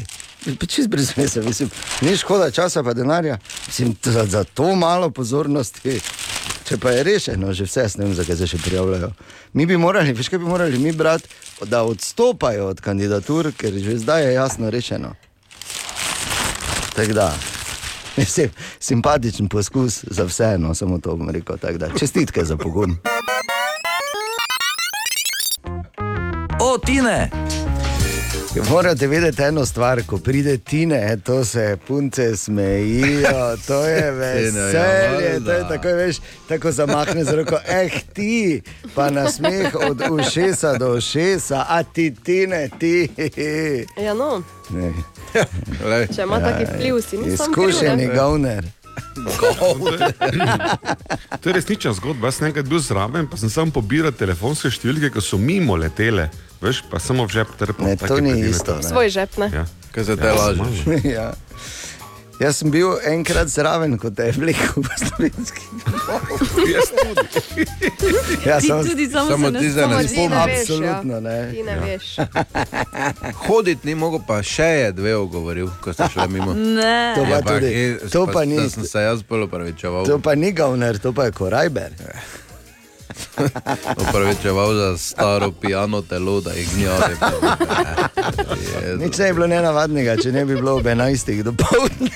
[0.68, 1.70] Čez brez veze, mislim,
[2.02, 3.38] ni škoda časa, pa denarja.
[3.68, 6.00] Mislim, za, za to malo pozornosti.
[6.68, 9.14] Če pa je rešeno, že vse, ne vem, zakaj se še prijavljajo.
[9.56, 11.30] Mi bi morali, veš, kaj bi morali mi brati,
[11.72, 15.14] da odstopajo od kandidatur, ker že zdaj je jasno rešeno.
[16.92, 17.30] Tako da,
[18.18, 21.56] mislim, simpatičen poskus za vse, no, samo to bom rekel.
[21.80, 21.90] da.
[21.96, 22.98] Čestitke za pogum.
[26.60, 27.30] O, Tine!
[28.70, 35.52] Morate vedeti eno stvar, ko pride Tine, to se punce smejijo, to je veselje, to
[35.52, 36.18] je tako, veš,
[36.50, 38.62] tako zamahne z roko, eh ti,
[38.96, 43.10] pa na smeh od ušesa do ušesa, a ti Tine, ti.
[43.98, 44.94] Ja, no, Ne.
[46.16, 48.66] če ima taki vpliv, si nisem Izkušeni govner.
[51.42, 52.28] To je resnična zgodba.
[52.28, 56.30] Jaz sem enkrat bil zraven, pa sem samo pobiral telefonske številke, ki so mimo letele.
[56.60, 57.86] Veš, pa samo v žep trpel.
[57.86, 58.84] Ne, to ni isto, ne.
[58.84, 59.48] Svoj žep, ne?
[59.52, 59.66] Ja.
[59.90, 60.78] Kaj za te Ja, lažeš?
[61.18, 61.28] ja.
[62.38, 65.62] Jaz sem bil enkrat zraven, ko te je vlekel v slovenski.
[66.68, 67.66] Jaz tudi.
[68.44, 70.12] Ja, Ti tudi samo samo se ne ti zdaj ne spomniš.
[70.12, 70.60] spomniš.
[70.60, 71.38] Absolutno ne.
[71.48, 71.80] Ti ne Ja.
[71.80, 72.08] veš.
[73.44, 76.54] Hoditi ni mogel, pa še je dve ogovoril, ko ste šli mimo.
[76.78, 77.14] Ne.
[77.16, 80.06] To pa Ja, tudi- kje- to pa ni- Da sem se jaz bolj opravičeval.
[80.06, 81.90] To pa ni govner, to pa je korajber.
[84.10, 87.16] Opravičeval za staro pijano telo, da jih gnjavi.
[89.04, 91.44] Nič ne bi bilo nenavadnega, če ne bi bilo ob 11.
[91.44, 92.10] do povdne.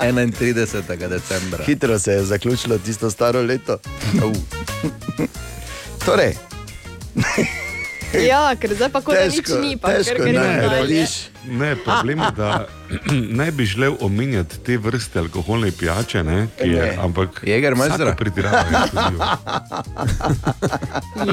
[0.00, 1.08] 31.
[1.08, 1.64] decembra.
[1.64, 3.78] Hitro se je zaključilo tisto staro leto.
[6.04, 6.34] torej,
[8.22, 11.10] Ja, ker zdaj pa kot da nič Težko, ni, pa težko, gremo ne, vidiš.
[11.44, 12.66] Ne, problem je, da
[13.40, 16.96] ne bi želel omenjati te vrste alkoholne pijače, ne, ki je, Ne.
[16.98, 18.04] ampak Jägermeistera?
[18.04, 19.24] vsako pretirava je škodljivo.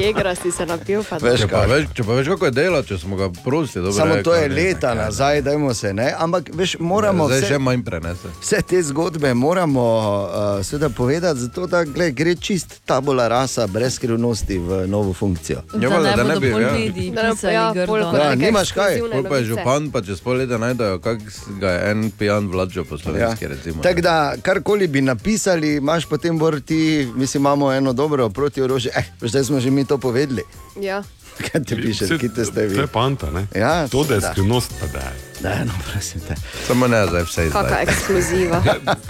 [0.00, 1.68] Jegra si se napil, pa Veš Če pa, kaj?
[1.68, 3.92] veš, če pa veš, kako je delo, če smo ga prosili, dobro.
[3.94, 6.14] samo to je rekel, ne, leta ne, nazaj, dajmo se ne.
[6.18, 8.32] Ampak veš, moramo Zdaj še vse, manj prenese.
[8.40, 10.26] vse te zgodbe moramo uh,
[10.64, 15.62] seveda povedati, zato da gled, gre čist tabula rasa brez skrivnosti v novo funkcijo.
[15.74, 16.78] Ja, Da valjda, ne da ne bi, pol ja.
[16.78, 17.86] mediji bo- pisali ja, grdo.
[17.86, 18.98] pol Ja, nimaš kaj.
[19.02, 21.22] Pol pa je župan, pa čez pol leta najdejo, kako
[21.60, 23.44] ga je en pijan vlačil po slovenski.
[23.44, 23.50] Ja.
[23.50, 28.62] recimo, Tako da, karkoli bi napisali, imaš potem bor ti, mislim, imamo eno dobro proti
[28.62, 28.92] orožje.
[28.94, 30.42] Eh, zdaj smo že mi to povedali.
[30.80, 31.02] Ja.
[31.42, 32.74] Kaj ti piše, kite ste vi?
[32.74, 33.46] To je panta, ne?
[33.54, 35.12] Ja, to, da je skrivnost, pa da je.
[35.40, 36.34] Da, no, prosim te.
[36.66, 37.82] Samo ne zdaj vse Kakšna izdaja.
[37.82, 38.62] ekskluziva.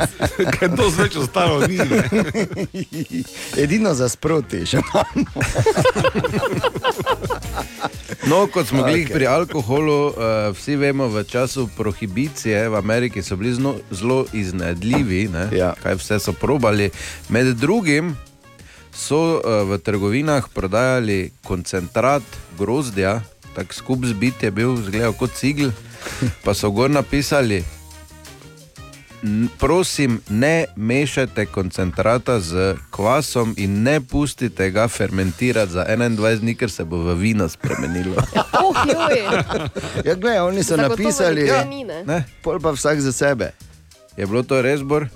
[0.54, 1.76] Kaj to več ostalo ni?
[1.76, 2.02] Ne?
[3.64, 5.26] Edino za sproti še imamo.
[8.22, 9.14] No, kot smo bili Okej.
[9.14, 10.14] pri alkoholu, uh,
[10.52, 13.56] vsi vemo, v času prohibicije v Ameriki so bili
[13.90, 15.74] zelo iznedljivi, ne, Ja.
[15.74, 16.90] kaj vse so probali.
[17.28, 18.16] Med drugim
[18.90, 22.22] so uh, v trgovinah prodajali koncentrat
[22.54, 25.70] grozdja, tako skup zbit je bil, zgledal kot cigl,
[26.42, 27.64] pa so gor napisali.
[29.22, 32.54] "N- Prosim, ne mešajte koncentrata z
[32.90, 38.16] kvasom in ne pustite ga fermentirati za 21 dni, ker se bo v vino spremenilo.
[38.52, 39.18] Oh, joj.
[40.04, 41.64] Ja, gledaj, oni so Zagotovo napisali, ja.
[42.04, 42.24] Ne?
[42.38, 43.50] pol pa vsak za sebe.
[44.16, 45.08] Je bilo to res, Bor?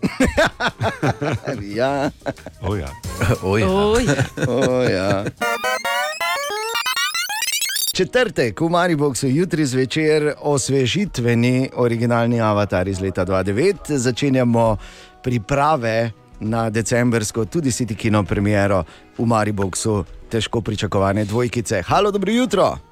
[1.76, 2.10] Ja,
[2.62, 2.88] O, ja.
[3.42, 4.06] Oj, Oj,
[4.48, 5.24] o, ja.
[7.94, 13.96] četrtek v Mariboku, jutri zvečer osvežitveni originalni avatar iz leta 2009.
[13.96, 14.76] Začenjamo
[15.22, 18.84] priprave na decembrsko, tudi City Kino premiero
[19.18, 21.82] v Mariboku, težko pričakovane dvojkice.
[21.82, 22.89] Halo, dobro jutro.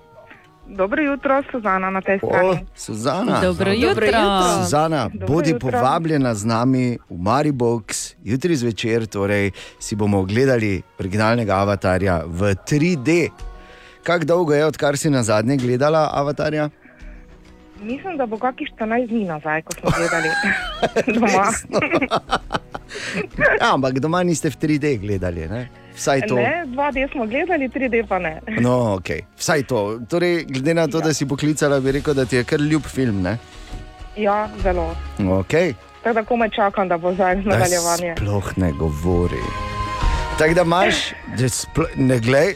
[0.69, 2.49] Dobro jutro, Suzana na tej strani.
[2.49, 3.41] O, Suzana.
[3.41, 4.07] Dobro jutro.
[4.59, 5.71] Suzana, Dobro bodi jutro.
[5.71, 13.29] povabljena z nami v Mariboku, jutri zvečer, torej si bomo ogledali originalnega avatarja v 3D.
[14.03, 16.69] Kako dolgo je, odkar si na zadnje gledala avatarja?
[17.79, 20.29] Mislim, da bo kakih 14 dni nazaj, ko smo gledali
[21.15, 21.47] doma.
[23.61, 25.69] Ja, ampak doma niste v 3D gledali, ne?
[25.99, 26.39] Vsaj to.
[26.39, 28.41] Ne, 2D smo gledali, 3D pa ne.
[28.67, 29.99] No, ok, vsaj to.
[30.09, 33.23] Torej, glede na to, da si poklicala, bi rekel, da ti je kar ljub film.
[33.23, 33.39] Ne?
[34.17, 34.95] Ja, zelo.
[35.19, 35.75] Okay.
[36.03, 38.15] Tako da komaj čakam, da bo zdaj nadaljevanje.
[38.17, 39.43] Sploh ne govori.
[40.39, 40.95] Tako da imaš,
[41.39, 42.55] da sploh ne glej,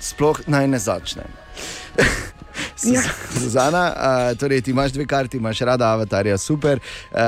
[0.00, 1.30] sploh naj ne začnem.
[2.84, 3.02] Ja.
[3.38, 6.80] Zuzana, uh, torej ti imaš dve karti, imaš rada avatarja, super.
[7.10, 7.18] Uh,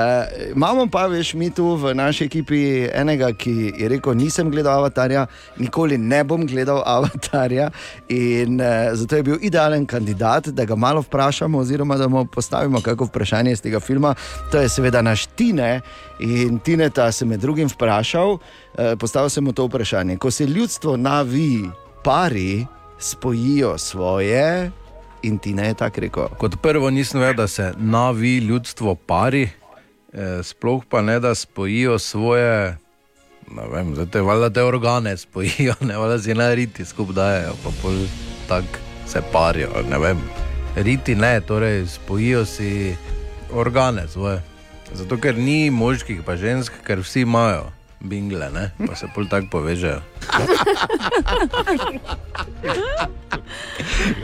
[0.55, 5.25] imamo pa, veš, mi tu v naši ekipi enega, ki je rekel: nisem gledal avatarja,
[5.57, 7.69] nikoli ne bom gledal avatarja.
[8.09, 12.81] In uh, zato je bil idealen kandidat, da ga malo vprašamo, oziroma da mu postavimo
[12.81, 14.15] kako vprašanje iz tega filma.
[14.51, 15.81] To je seveda naš Tine.
[16.19, 18.39] In Tineta sem med drugim vprašal, uh,
[18.99, 20.17] postavil sem mu to vprašanje.
[20.17, 21.69] Ko se ljudstvo navi,
[22.03, 22.65] pari
[22.99, 24.71] spojijo svoje.
[25.25, 26.27] In ti ne je tako rekel.
[26.37, 29.49] Kot prvo nisem vedel, da se novi ljudstvo pari,
[30.13, 32.77] eh, sploh pa ne da spojijo svoje.
[33.73, 37.69] Vem, zdaj te valjda te organe spojijo, ne valjda si na riti skupaj dajo, pa
[37.81, 37.93] pol
[38.47, 39.69] tako se parijo.
[40.75, 42.95] Riti ne, torej spojijo si
[43.53, 44.41] organe svoje.
[44.93, 47.74] Zato ker ni moških, pa žensk, ker vsi imajo
[48.09, 48.71] bingle, ne?
[48.87, 50.01] pa se pol tako povežejo.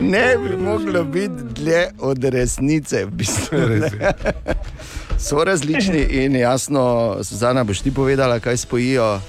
[0.00, 3.58] Ne bi moglo biti dlje od resnice, v bistvu.
[3.68, 4.12] Res ne.
[5.18, 9.20] So različni in jasno, Suzana, boš ti povedala, kaj spojijo.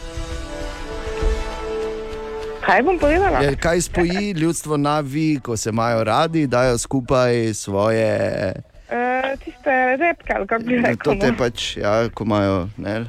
[2.65, 3.39] Kaj bom povedala?
[3.39, 8.53] Je, kaj spoji ljudstvo navi, ko se imajo radi, dajo skupaj svoje.
[8.89, 11.19] E, tiste repke, ali kako bi To rekel.
[11.19, 11.38] te no.
[11.38, 13.05] pač, ja, ko imajo ne,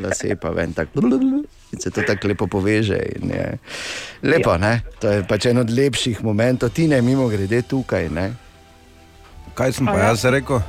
[0.00, 1.00] lase, pa ven tako.
[1.72, 2.98] In se to tako lepo poveže.
[3.20, 3.58] in Je.
[4.22, 4.58] Lepo, ja.
[4.58, 4.80] ne?
[5.00, 8.08] To je pač en od lepših momentov, ti ne mimo grede tukaj.
[8.08, 8.32] Ne?
[9.54, 10.60] Kaj sem pa jaz rekel?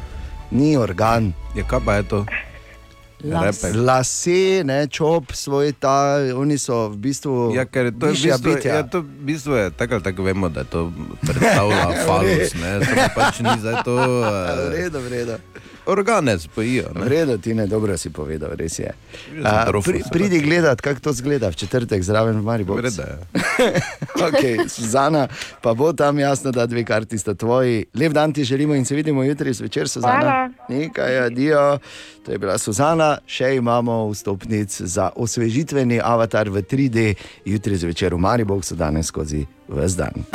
[0.52, 1.34] Ni organ.
[1.56, 2.26] Je kaj pa je to?
[3.24, 3.64] Las.
[3.74, 7.50] Lase, ne, čop, svoj ta, oni so v bistvu.
[7.56, 8.76] Ja, ker to je v bistvu, bitja.
[8.78, 10.94] ja, to v bistvu je tako ali tako vemo, da to
[11.26, 13.98] predstavlja falus, ne, to pač ni za to.
[14.08, 15.36] Uh, redu, v redu.
[15.88, 16.92] Organe spojijo.
[16.96, 18.92] V redu, ti ne dobro si povedal, res je.
[19.44, 22.80] A, pri, pridi gledat, kako to zgleda v četrtek zraven v Mariboku.
[22.80, 23.18] V redu je.
[24.28, 25.28] okay, Suzana,
[25.62, 27.86] pa bo tam jasno, da dve karti sta tvoji.
[27.94, 30.20] Lep dan ti želimo in se vidimo jutri zvečer, Suzana.
[30.20, 30.50] Hvala.
[30.70, 31.80] Nekaj, adijo.
[32.26, 37.14] To je bila Suzana, še imamo vstopnic za osvežitveni avatar v 3D,
[37.46, 40.28] jutri zvečer v Mariboku, so danes skozi vse dan.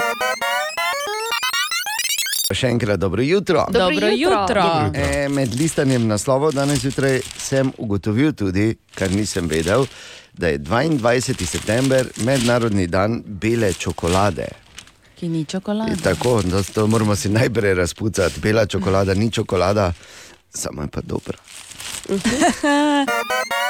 [2.54, 3.66] Še enkrat dobro jutro.
[3.72, 4.64] Dobro jutro.
[4.94, 9.86] E, med listanjem naslovov danes zjutraj sem ugotovil tudi, kar nisem vedel,
[10.32, 11.46] da je 22.
[11.46, 14.48] september mednarodni dan bele čokolade.
[15.18, 15.96] Ki ni čokolada.
[16.02, 18.40] Tako, to, to moramo si najprej razpucati.
[18.40, 19.92] Bela čokolada ni čokolada,
[20.54, 21.38] samo je pa dobra.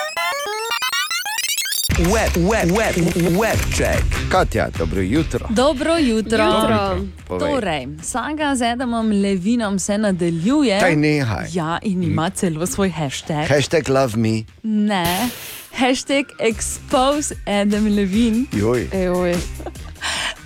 [1.98, 2.94] Web, web, web,
[3.40, 4.02] web check.
[4.30, 5.46] Katja, dobro jutro.
[5.50, 6.44] Dobro jutro.
[6.44, 7.04] Jutro.
[7.28, 7.50] Povej.
[7.52, 10.80] Torej, saga z Adamom Levinom se nadaljuje.
[10.80, 11.46] Daj nehaj.
[11.52, 13.48] Ja, in ima celo svoj hashtag.
[13.48, 14.42] Hashtag love me.
[14.62, 15.28] Ne,
[15.74, 18.46] hashtag expose Adam Levin.
[18.52, 18.88] Joj.
[18.92, 19.36] Ejoj.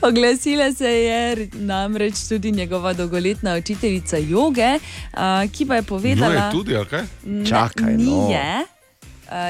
[0.03, 4.79] Oglasila se je namreč tudi njegova dolgoletna učiteljica joge,
[5.13, 7.03] a, ki pa je povedala, No, je tudi, ali kaj?
[7.25, 8.29] Ne, Čakaj, ni no.
[8.31, 8.65] je,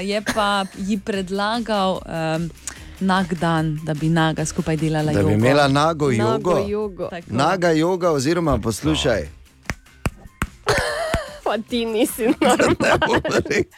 [0.00, 2.00] je pa ji predlagal
[2.36, 2.50] um,
[3.00, 5.30] nag dan, da bi naga skupaj delala Da bi jogo.
[5.34, 6.24] imela nago jogo.
[6.24, 7.08] Nago jogo.
[7.08, 7.26] Tako.
[7.28, 9.28] Naga joga, oziroma poslušaj.
[11.44, 13.64] Pa ti nisi normalen.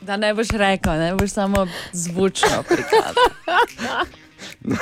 [0.00, 3.14] Da ne boš rekel, ne boš samo zvočno prikazal.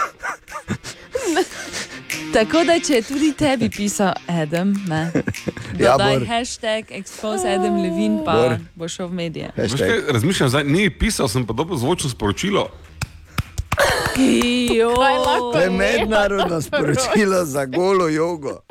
[2.35, 5.11] Tako da, če je tudi tebi pisal Adam, ne,
[5.79, 6.27] Ja, dodaj Bor.
[6.27, 8.57] hashtag expose Adam Levin, pa Bor.
[8.75, 9.51] bo šel v medije.
[9.57, 12.69] Veš kaj, razmišljam, zdaj, ni pisal, sem pa dobro zvočno sporočilo.
[14.99, 18.61] Lahko To je mednarodno sporočilo za golo jogo.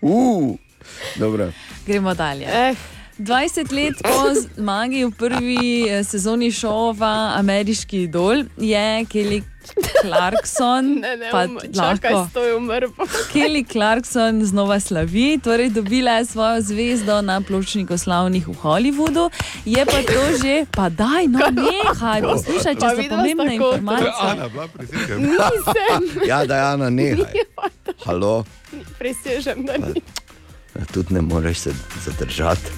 [0.00, 0.56] Uh,
[1.16, 1.50] dobro.
[1.86, 2.44] Gremo dalje.
[2.48, 2.74] Eh,
[3.18, 9.42] 20 let po zmagi v prvi eh, sezoni šova Ameriški idol je Kelly
[10.02, 12.28] Clarkson, Ne, ne, pa um, čakaj, lahko.
[12.30, 12.90] stoj umrl.
[13.32, 19.30] Kelly Clarkson znova slavi, torej dobila je svojo zvezdo na pločniku slavnih v Hollywoodu.
[19.64, 24.12] Je pa to že, pa daj, no nehaj, poslušaj, če so pomembne informacije.
[24.20, 25.18] Ana, bila presenečena.
[25.18, 26.02] Nisem.
[26.28, 27.32] Ja, da je Ana, nehaj.
[28.04, 28.44] Halo,
[28.98, 30.00] Presežem, da ni.
[30.92, 31.72] tudi ne moreš se
[32.04, 32.70] zadržati.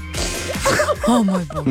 [1.06, 1.68] Oh, moj bog.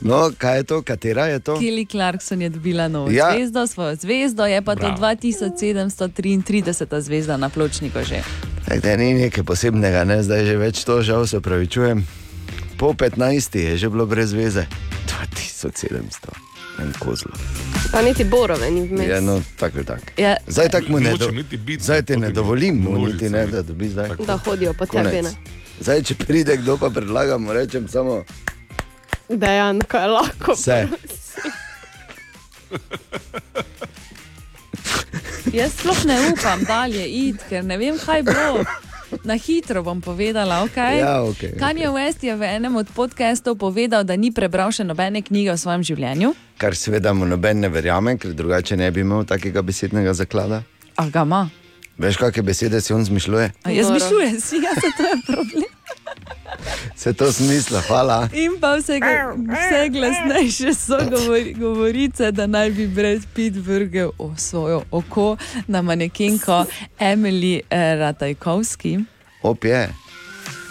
[0.00, 1.54] No, kaj je to, katera je to?
[1.54, 3.32] Kelly Clarkson je dobila novo Ja.
[3.32, 4.96] zvezdo, svojo zvezdo, je pa Bravo.
[4.96, 6.64] to 2733.
[7.00, 8.22] zvezda na pločniku že.
[8.66, 10.22] Ejte, ni nekaj posebnega, ne?
[10.22, 12.06] zdaj že več to, žal se pravi, čujem.
[12.76, 13.20] Po 15
[13.54, 14.64] je že bilo brez veze.
[15.06, 16.32] 2700,
[16.78, 17.32] en kozlo.
[17.92, 19.08] Pa niti borove ni vmes.
[19.08, 20.06] Ja, no, tako je tako.
[20.16, 20.36] Ja.
[20.46, 21.28] Zdaj tako mu ne, do...
[21.78, 24.08] Zdaj te ne dovolim, mu niti ne, da dobi zdaj.
[24.26, 25.20] Da hodijo po tebi.
[25.80, 28.20] Zdaj, če pride kdo, pa predlagamo, rečem samo
[29.30, 30.52] Dejansko je lahko.
[30.52, 30.88] vse.
[35.52, 38.64] Jaz sploh ne upam dalje iti, ker ne vem, kaj bo.
[39.26, 41.02] Na hitro bom povedala, okay?
[41.02, 45.18] Ja, okej, Kanye West je v enem od podcastov povedal, da ni prebral še nobene
[45.26, 46.30] knjige o svojem življenju.
[46.60, 50.62] Kar seveda mu noben ne verjame, ker drugače ne bi imel takega besednega zaklada.
[50.94, 51.48] A ga ima?
[52.00, 53.50] Veš, kakšne besede si on zmišljuje?
[53.62, 55.68] A jaz zmišljujem si, jaz to je problem.
[56.96, 58.28] Se to smisla, hvala.
[58.32, 59.00] In pa vse,
[59.48, 65.36] vse glasnejše so govori, govorice, da naj bi Brad Pitt vrgel o svojo oko
[65.66, 66.64] na manekenko
[66.98, 68.98] Emily eh, Ratajkovski.
[69.42, 69.88] Op je.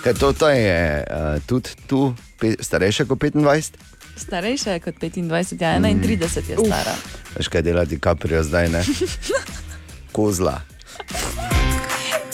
[0.03, 3.71] Kaj to, to je uh, tudi tu, pe, starejša kot 25?
[4.15, 6.95] Starejša je kot 25, ja, 31 je stara.
[7.37, 8.83] Veš, kaj dela DiCaprio zdaj, ne?
[10.15, 10.61] Kozla.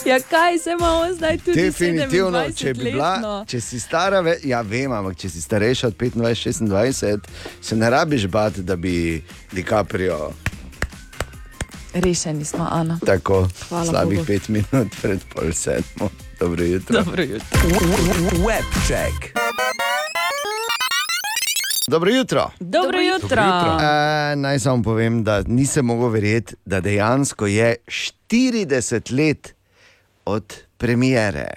[0.06, 3.46] Ja, kaj se imamo zdaj tudi Definitivno, 27 če bi bila, letno?
[3.48, 6.28] če si stara, ve, ja, vem, ampak če si starejša od 25,
[6.62, 7.20] 26,
[7.62, 10.30] se ne rabiš bati, da bi DiCaprio
[11.96, 13.00] Rešeni smo, Ana.
[13.06, 14.28] tako Hvala slabih Bogu.
[14.28, 16.10] pet minut pred pol sedmo.
[16.40, 17.04] Dobro jutro.
[17.04, 17.60] Dobro jutro.
[18.38, 19.32] Webcheck.
[21.88, 22.52] Dobro jutro.
[22.60, 23.42] Dobro jutro.
[23.42, 27.76] E, naj samo povem, da nisem mogel verjeti, da dejansko je
[28.30, 29.55] 40 let
[30.26, 31.48] od premiere.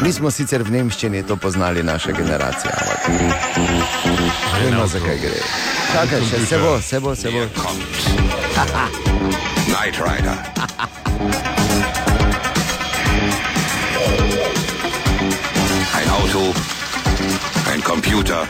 [0.00, 3.08] Mi smo sicer v Nemščini to poznali, naša generacija, ampak
[4.64, 5.40] vemo, zakaj gre.
[5.92, 7.46] Čakaj, še se bo, se bo, se bo.
[9.66, 10.36] Knight Rider.
[15.94, 16.52] Ein Auto,
[17.72, 18.48] ein Computer,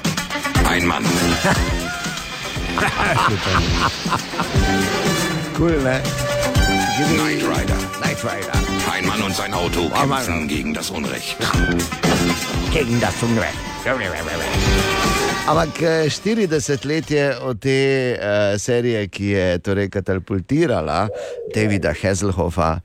[0.71, 1.05] ein Mann.
[5.57, 6.03] cool, ne?
[7.17, 7.77] Knight Rider.
[8.01, 8.72] Knight Rider.
[8.91, 11.37] Ein Mann und sein Auto kämpfen gegen das Unrecht.
[12.73, 13.59] Gegen das Unrecht.
[15.47, 21.09] Ampak eh, 40 let je od te uh, serije, ki je torej katapultirala
[21.55, 22.81] Davida Hazelhoffa.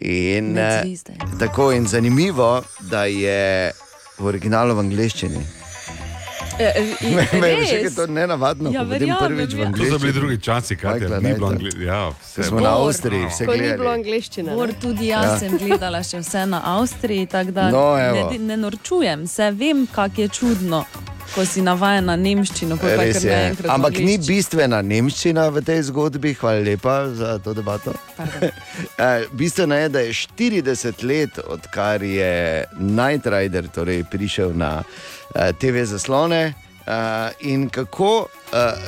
[0.00, 1.12] In, eh, zvezde.
[1.38, 3.72] tako in zanimivo, da je
[4.18, 5.65] v originalu v angleščini.
[7.16, 9.70] Me, me je še kaj to nenavadno, Ja, ko vidim verjamem, prvič v ja.
[9.72, 11.52] To so bili drugi časi, kaj Kaj, ni bilo.
[11.84, 14.54] Ja, vse Smo na Avstriji, vse ni bilo.
[14.54, 14.78] Bor, ne.
[14.80, 15.32] tudi jaz Ja.
[15.32, 15.38] ja.
[15.38, 20.20] sem gledala še vse na Avstriji, tako da No, ne, ne norčujem se, vem, kako
[20.20, 20.84] je čudno,
[21.34, 22.78] ko si navajen na nemščino.
[22.78, 23.52] kar je.
[23.52, 27.92] v Ampak ni bistvena nemščina v tej zgodbi, hvala lepa za to debato.
[28.98, 34.82] Eh, Bistveno je, da je 40 let, odkar je Night Rider torej, prišel na
[35.52, 36.52] TV zaslone.
[36.86, 36.92] Uh,
[37.40, 38.26] in kako uh,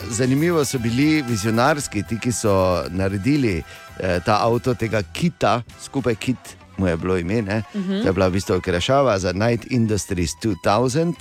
[0.08, 2.52] zanimivo so bili vizionarski, ti, ki so
[2.88, 3.64] naredili uh,
[4.24, 6.38] ta avto, tega kita, skupaj kit,
[6.76, 7.40] mu je bilo ime.
[7.40, 7.90] Uh Mhm.
[7.92, 8.02] -huh.
[8.02, 11.14] To je bila v bistvu krešava za Night Industries 2000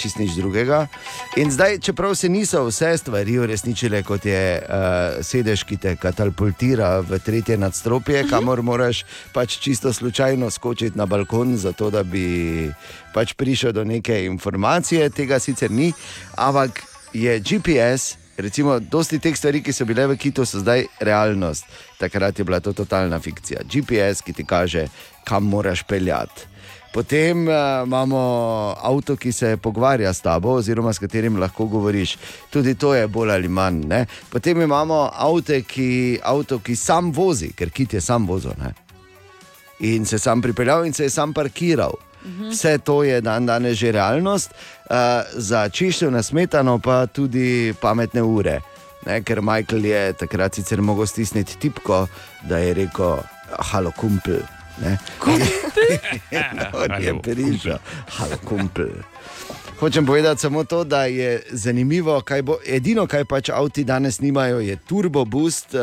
[0.00, 0.86] čist nič drugega.
[1.36, 7.00] In zdaj, čeprav se niso vse stvari uresničile, kot je uh, sedež, ki te katapultira
[7.04, 9.04] v tretje nadstropje, kamor moraš
[9.34, 12.70] pač čisto slučajno skočiti na balkon, zato da bi
[13.14, 15.92] pač prišel do neke informacije, tega sicer ni,
[16.36, 16.82] ampak
[17.12, 18.16] je GPS.
[18.40, 21.66] Recimo, dosti teh stvari, ki so bile v Kitu, so zdaj realnost.
[22.00, 23.60] Takrat je bila to totalna fikcija.
[23.68, 24.86] GPS, ki ti kaže,
[25.28, 26.48] kam moraš peljati.
[26.92, 27.54] Potem uh,
[27.86, 28.18] imamo
[28.82, 32.16] avto, ki se pogovarja s tabo, oziroma s katerim lahko govoriš.
[32.50, 33.84] Tudi to je bolj ali manj.
[33.86, 34.06] Ne?
[34.30, 38.52] Potem imamo avto ki, avto, ki sam vozi, ker kit je sam vozil.
[38.58, 38.74] Ne?
[39.86, 41.94] In se sam pripeljal in se je sam parkiral.
[42.50, 44.50] Vse to je dan danes že realnost,
[44.90, 48.60] uh, za čiščev na smetano pa tudi pametne ure.
[49.06, 52.06] Ne, ker Michael je takrat sicer mogel stisniti tipko,
[52.44, 53.22] da je rekel:
[53.72, 54.59] Halo, kumpel.
[54.78, 54.98] Ne.
[56.82, 57.78] On je prišel,
[58.08, 58.94] halo, kumpel.
[59.80, 62.58] Hočem povedati samo to, da je zanimivo, kaj bo.
[62.66, 65.80] Edino, kaj pač avti danes nimajo, je turbo boost uh,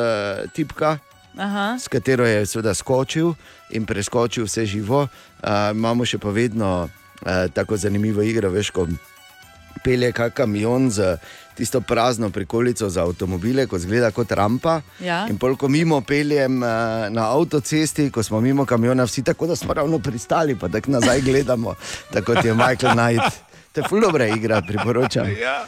[0.53, 0.97] tipka.
[1.37, 1.77] Aha.
[1.79, 3.33] s katero je seveda skočil
[3.69, 5.05] in preskočil vse živo.
[5.05, 8.87] Uh, imamo še pa vedno uh, tako zanimivo igro, veš, ko
[9.83, 11.17] pelje kak kamion z
[11.57, 14.81] tisto prazno prikolico za avtomobile, ko zgleda kot rampa.
[15.01, 15.25] Ja.
[15.29, 16.69] In pol, ko mimo peljem uh,
[17.09, 21.21] na avtocesti, ko smo mimo kamiona, vsi tako da smo ravno pristali, pa tako nazaj
[21.21, 21.75] gledamo,
[22.13, 23.41] tako kot je Michael Knight.
[23.73, 25.27] To je fulobra igra, priporočam.
[25.41, 25.65] Ja.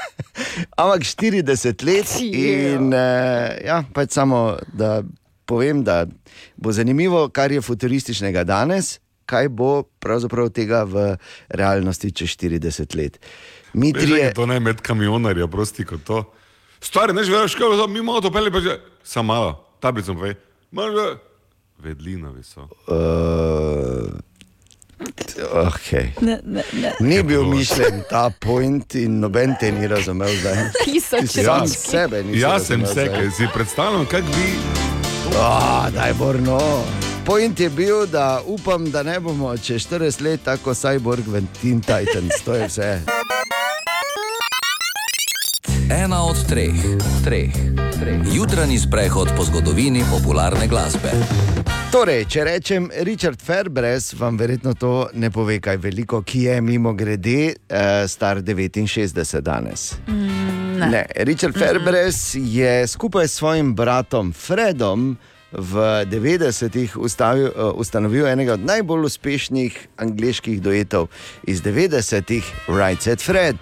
[0.82, 5.02] Ampak 40 let in uh, ja, pač samo da
[5.44, 6.06] povem, da
[6.56, 11.16] bo zanimivo, kar je futurističnega danes, kaj bo pravzaprav tega v
[11.48, 13.18] realnosti čez 40 let.
[13.72, 16.24] Mi Veš, trije, da to ne med kamionarja, prosti kot to.
[16.80, 20.34] Stari, ne želiš, kaj bo, mi imamo to pele, pa že, samo malo, tablico povej.
[20.70, 21.16] Malo,
[21.78, 22.60] vedlinovi so.
[22.60, 22.66] uh,
[25.66, 26.08] okay.
[26.20, 26.92] Ne, ne, ne.
[27.00, 30.56] Ni bil mišljen ta point in noben te ni razumel zdaj.
[30.84, 31.76] Tisoč Ti sam ročki.
[31.78, 34.52] sebe Jaz sem se, kaj si predstavljam, kako bi.
[35.38, 36.84] Ah, daj, Borno.
[37.26, 41.80] Point je bil, da upam, da ne bomo čez 40 let tako Cyborg v Teen
[41.80, 42.42] Titans.
[42.44, 43.21] To je vse.
[45.92, 46.72] Ena od treh,
[47.24, 47.52] treh,
[48.00, 48.20] treh.
[48.32, 51.10] Jutranji sprehod po zgodovini popularne glasbe.
[51.92, 56.94] Torej, če rečem Richard Fairbrez, vam verjetno to ne pove kaj veliko, ki je mimo
[56.96, 59.92] grede uh, star 69 danes.
[60.08, 60.88] Mm, Ne.
[60.88, 61.04] ne.
[61.28, 65.16] Richard Fairbrez je skupaj s svojim bratom Fredom
[65.52, 65.76] v
[66.08, 71.12] 90-ih ustavil, uh, ustanovil enega od najbolj uspešnih angliških duetov
[71.44, 73.56] iz 90-ih, Right Set Fred.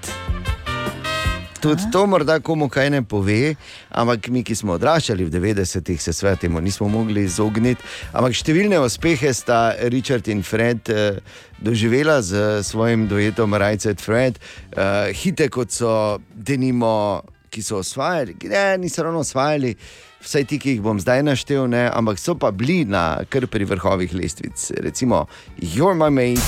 [1.60, 3.54] Tudi to morda komu kaj ne pove,
[3.90, 7.84] ampak mi, ki smo odraščali v 90-ih, se svet temu nismo mogli izogniti.
[8.16, 11.20] Ampak številne uspehe sta Richard in Fred eh,
[11.60, 14.40] doživela z svojim duetom Rajcet Fred.
[14.72, 15.92] Eh, hite kot so
[16.32, 17.20] denimo,
[17.50, 19.74] ki so osvajali, ne, niso ravno osvajali.
[20.20, 23.68] Vsaj ti, ki jih bom zdaj naštel, ne, ampak so pa bili na kar pri
[23.68, 24.70] vrhovih lestvic.
[24.80, 25.26] Recimo,
[25.60, 26.40] You're My Mate,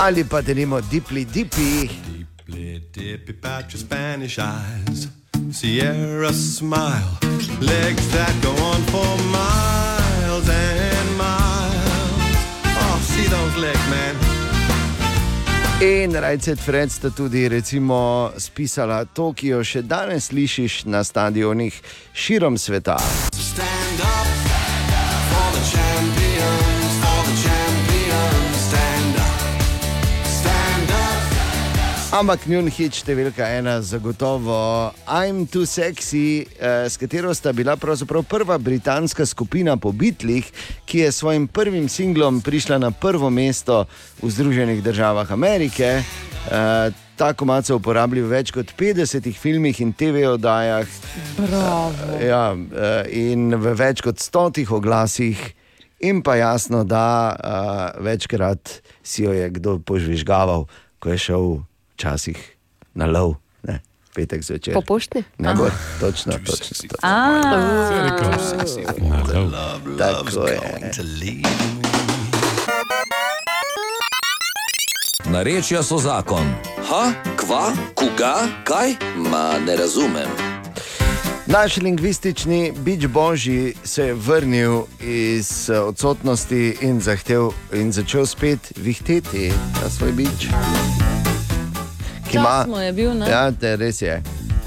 [0.00, 1.90] ali pa denimo Deeply Deeply.
[2.92, 5.08] dippy patch of Spanish eyes,
[5.52, 7.18] Sierra smile,
[7.60, 12.36] legs that go on for miles and miles.
[12.64, 14.16] Oh, see those legs, man.
[15.82, 21.76] In Rajcet Fred sta tudi recimo spisala to, ki jo še danes slišiš na stadionih
[22.12, 22.98] širom sveta.
[23.32, 24.29] Stand up
[32.10, 38.24] Ampak njun hit številka ena zagotovo I'm Too Sexy, eh, s katero sta bila pravzaprav
[38.26, 40.42] prva britanska skupina po Beatlih,
[40.90, 43.86] ki je s svojim prvim singlom prišla na prvo mesto
[44.18, 46.02] v Združenih državah Amerike.
[46.50, 50.88] Eh, Ta komat so uporabili v več kot 50 filmih in TV oddajah.
[51.36, 52.16] Bravo.
[52.16, 55.38] Ja, eh, in v več kot stotih oglasih,
[56.00, 60.64] in pa jasno, da uh, večkrat si jo je kdo požvižgaval,
[60.98, 61.69] ko je šel
[62.00, 62.40] včasih
[62.96, 63.36] na lov,
[63.68, 63.84] ne,
[64.16, 64.72] petek zvečer.
[64.72, 65.20] Po pošti?
[65.38, 65.68] Ne bo,
[66.00, 66.56] točno, točno.
[66.56, 66.96] točno.
[67.04, 67.44] Ah.
[70.00, 70.60] Tako je.
[75.28, 76.48] Narečja so zakon.
[76.88, 78.96] Ha, kva, koga, kaj?
[79.16, 80.32] Ma ne razumem.
[81.46, 88.72] Naš lingvistični bič božji se je vrnil iz eh, odsotnosti in, zahtev, in začel spet
[88.76, 89.52] vihteti
[89.82, 90.48] na svoj bič.
[92.30, 92.38] Ki
[92.70, 93.30] mu je bil, ne?
[93.30, 94.22] Ja, te, res je.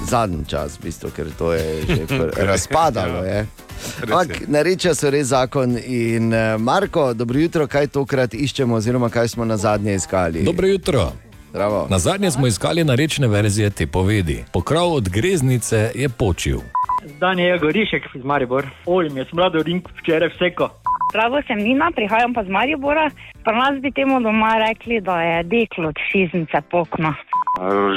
[0.10, 2.04] Zadnji čas, v bistvu, ker to je že
[2.52, 3.24] razpadalo.
[3.24, 3.46] Je.
[4.04, 5.78] Ampak nareča so res zakon.
[5.80, 10.44] In eh, Marko, dobro jutro, kaj tokrat iščemo, oziroma kaj smo na zadnje iskali?
[10.44, 11.12] Dobro jutro.
[11.54, 11.88] Bravo.
[11.90, 14.44] Na zadnje smo iskali narečne verzije te povedi.
[14.54, 16.60] Pokrov od greznice je počil.
[17.20, 18.68] Dan je Gorišek iz Maribor.
[18.86, 20.70] Oj, mi je smrado ring včeraj vseko.
[21.14, 23.10] Pravo sem Nina, prihajam pa z Maribora.
[23.46, 27.14] Pri nas bi temu doma rekli, da je deklo od šiznice pokno.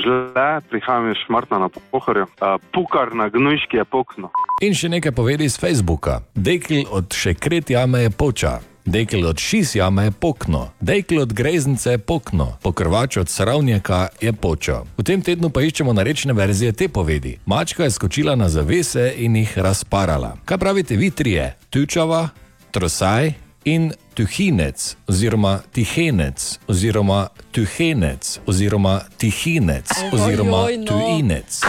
[0.05, 2.27] Žle, prihajam iz Šmartna na pohorju.
[2.73, 4.29] Pukar na gnojški je pokno.
[4.63, 6.21] In še nekaj povedi z Facebooka.
[6.35, 8.59] Dekl od šekret jame je poča.
[8.85, 14.33] Dekl od šis jame je pokno, dekl od greznice je pokno, pokrvač od sravnjaka je
[14.33, 14.85] počo.
[14.99, 17.39] V tem tednu pa iščemo narečne verzije te povedi.
[17.47, 20.37] Mačka je skočila na zavese in jih razparala.
[20.45, 21.57] Kaj pravite vi trije?
[21.71, 22.29] Tučava,
[22.77, 23.33] trosaj
[23.65, 30.85] in tuhinec, oziroma tihenec, oziroma tuhenec, oziroma tihinec, oziroma Ojoj, no.
[30.85, 31.61] tujinec.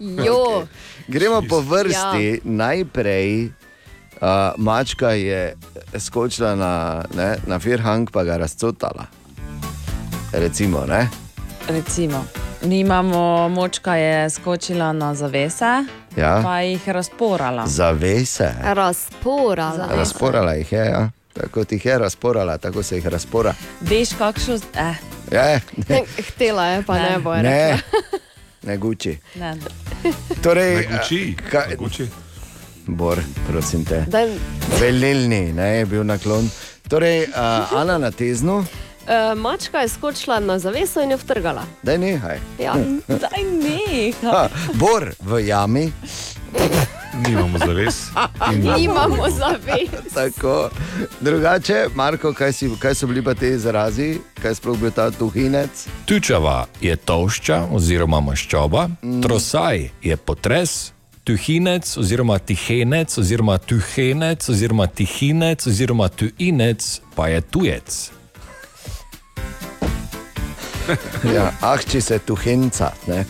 [0.00, 0.64] Jo.
[1.08, 2.24] Gremo po vrsti.
[2.24, 2.40] Ja.
[2.44, 5.56] Najprej uh, mačka je
[5.98, 9.06] skočila na, ne, na Firhang, pa ga razcotala.
[10.32, 11.08] Recimo, ne?
[11.68, 12.24] Recimo,
[12.62, 15.84] mi imamo močka, je skočila na zavese,
[16.16, 16.40] Ja.
[16.42, 17.66] pa jih razporala.
[17.66, 18.54] Zavese.
[18.62, 19.88] Razporala.
[19.90, 21.10] Razporala jih je, ja.
[21.34, 23.54] tako jih je razporala, tako se jih razpora.
[23.80, 24.54] Veš, kakšno.
[24.74, 24.94] Eh,
[25.32, 28.00] Je, ne, Htela je, pa ne, ne bo je ne, rekla.
[28.62, 29.18] ne guči.
[29.34, 29.56] ne.
[30.42, 32.06] Torej, Ne guči, kaj, guči.
[32.86, 33.18] Bor,
[33.48, 34.04] prosim te.
[34.80, 36.50] Velilni ne, je bil naklon.
[36.88, 38.64] Torej, uh, Ana na teznu,
[39.06, 41.64] uh, mačka je skočila na zaveso in jo vtrgala.
[41.82, 42.38] da je nehaj.
[42.58, 42.74] Ja.
[43.22, 44.12] Daj nehaj.
[44.22, 45.92] Ha, Bor v jami.
[47.28, 48.06] Nimamo zaves.
[48.76, 50.14] Nimamo zavez.
[50.14, 50.70] Tako.
[51.20, 55.10] Drugače, Marko, kaj, si, kaj so bili pa te izrazi, kaj je sploh bil ta
[55.10, 55.86] tuhinec?
[56.04, 58.88] Tučava je tolšča oziroma maščoba,
[59.22, 60.92] trosaj je potres,
[61.24, 68.10] tuhinec oziroma tihenec oziroma tuhenec oziroma tihinec oziroma tujinec pa je tujec.
[71.34, 73.24] Ja, ahči se tuhenca, ne?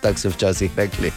[0.00, 1.12] tako so včasih rekli.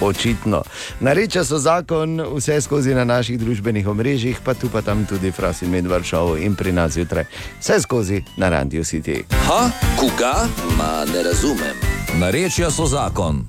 [0.00, 0.62] Očitno.
[1.00, 5.62] Nareča so zakon vse skozi na naših družbenih omrežjih, pa tu pa tam tudi Fras
[5.62, 7.24] in Medvard šov in pri nas zjutraj.
[7.60, 9.24] Vse skozi na Radio City.
[9.46, 10.46] Ha, koga?
[10.78, 11.74] Ma ne razumem.
[12.18, 13.46] Narečja so zakon.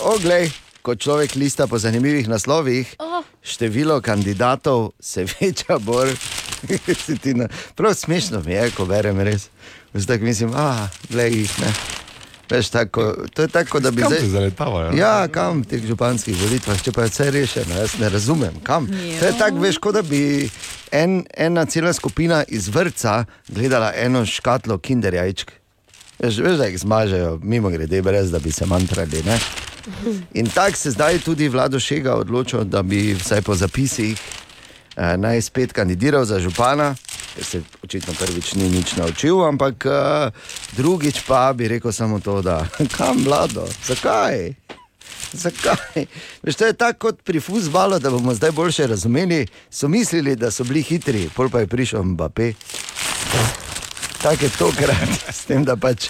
[0.00, 0.50] Oglej,
[0.82, 3.24] ko človek lista po zanimivih naslovih, Oh.
[3.42, 6.14] število kandidatov se veča bolj.
[7.22, 9.48] Ti na- Prav smešno mi je, ko berem res.
[9.94, 11.72] Zdaj mislim, ah, glej jih ne.
[12.50, 14.20] Veš, tako, to je tako, da bi Kam zdaj.
[14.20, 14.92] se zaletavajo?
[14.92, 18.88] Ja, kam v teh županskih volitvah, če pa je vse rešeno, jaz ne razumem, kam.
[19.20, 20.50] To je tako, veš, kot da bi
[20.90, 25.52] en, ena cela skupina iz vrca gledala eno škatlo kinder jajčk.
[26.18, 29.22] Veš, veš, da jih zmažejo, mimo grede, brez da bi se mantrali.
[29.22, 29.38] Ne?
[30.34, 34.18] In tako se zdaj tudi vlado Šega odločil, da bi vsaj po zapisih
[34.96, 36.94] eh, naj spet kandidiral za župana,
[37.34, 40.30] ker se očitno prvič ni nič naučil, ampak eh,
[40.76, 44.54] drugič pa bi rekel samo to, da kam vlado, zakaj?
[45.32, 46.06] Zakaj?
[46.42, 49.46] Veš, to je tako kot pri futbalu, da bomo zdaj boljše razumeli.
[49.70, 52.52] So mislili, da so bili hitri, pol pa je prišel Mbappé.
[54.22, 55.08] Tako je tokrat,
[55.38, 56.08] s tem, da pač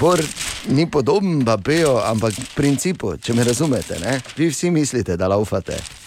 [0.00, 0.20] Bor
[0.68, 4.20] ni podoben Mbappéju, ampak v principu, če me razumete, ne?
[4.36, 5.99] vi vsi mislite, da laufate.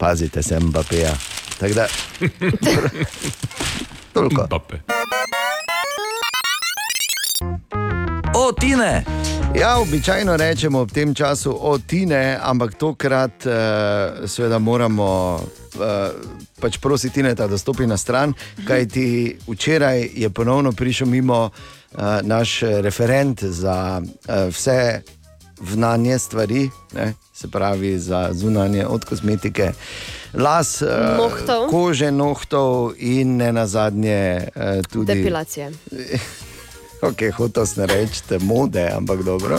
[0.00, 1.12] Pazite se Mbappéja.
[1.58, 1.86] Tako da.
[4.12, 4.44] Toliko.
[4.46, 4.80] Mbappé.
[8.34, 9.04] O, Tine!
[9.54, 13.52] Ja, običajno rečemo ob tem času otine, ampak tokrat uh,
[14.28, 15.80] seveda moramo uh,
[16.60, 18.32] pač prositi Tineta, da stopi na stran,
[18.66, 25.02] kajti včeraj je ponovno prišel mimo uh, naš referent za uh, vse
[25.60, 29.72] vnanje stvari, ne, se pravi za zunanje od kozmetike.
[30.34, 31.70] Las, uh, Nohtov.
[31.70, 34.62] kože, nohtov in ne nazadnje uh,
[34.92, 35.72] tudi Depilacije.
[37.00, 39.56] Ok, hotel sem reči, mode, ampak dobro.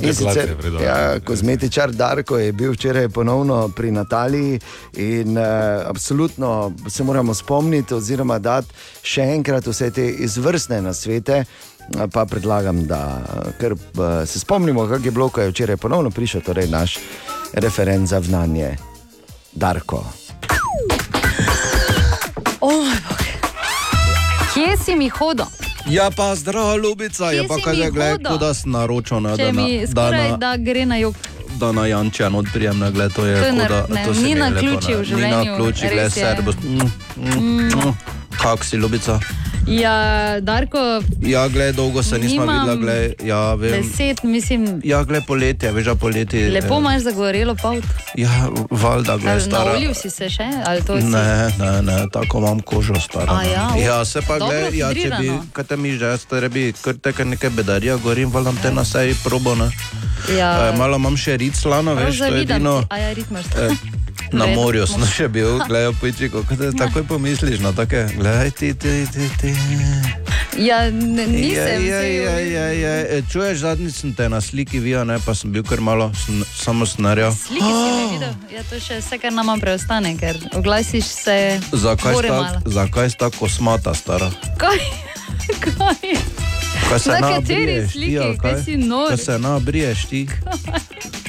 [0.00, 1.20] In sicer, ja.
[1.20, 4.60] kozmetičar Darko je bil včeraj ponovno pri Nataliji
[4.96, 5.44] in uh,
[5.84, 8.72] absolutno se moramo spomniti, oziroma dati
[9.02, 11.44] še enkrat vse te izvrstne nasvete.
[12.06, 13.20] Pa predlagam, da
[13.58, 16.98] kar, eh, se spomnimo, kako je bilo, ko je včeraj ponovno prišel torej naš
[17.54, 18.76] referent za vnanje,
[19.52, 20.04] Darko.
[22.60, 22.92] Oh,
[24.54, 25.46] Kje si mi hodil?
[25.86, 28.26] Ja, pa zdravo, ljubica, Kje je pa si kaj mi gled, hodil?
[28.26, 31.14] kot da sem naročil, da, na, mi da, skoraj na, da gre na jug.
[31.50, 34.12] da na Jančan odprijem na gled, to je To je kot nar- da ne, to
[34.14, 36.20] ni na ključi v življenju, Ni na ključi, gled, res je.
[36.20, 36.54] servus.
[36.56, 37.94] Mm, mm, mm.
[38.36, 39.20] Kak si, ljubica?
[39.68, 40.78] Ja, Darko,
[41.20, 43.70] Ja, gled, dolgo se nismo videla, gled, ja, vem.
[43.72, 46.50] deset, mislim, Ja, gled, poletje, veš, poletje.
[46.50, 47.84] lepo eh, imaš zagorelo pavt.
[48.14, 49.72] Ja, valjda, gled, stara.
[49.72, 51.06] Naolil si se še, ali to si?
[51.06, 53.32] Ne, ne, ne, tako imam kožo staro.
[53.32, 56.72] A ja, ja se pa gled, ja, če bi, kaj te mi že, stare bi,
[56.80, 59.68] kar te kar nekaj bedarija, govorim, valjda te na seji probo, ne.
[60.38, 60.68] Ja.
[60.72, 62.82] Eh, malo imam še rit slano, veš, to je edino.
[62.90, 63.44] A ja, ritmaš.
[63.56, 64.60] Eh, Na V redu.
[64.60, 69.06] morju sem še bil, gledaj, pojčiko, kaj te takoj pomisliš na take, gledaj ti, ti,
[69.12, 69.52] ti, ti.
[70.58, 71.86] Ja, ne, nisem.
[71.86, 73.22] Ja, ja, ja, ja, ja.
[73.30, 76.86] Čuješ, zadnjič sem te na sliki videl, ne, pa sem bil kar malo, sem, samo
[76.86, 77.30] snarjal.
[77.32, 81.38] Slike si me videl, ja, to še vse, kar nama preostane, ker oglasiš se.
[81.72, 82.58] Zakaj sta, malo.
[82.66, 84.28] zakaj sta kosmata stara?
[84.58, 84.82] Kaj?
[85.64, 86.16] Kaj?
[86.88, 88.18] Kaj se Na kateri sliki?
[88.18, 89.08] ali Kaj si nor?
[89.12, 90.26] Kaj se na briješ ti?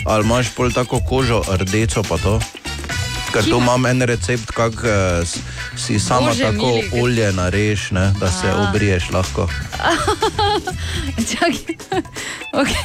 [0.05, 2.39] Ali imaš pol tako kožo rdečo pa to?
[3.29, 5.27] Ker tu imam en recept, kako uh,
[5.77, 8.55] si sama Bože tako mili, kaj- olje nareš, ne, da se A.
[8.63, 9.45] obriješ lahko.
[11.29, 11.75] Čakaj.
[12.51, 12.83] Okay.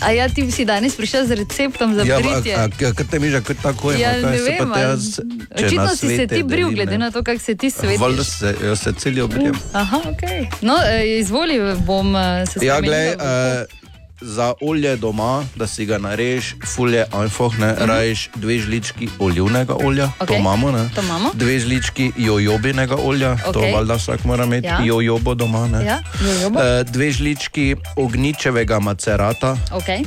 [0.00, 2.54] A ja, ti si danes prišel z receptom za Ja, britje.
[2.54, 5.02] a- a- Ker te mi že kot tako Ja, ima, ne kaj se vem, jaz,
[5.50, 8.38] če Očitno si se ti bril, delim, glede na to, kako se ti Valjda svetiš.
[8.56, 9.54] se, jaz se celijo brijem.
[9.72, 10.46] Aha, okay.
[10.60, 13.20] No, eh, izvoli, bom eh, se Ja, spremenila glej, v-
[13.62, 13.81] uh,
[14.22, 17.84] za olje doma, da si ga nareš, fulje einfach, ne, Mhm.
[17.84, 20.90] rajš dve žlički olivnega olja, to Okej, imamo, ne.
[20.94, 21.30] to imamo.
[21.34, 23.72] Dve žlički jojobinega olja, to Okej.
[23.72, 24.80] valjda vsak mora imeti, Ja.
[24.80, 25.84] jojobo doma, ne.
[25.84, 26.58] Ja, jojobo.
[26.58, 30.04] Eh, dve žlički ognjičevega macerata, Okay.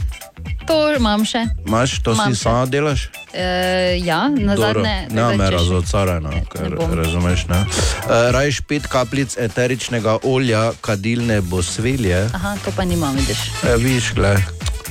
[0.68, 1.46] To imam še.
[1.68, 2.42] imaš, to Imam si še.
[2.42, 3.10] sama delaš?
[3.36, 5.07] E, ja, na Dobro, zadnje.
[5.12, 6.94] Ne, me razocarano, ker bom.
[6.94, 7.48] razumeš.
[7.48, 7.60] Ne?
[7.60, 12.30] Uh, Rajš pet kapljic eteričnega olja, kadilne bosvelje.
[12.34, 13.38] Aha, to pa nimam, vidiš.
[13.64, 14.40] E, viš, gled,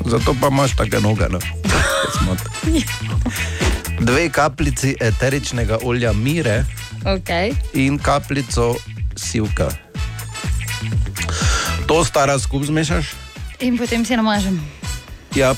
[0.05, 1.29] zato pa imaš take noge.
[1.31, 1.39] No?
[4.01, 6.65] Dve kapljici eteričnega olja mire
[7.05, 7.55] Okay.
[7.73, 8.75] in kapljico
[9.17, 9.69] sivka.
[11.87, 13.07] To stara skup zmešaš?
[13.61, 14.61] In potem si namažem.
[15.35, 15.55] Ja,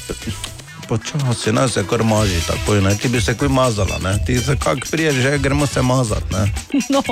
[0.89, 2.95] počasi, ne se kar maži, tako je, ne?
[2.97, 4.19] ti bi se kaj mazala, ne?
[4.27, 6.33] ti se kak priješ, že gremo se mazati.
[6.33, 6.53] Ne?
[6.91, 7.03] No.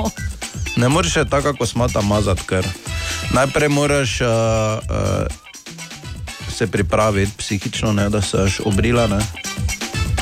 [0.76, 2.66] Ne moreš tako, kot smata mazati, ker
[3.32, 5.26] najprej moraš uh, uh,
[6.54, 9.06] se pripraviti psihično, ne, da se boš obrila.
[9.06, 9.18] Ne.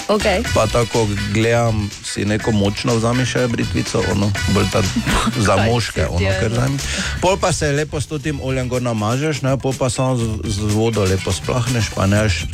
[0.09, 0.45] Okay.
[0.55, 4.83] Pa tako gledam, si neko močno vzameš še britvico, ono, bolj ta
[5.47, 6.55] za moške, ono, ker ono?
[6.55, 6.79] znam.
[7.21, 10.75] Pol pa se lepo s tem oljem gor namažeš, ne, pol pa samo z, z
[10.75, 12.45] vodo lepo splahneš, pa neš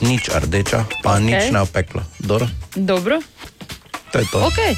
[0.00, 1.24] nič rdeča, pa okay.
[1.24, 2.02] nič ne opeklo.
[2.18, 3.20] Dobro, Dobro.
[4.12, 4.38] to je to.
[4.50, 4.72] Okay.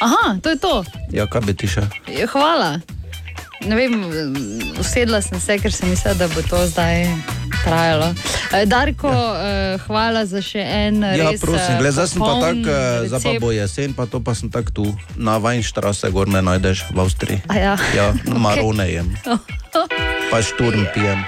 [0.00, 0.84] Aha, to je to.
[1.14, 1.86] Ja, kaj bi ti še?
[2.10, 2.80] Je, Hvala.
[3.62, 3.94] Ne vem,
[4.82, 7.06] usedla sem se, ker sem mislila, da bo to zdaj
[7.62, 8.10] trajalo.
[8.50, 11.38] Eh, Darko, eh, hvala za še en Ja, res.
[11.40, 13.40] prosim, eh, gled, zdaj sem pa tako, eh, zdaj pa recept.
[13.40, 17.38] bo jesen, pa to pa sem tako tu, na Weinstraße, gor me najdeš v Avstriji.
[17.46, 17.74] A ja.
[17.94, 19.14] Ja, marone jem,
[20.32, 21.18] pa šturm pijem.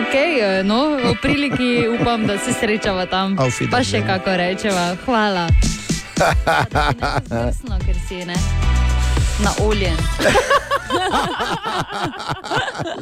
[0.00, 3.36] Ok, eh, no, v priliki upam, da se srečava tam.
[3.70, 4.96] Pa še kako rečeva.
[5.04, 5.48] Hvala.
[7.28, 8.36] Jasno, ker si ne.
[9.44, 9.92] Na olje.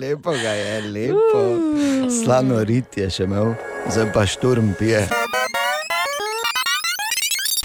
[0.03, 1.43] Lepo ga je, lepo.
[2.11, 3.55] Slano rit je še imel,
[3.91, 5.07] zdaj pa šturm pije.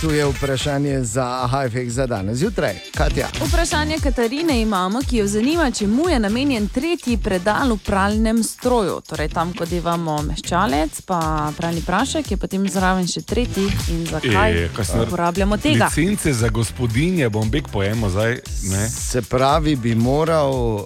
[0.04, 2.76] Tu je vprašanje za Hajfek za danes zjutraj.
[2.98, 3.28] Katja.
[3.48, 9.02] Vprašanje Katarine imamo, ki jo zanima, čemu je namenjen tretji predal v pralnem stroju.
[9.08, 13.64] Torej, tam, ko devamo meščalec, pa pralni prašek, je potem zraven še tretji.
[13.96, 14.70] In zakaj E,
[15.08, 15.88] uporabljamo tega?
[15.88, 18.42] Licence za gospodinje bom bek pojemo zdaj.
[18.72, 18.90] Ne?
[18.90, 20.84] Se pravi, bi moral uh,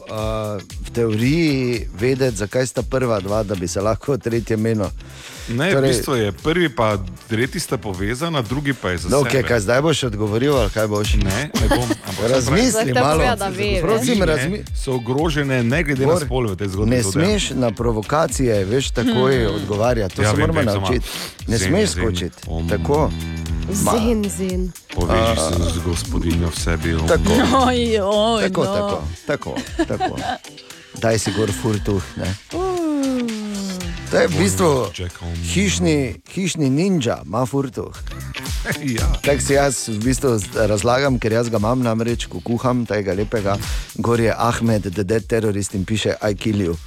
[0.62, 4.94] v teoriji vedeti, zakaj sta prva dva, da bi se lahko tretje menil.
[5.50, 6.98] Ne, torej, v bistvu je prvi pa
[7.28, 9.30] tretji sta povezana, drugi pa je za No, sebe.
[9.30, 11.14] okay, kaj zdaj boš odgovoril, ali kaj boš?
[11.16, 11.88] Ne, ne bom.
[12.02, 13.24] ampak Razmisli malo.
[13.38, 14.64] pravim, Prosim, razmi...
[14.76, 16.90] So ogrožene, ne glede na Bor, spol v tej zgodbi.
[16.90, 19.56] Ne to smeš na provokacije, veš, takoj Hmm.
[19.56, 20.16] odgovarjati.
[20.16, 21.08] To Ja, se vem, moramo naučiti.
[21.48, 22.38] Ne zen, smeš skočiti.
[22.70, 23.12] Tako.
[23.70, 24.72] Zen, zen.
[24.90, 26.96] Poveži se z gospodinjo v sebi.
[27.08, 27.32] Tako.
[27.64, 28.74] Oj, oj, Tako, no.
[28.74, 29.56] tako, tako,
[29.88, 30.16] tako.
[31.02, 32.04] Daj si gor furtuh.
[32.18, 32.36] Ne?
[34.08, 34.70] To je v bistvu
[35.54, 37.94] hišni, hišni ninja, ima furtuh.
[38.98, 39.08] ja.
[39.22, 43.58] Tako si jaz v bistvu razlagam, ker jaz ga imam namreč, ko kuham tega lepega.
[44.00, 46.78] Gor je Ahmed, the dead terrorist in piše I kill you.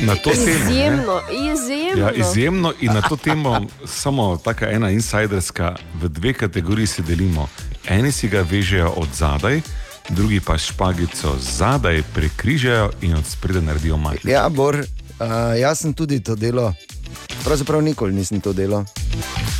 [0.00, 0.44] Na to temo.
[0.44, 0.52] ne.
[0.52, 2.02] Izjemno, izjemno.
[2.02, 7.48] Ja, izjemno in na to temo samo taka ena insiderska, v dve kategoriji se delimo.
[7.88, 9.60] Eni si ga vežejo od zadaj,
[10.08, 14.30] drugi pa špagico zadaj prekrižajo in od spredaj naredijo majhno.
[14.30, 15.26] Ja, Bor, uh,
[15.60, 16.72] jaz sem tudi to delo.
[17.44, 18.84] Pravzaprav nikoli nisem to delal.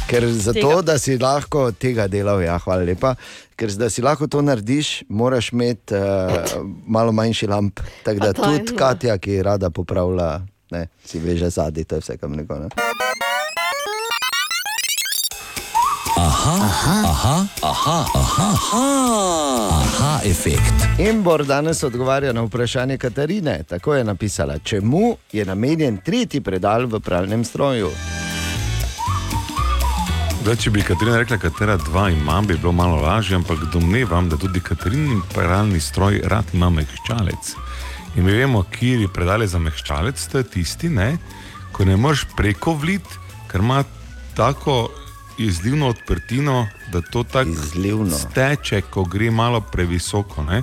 [0.07, 0.83] Ker zato, Tega.
[0.83, 3.15] da si lahko tega delal, ja, hvala lepa.
[3.57, 7.81] Ker da si lahko to narediš, moraš imeti uh, malo manjši lamp.
[8.05, 8.77] Tako da tudi.
[8.77, 10.41] Katja, ki rada popravlja,
[10.71, 12.59] ne, si veže zadnji, to je vse kam neko.
[12.59, 13.02] Ne?
[16.23, 18.83] Aha, aha, aha, aha, aha, aha,
[19.83, 20.85] aha, efekt.
[20.99, 23.63] Embor danes odgovarja na vprašanje Katarine.
[23.69, 27.91] Tako je napisala, čemu je namenjen tretji predal v pralnem stroju.
[30.47, 34.39] Da, če bi Katarina rekla, katera dva imam, bi bilo malo lažje, ampak domnevam, da
[34.39, 37.55] tudi Katarinin paralni stroj rad ima mehčalec.
[38.15, 41.17] In mi vemo, kje je predale za mehčalec, to je tisti, ne,
[41.73, 43.19] ko ne moreš preko vlit,
[43.51, 43.83] ker ima
[44.39, 45.02] tako
[45.39, 47.51] izlivno odprtino, da to tako
[48.11, 50.43] steče, ko gre malo previsoko.
[50.43, 50.63] Ne?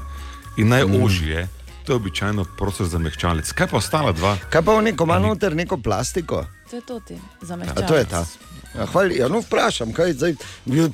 [0.57, 1.49] In najožje, mm.
[1.85, 3.51] to je običajno prostor za mehčalec.
[3.51, 4.37] Kaj pa ostala dva?
[4.49, 6.45] Kaj pa v neko malo noter, neko plastiko?
[6.69, 7.65] To je to ti, za me.
[7.75, 8.25] A to je ta.
[8.77, 10.33] Ja, hvali, ja, no, vprašam, kaj zdaj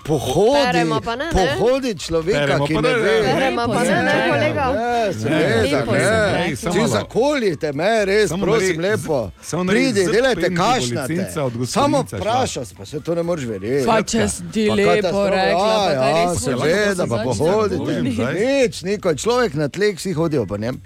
[0.05, 0.85] pohodi, ne,
[1.15, 1.27] ne?
[1.33, 3.21] pohodi človeka, Peremo ki ne ne, ve.
[3.21, 3.33] ne.
[3.33, 4.73] Peremo pa ne, ne, kolega?
[4.73, 6.55] Ne, seveda, ne.
[6.65, 6.87] malo.
[6.87, 9.31] zakolite me, res, Samo prosim, naredi- lepo.
[9.67, 11.31] Pridi, delajte kašnate.
[11.67, 12.17] Samo šla.
[12.19, 13.85] vprašaj, pa se to ne moreš verjeti.
[13.85, 18.01] Pa če si lepo rekla, pa ja, ja, seveda, pa pohodite.
[18.33, 20.79] Nič, niko, človek na tleh, vsi hodijo po njem.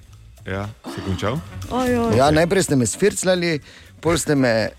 [0.48, 1.38] Ja, si končal?
[2.18, 3.60] Ja, najprej ste me sfircljali,
[4.02, 4.70] pol ste me.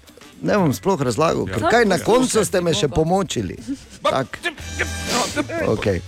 [0.40, 1.68] Ne bom sploh razlagal, ker Ja.
[1.68, 3.58] kaj na koncu ste me še pomočili.
[4.00, 4.40] Tak.
[5.68, 6.00] Okay.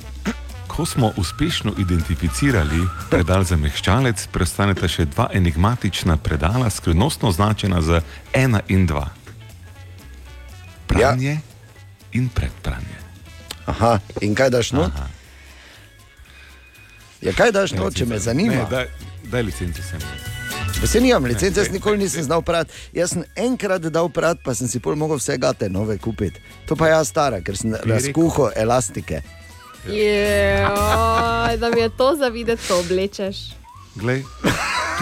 [0.67, 2.81] Ko smo uspešno identificirali
[3.13, 8.01] predal za mehčalec, prestaneta še dva enigmatična predala, skrivnostno označena z
[8.33, 9.13] ena in dva.
[10.89, 11.41] Pranje ja.
[12.17, 12.97] in predpranje.
[13.67, 14.97] Aha, in kaj daš not?
[17.21, 18.65] Ja, kaj daš not, če me zanima?
[18.65, 18.89] Ne, daj,
[19.29, 20.01] daj licenco sem.
[20.87, 22.73] Se nimam licence, jaz nikoli nisem znal prati.
[22.93, 26.41] Jaz sem enkrat dal prati, pa sem si pol mogel vse gate nove kupiti.
[26.67, 29.23] To pa jaz stara, ker sem razkuhal elastike.
[29.87, 33.37] Joj, da mi je to za videti, to oblečeš.
[33.95, 34.25] Glej,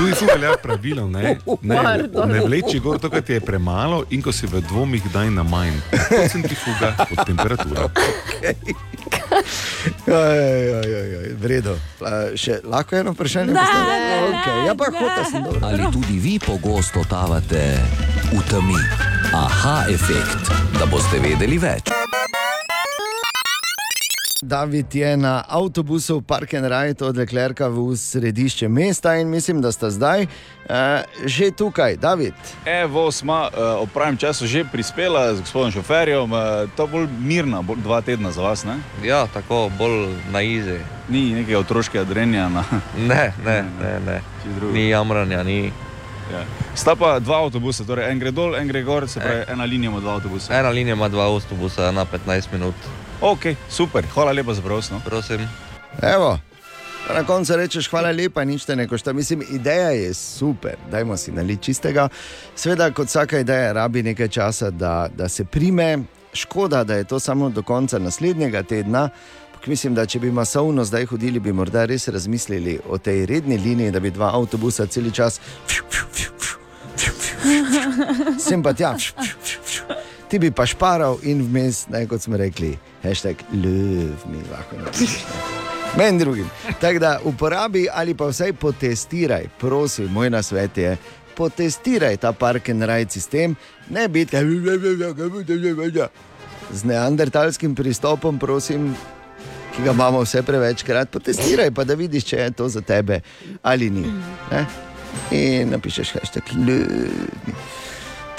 [0.00, 2.28] tudi tu velja pravilo, ne, ne, Pardon.
[2.32, 5.42] ne vleči gor to, kar ti je premalo in ko si v dvomih, daj na
[5.42, 5.76] manj.
[5.90, 7.88] Kot sem ti fuga od temperature.
[11.40, 11.76] Vredo.
[12.36, 13.52] Še lahko eno vprašanje?
[13.52, 13.88] Ne, postavim?
[13.88, 14.58] ne, okay.
[14.66, 15.60] Ja, pa hota sem dobro.
[15.66, 17.64] Ali tudi vi pogosto totavate
[18.32, 18.80] v temi?
[19.30, 21.92] Aha, efekt, da boste vedeli več.
[24.42, 29.60] David je na avtobusu v Park and Ride od Leclerca v središče mesta in mislim,
[29.60, 30.74] da sta zdaj uh,
[31.24, 31.96] že tukaj.
[31.96, 32.32] David,
[32.64, 36.40] Evo, smo uh, ob pravem času že prispela z gospodom šoferjem, uh,
[36.76, 38.64] to bolj mirna, bolj dva tedna za vas.
[38.64, 38.80] Ne?
[39.04, 40.80] Ja, tako bolj na izi.
[41.08, 42.48] Ni nekega otroškega drenja.
[42.48, 42.64] Na...
[43.10, 44.20] Ne, ne, ne, ne.
[44.72, 45.72] Ni jamranja, ni.
[46.32, 46.44] Ja.
[46.74, 49.90] Sta pa dva avtobusa, torej en gre dol, en gre gor, se pravi, ena linija
[49.90, 50.54] ima dva avtobusa.
[50.54, 52.74] Ena linija ima dva avtobusa na 15 minut.
[53.20, 54.90] Ok, super, hvala lepa za prost.
[54.90, 55.00] No.
[55.04, 55.48] Prosim.
[56.02, 56.38] evo.
[57.14, 59.12] Na koncu rečeš, hvala lepa, nič te ne košta.
[59.12, 62.08] Mislim, ideja je super, dajmo si naliti čistega.
[62.54, 65.98] Sveda, kot vsaka ideja, rabi nekaj časa, da, da se prime.
[66.32, 69.08] Škoda, da je to samo do konca naslednjega tedna.
[69.66, 73.90] Mislim, da če bi masovno zdaj hodili, bi morda res razmislili o tej redni liniji,
[73.90, 75.40] da bi dva avtobusa cel čas,
[78.38, 78.94] sem pa tja,
[80.28, 85.24] ti bi pa šparal in vmes, ne, kot smo rekli, hashtag ljuv mi lahko napišeš.
[85.98, 86.50] Meni drugim.
[86.80, 90.96] Tako da uporabi ali pa vsaj potestiraj, prosim, moj nasvet je.
[91.36, 93.56] Potestiraj ta park and ride sistem,
[93.88, 94.36] ne biti
[96.72, 98.94] z neandertalskim pristopom, prosim,
[99.74, 101.10] ki ga imamo vse prevečkrat.
[101.10, 103.20] Potestiraj pa, da vidiš, če je to za tebe
[103.62, 104.06] ali ni.
[104.50, 104.64] Ne?
[105.34, 107.54] In napišeš hashtag ljubi.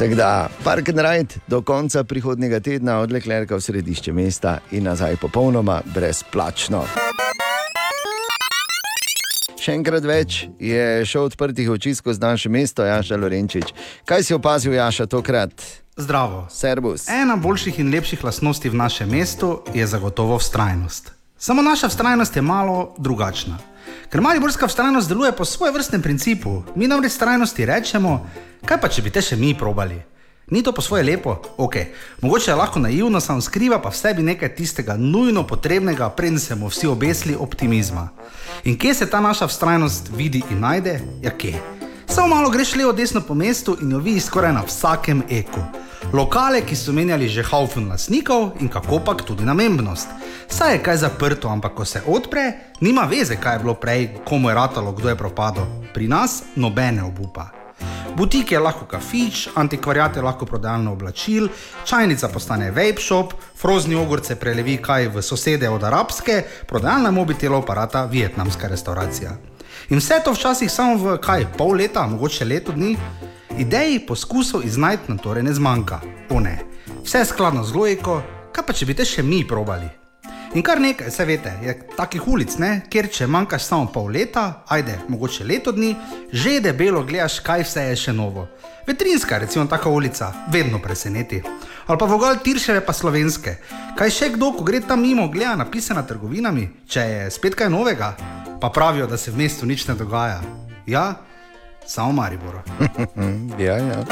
[0.02, 4.84] Tako da, park and ride do konca prihodnega tedna od Leclerca v središče mesta in
[4.84, 6.82] nazaj popolnoma brezplačno.
[9.62, 13.76] Še enkrat več je šel odprtih oči skozi naše mesto, Jaša Lorenčič.
[14.10, 15.54] Kaj si opazil, Jaša, tokrat?
[15.94, 16.48] Zdravo.
[16.50, 17.06] Servus.
[17.06, 21.14] Ena boljših in lepših lastnosti v našem mestu je zagotovo vztrajnost.
[21.38, 23.62] Samo naša vztrajnost je malo drugačna.
[24.12, 26.64] Ker mariborska vztrajnost deluje po svojem vrstnem principu.
[26.76, 28.18] Mi namreč vztrajnosti rečemo,
[28.68, 30.02] kaj pa če bi te še mi probali.
[30.52, 31.38] Ni to po svoje lepo?
[31.56, 31.78] Ok,
[32.20, 36.56] mogoče je lahko naivno, samo skriva pa v sebi nekaj tistega nujno potrebnega, preden se
[36.60, 38.10] mu vsi obesli optimizma.
[38.68, 41.00] In kje se ta naša vztrajnost vidi in najde?
[41.24, 41.56] Ja, kje?
[42.12, 45.64] Samo malo greš levo, desno po mestu in jo vidiš skoraj na vsakem eku.
[46.14, 50.10] Lokale, ki so menjali že haufun lastnikov in kako pak tudi namembnost.
[50.48, 54.50] Saj je kaj zaprto, ampak ko se odpre, nima veze, kaj je bilo prej, komu
[54.50, 55.66] je ratalo, kdo je propadel.
[55.94, 57.62] Pri nas nobene obupa.
[58.16, 61.48] Butik je lahko kafič, antikvariat je lahko prodajalno oblačil,
[61.86, 67.74] čajnica postane vape shop, frozni ogorce prelevi kaj v sosede od arabske, prodajalna mobitelov pa
[67.74, 69.38] rata vietnamska restauracija.
[69.90, 72.98] In vse to včasih samo v kaj, pol leta, mogoče leto dni.
[73.58, 76.00] Ideji poskusov iznajti na torej ne zmanjka.
[76.30, 76.60] O ne,
[77.04, 78.22] vse skladno z logiko,
[78.52, 79.90] kaj pa če bi te še mi probali.
[80.56, 82.82] In kar nekaj, se veste, je takih ulic, ne?
[82.92, 85.94] kjer če manjkaš samo pol leta, ajde, mogoče leto dni,
[86.32, 88.48] že debelo gledaš, kaj vse je še novo.
[88.88, 91.40] Vetrinska, recimo, taka ulica, vedno preseneti.
[91.88, 93.58] Ali pa vogal Tirševe, pa slovenske.
[93.96, 97.72] Kaj še kdo, ko gre tam mimo, gleda napise na trgovinami, če je spet kaj
[97.72, 98.12] novega,
[98.60, 100.42] pa pravijo, da se v mestu nič ne dogaja.
[100.84, 101.22] Ja,
[101.86, 102.62] samo Maribor.
[103.66, 104.06] ja, ja.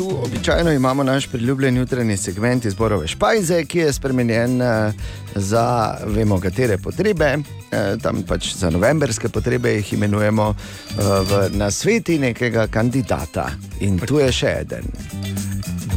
[0.00, 4.92] tu običajno imamo naš priljubljen jutranji segment izborove špajze, ki je spremenjen eh,
[5.34, 7.38] za vemo katere potrebe.
[7.72, 13.50] Eh, Tam pač za novemberske potrebe jih imenujemo eh, v nasveti nekega kandidata.
[13.80, 14.88] In tu je še en.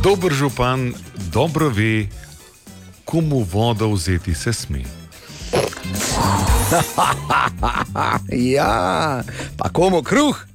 [0.04, 0.94] Dober župan
[1.32, 2.08] dobro ve,
[3.06, 4.84] komu vodo vzeti se sme.
[8.56, 9.22] ja,
[9.58, 10.46] pa komu kruh?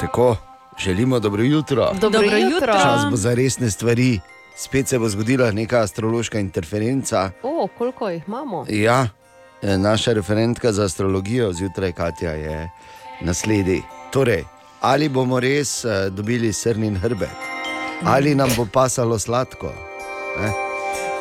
[0.00, 0.36] Tako,
[0.78, 1.90] želimo dobro jutro.
[2.00, 2.72] Dobro Dobro jutro.
[2.72, 4.20] Čas bo za resne stvari.
[4.56, 7.30] Spet se bo zgodila neka astrološka interferenca.
[7.42, 8.66] O, koliko jih imamo?
[8.68, 9.08] Ja,
[9.62, 12.70] eh, naša referentka za astrologijo zjutraj, Katja, je
[13.20, 13.82] naslednji.
[14.10, 14.44] Torej,
[14.80, 17.38] ali bomo res uh, dobili srnin hrbet,
[18.04, 19.72] ali nam bo pasalo sladko,
[20.40, 20.52] ne?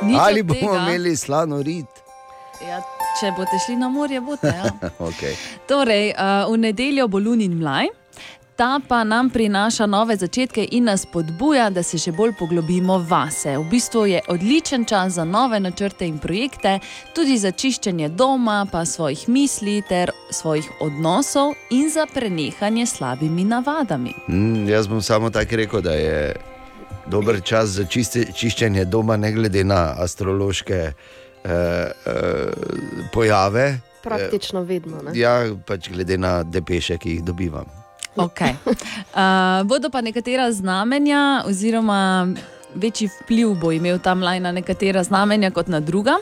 [0.01, 0.83] Nič ali bomo tega.
[0.83, 1.90] imeli slano rit.
[2.67, 2.81] Ja,
[3.19, 4.51] če boste šli na morje, boste.
[4.53, 4.69] Ja.
[5.09, 5.33] okay.
[5.69, 7.89] Torej, uh, v nedeljo bo lunin mlaj.
[8.55, 13.55] Ta pa nam prinaša nove začetke in nas spodbuja, da se še bolj poglobimo vase.
[13.57, 16.75] V bistvu je odličen čas za nove načrte in projekte,
[17.15, 24.13] tudi za čiščenje doma, pa svojih misli ter svojih odnosov in za prenehanje slabimi navadami.
[24.27, 26.35] Mm, jaz bom samo tako rekel, da je
[27.07, 30.93] dober čas za čiste, čiščenje doma, ne glede na astrološke eh,
[33.13, 33.79] pojave.
[34.03, 35.01] Praktično vedno.
[35.01, 35.11] Ne?
[35.19, 37.65] Ja, pač glede na depeše, ki jih dobivam.
[38.15, 38.57] Okay.
[38.65, 42.27] Uh, bodo pa nekatera znamenja, oziroma
[42.75, 46.17] večji vpliv bo imel ta mlaj na nekatera znamenja kot na druga.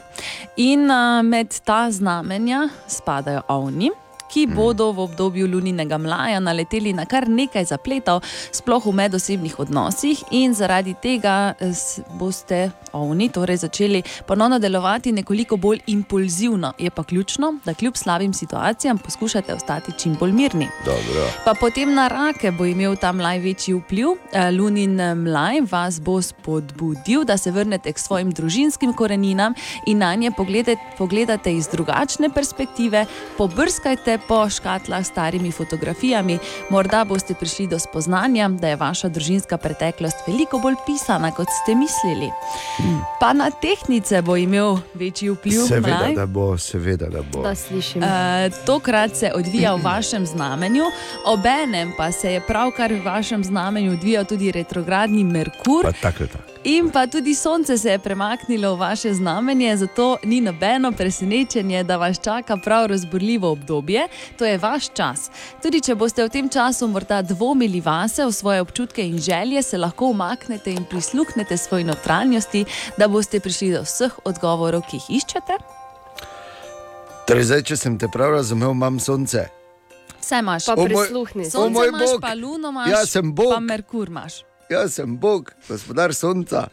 [0.58, 3.92] In uh, med ta znamenja spadajo ovni.
[4.30, 8.22] Ki bodo v obdobju luninega mlaja naleteli na kar nekaj zapletov,
[8.54, 11.74] sploh v medosebnih odnosih, in zaradi tega eh,
[12.14, 16.74] boste ovni torej začeli ponovno delovati nekoliko bolj impulzivno.
[16.78, 20.68] Je pa ključno, da kljub slabim situacijam poskušate ostati čim bolj mirni.
[20.86, 21.26] Dobro.
[21.46, 24.08] Pa potem na rake bo imel ta mlaj večji vpliv.
[24.34, 29.54] Eh, Lunin eh, mlaj vas bo spodbudil, da se vrnete k svojim družinskim koreninam
[29.86, 33.06] in na nje pogledate, pogledate iz drugačne perspektive,
[33.38, 36.40] pobrskajte po škatlah s starimi fotografijami,
[36.70, 41.76] morda boste prišli do spoznanja, da je vaša družinska preteklost veliko bolj pisana, kot ste
[41.76, 42.32] mislili.
[43.20, 45.62] Pa na tehnice bo imel večji vpliv.
[45.68, 46.16] Seveda, mlaj.
[46.16, 47.42] da bo, seveda, da bo.
[47.44, 48.04] Da slišim.
[48.04, 50.84] Eh, tokrat se odvija v vašem znamenju,
[51.26, 55.84] obenem pa se je pravkar v vašem znamenju odvijal tudi retrogradni Merkur.
[55.84, 56.59] Pa tako, tako.
[56.62, 61.98] In pa tudi Sonce se je premaknilo v vaše znamenje, zato ni nobeno presenečenje, da
[61.98, 64.08] vas čaka prav razborljivo obdobje.
[64.38, 65.32] To je vaš čas.
[65.64, 69.78] Tudi če boste v tem času morda dvomili vase, v svoje občutke in želje, se
[69.78, 72.66] lahko umaknete in prisluhnete svoji notranjosti,
[72.98, 75.56] da boste prišli do vseh odgovorov, ki jih iščete.
[77.26, 79.48] Torej, zdaj, če sem te prav razumel, imam sonce.
[80.20, 81.44] Vse imaš, Pa O moj- prisluhni.
[81.44, 82.22] o Sonce moj imaš, Bog.
[82.22, 83.54] pa luno imaš, Bog.
[83.54, 84.49] pa Merkur imaš.
[84.70, 86.68] Jaz sem Bog, gospodar sonca.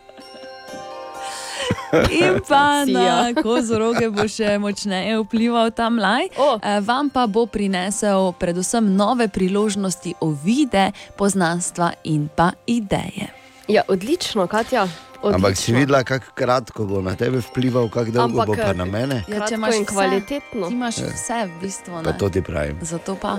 [2.10, 3.42] In pa na ja.
[3.42, 6.28] kozoroge bo še močneje vplival ta mlaj.
[6.36, 6.60] Oh.
[6.84, 13.30] Vam pa bo prinesel predvsem nove priložnosti, ovide, poznanstva in pa ideje.
[13.68, 14.84] Ja, odlično, Katja.
[15.22, 15.32] Odlično.
[15.34, 18.76] Ampak si videla, kako kratko bo na tebe vplival, kako dolgo Ampak, bo pa eh,
[18.76, 19.22] na mene.
[19.26, 20.68] Ja, če imaš vse, kvalitetno.
[20.70, 21.08] Imaš Ja.
[21.16, 21.94] vse v bistvu.
[22.04, 22.18] Pa Ne?
[22.18, 22.76] to ti pravim.
[22.82, 23.38] Zato pa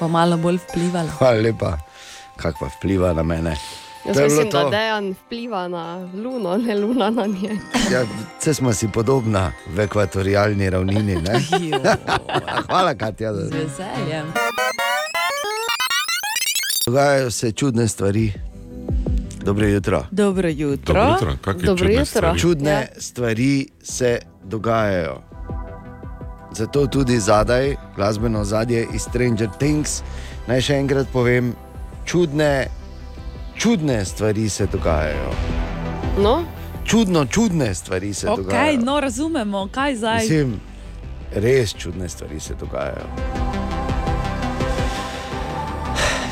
[0.00, 1.14] bo malo bolj vplivalo.
[1.22, 1.78] Hvala lepa,
[2.38, 3.56] kako pa vpliva na mene.
[4.06, 7.56] Jaz To je mislim, da dejan vpliva na luno, ne luna na nje.
[7.92, 8.04] Ja,
[8.40, 11.14] vse smo si podobna v ekvatorialni ravnini.
[11.16, 11.40] ne?
[12.68, 13.34] Hvala, Katja.
[13.34, 14.26] Z veseljem.
[16.86, 18.32] Dogajajo se čudne stvari.
[19.42, 20.06] Dobro jutro.
[20.10, 20.94] Dobro jutro.
[20.94, 22.04] Dobro jutro, kakšne Dobro čudne jutro.
[22.06, 22.38] stvari?
[22.38, 22.86] Čudne ja.
[22.98, 25.22] stvari se dogajajo.
[26.52, 30.02] Zato tudi zadaj, glasbeno zadje iz Stranger Things,
[30.46, 31.52] naj še enkrat povem,
[32.08, 32.66] čudne,
[33.54, 35.30] čudne stvari se dogajajo.
[36.18, 36.42] No?
[36.84, 38.80] Čudno, čudne stvari se Ok, dogajajo.
[38.80, 40.18] no razumemo, kaj zdaj.
[40.18, 40.60] Mislim,
[41.34, 43.04] res čudne stvari se dogajajo.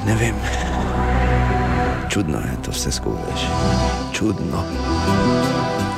[0.06, 0.34] Ne vem.
[2.08, 3.36] Čudno je to vse skupaj.
[4.12, 4.62] Čudno.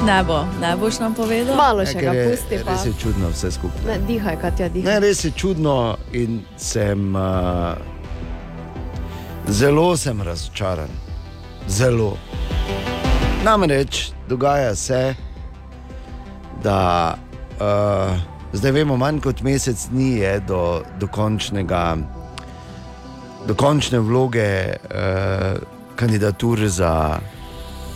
[0.06, 1.56] Ne bo, ne boš nam povedal.
[1.56, 2.58] Malo še ga je- pusti.
[2.64, 2.72] Pa.
[2.72, 3.84] Res je čudno vse skupaj.
[3.86, 4.92] Ne, dihaj, Katja, dihaj.
[4.92, 5.76] Ne, res je čudno
[6.12, 7.22] in sem uh,
[9.48, 10.88] zelo sem razočaran.
[11.68, 12.16] Zelo.
[13.44, 15.14] Namreč dogaja se,
[16.62, 17.14] da
[17.60, 18.16] uh,
[18.52, 21.96] zdaj vemo, manj kot mesec dni je do, do končnega.
[23.46, 25.58] Do končne vloge uh,
[25.96, 27.18] kandidatur za,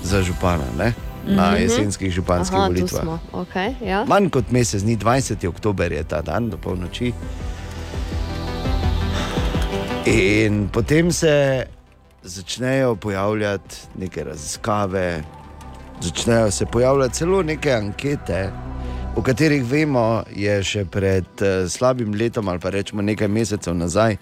[0.02, 0.92] za župana ne?
[1.26, 1.62] na Mhm.
[1.62, 3.04] jesenskih županskih Aha, volitvah.
[3.32, 4.04] Okay, ja.
[4.04, 5.48] Manj kot mesec dni, 20.
[5.48, 7.12] oktober je ta dan do polnoči.
[10.06, 11.66] In potem se
[12.22, 15.22] začnejo pojavljati neke raziskave,
[16.00, 18.50] začnejo se pojavljati celo neke ankete,
[19.16, 24.16] o katerih vemo, je še pred uh, slabim letom ali pa rečemo nekaj mesecev nazaj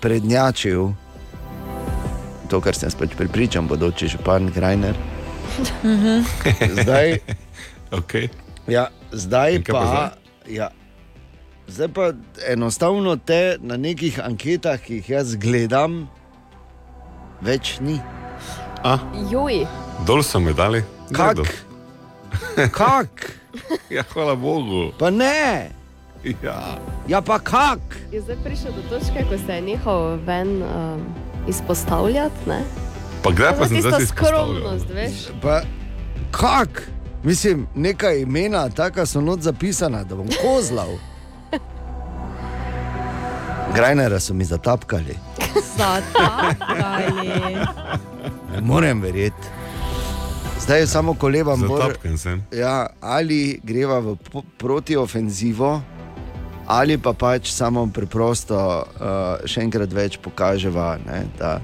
[0.00, 0.92] prednjačil
[2.48, 4.96] to, kar sem pač pripričan, bodoči župan Grajner.
[6.80, 7.18] Zdaj,
[7.98, 8.30] okay.
[8.70, 9.86] ja, zdaj In pa pa.
[9.86, 10.08] zdaj?
[10.46, 10.70] Ja,
[11.68, 12.12] zdaj pa
[12.48, 16.08] enostavno te na nekih anketah, ki jih jaz gledam,
[17.40, 18.00] več ni.
[19.30, 19.66] Joj,
[20.06, 20.82] Dol so mi dali.
[21.12, 21.42] Kak?
[22.78, 23.32] Kak?
[23.90, 24.92] Ja, hvala Bogu.
[24.98, 25.70] Pa ne.
[26.42, 26.78] Ja.
[27.08, 27.78] Ja, pa kak?
[28.12, 31.04] je zdaj prišel do točke, ko se je nehal ven um,
[31.48, 32.48] izpostavljati.
[32.48, 32.64] Ne?
[33.22, 35.28] Pa kdaj pa To je sem zdaj skromnost, veš.
[35.42, 35.60] Pa
[36.30, 36.90] kak?
[37.22, 40.98] Mislim, neka imena, taka so not zapisana, da bom kozlal.
[43.74, 45.18] Grajnera so mi zatapkali.
[45.76, 47.56] Zatapkali.
[48.52, 49.48] Ne morem verjeti.
[50.60, 51.14] Zdaj je samo
[51.68, 52.44] Bor, Zatapkan sem.
[52.52, 54.16] ja, ali greva v
[54.58, 55.80] protiofenzivo,
[56.66, 61.60] ali pa pač samo preprosto uh, še enkrat več pokaževa, ne, da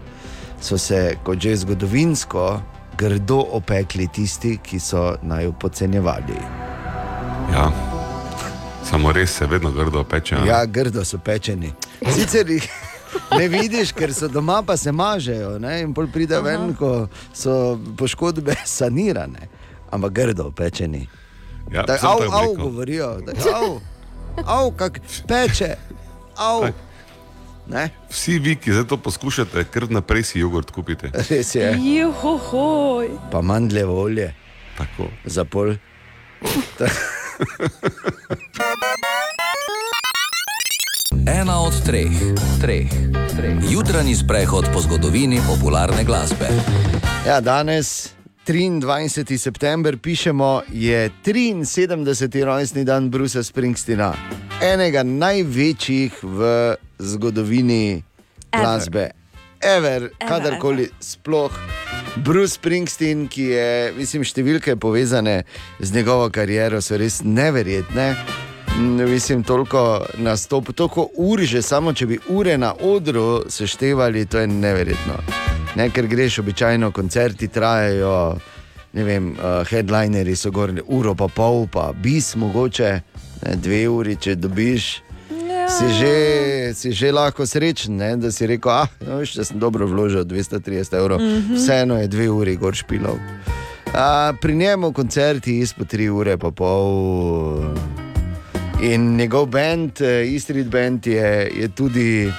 [0.60, 2.60] so se kot že zgodovinsko
[2.96, 6.38] grdo opekli tisti, ki so naj jo podcenjevali.
[7.52, 7.91] Ja.
[8.92, 10.34] Samo res se vedno grdo peče.
[10.34, 10.44] a?
[10.46, 11.72] Ja, grdo so pečeni.
[12.12, 12.66] Sicer jih
[13.38, 15.78] ne vidiš, ker so doma, pa se mažejo ne?
[15.80, 16.44] in pol pride Aha.
[16.44, 19.48] ven, ko so poškodbe sanirane,
[19.90, 21.06] ampak grdo pečeni.
[21.72, 23.80] Ja, da, av, to av, govorijo, da av,
[24.44, 25.70] av, kak peče,
[26.36, 26.68] av.
[27.72, 27.86] Ne?
[28.12, 31.14] Vsi vi, ki zdaj to poskušate, kar naprej si jogurt kupite.
[31.30, 31.72] Res je.
[31.80, 33.08] Juhohoj.
[33.32, 34.34] Pa mandljevo olje.
[34.76, 35.08] Tako.
[35.24, 35.78] Za pol.
[41.40, 42.10] Ena od treh,
[42.60, 42.90] treh,
[43.36, 43.56] treh.
[43.70, 46.48] Jutranji sprehod po zgodovini popularne glasbe.
[47.26, 48.08] Ja, danes,
[48.46, 49.38] 23.
[49.38, 52.44] september, pišemo, je 73.
[52.44, 54.14] rojstni dan Brusa Springsteena,
[54.62, 58.02] enega največjih v zgodovini
[58.50, 59.21] glasbe.
[59.62, 61.50] Ever, Ever, kadarkoli sploh.
[62.16, 65.44] Bruce Springsteen, ki je, mislim, številke povezane
[65.80, 68.08] z njegovo kariero, so res neverjetne.
[69.08, 74.50] Mislim, toliko nastop, toliko ur, že samo če bi ure na odru seštevali, to je
[74.50, 75.20] neverjetno.
[75.78, 78.16] Ne, ker greš običajno, koncerti trajajo,
[78.92, 82.92] ne vem, uh, headlinerji so gorni, uro pa pol, pa bis mogoče,
[83.46, 84.90] ne, dve uri, če dobiš.
[85.72, 86.16] Si že,
[86.76, 90.20] si že lahko srečen, ne, da si rekel, ah, no, veš, da sem dobro vložil
[90.28, 91.24] 230 evrov, mm.
[91.24, 91.56] -hmm.
[91.56, 93.16] vseeno je dve uri gor špilov.
[93.94, 97.64] A, pri njemu koncerti izpod tri ure, pa pol.
[98.82, 102.32] In njegov bend, eh, Street Band, je, je tudi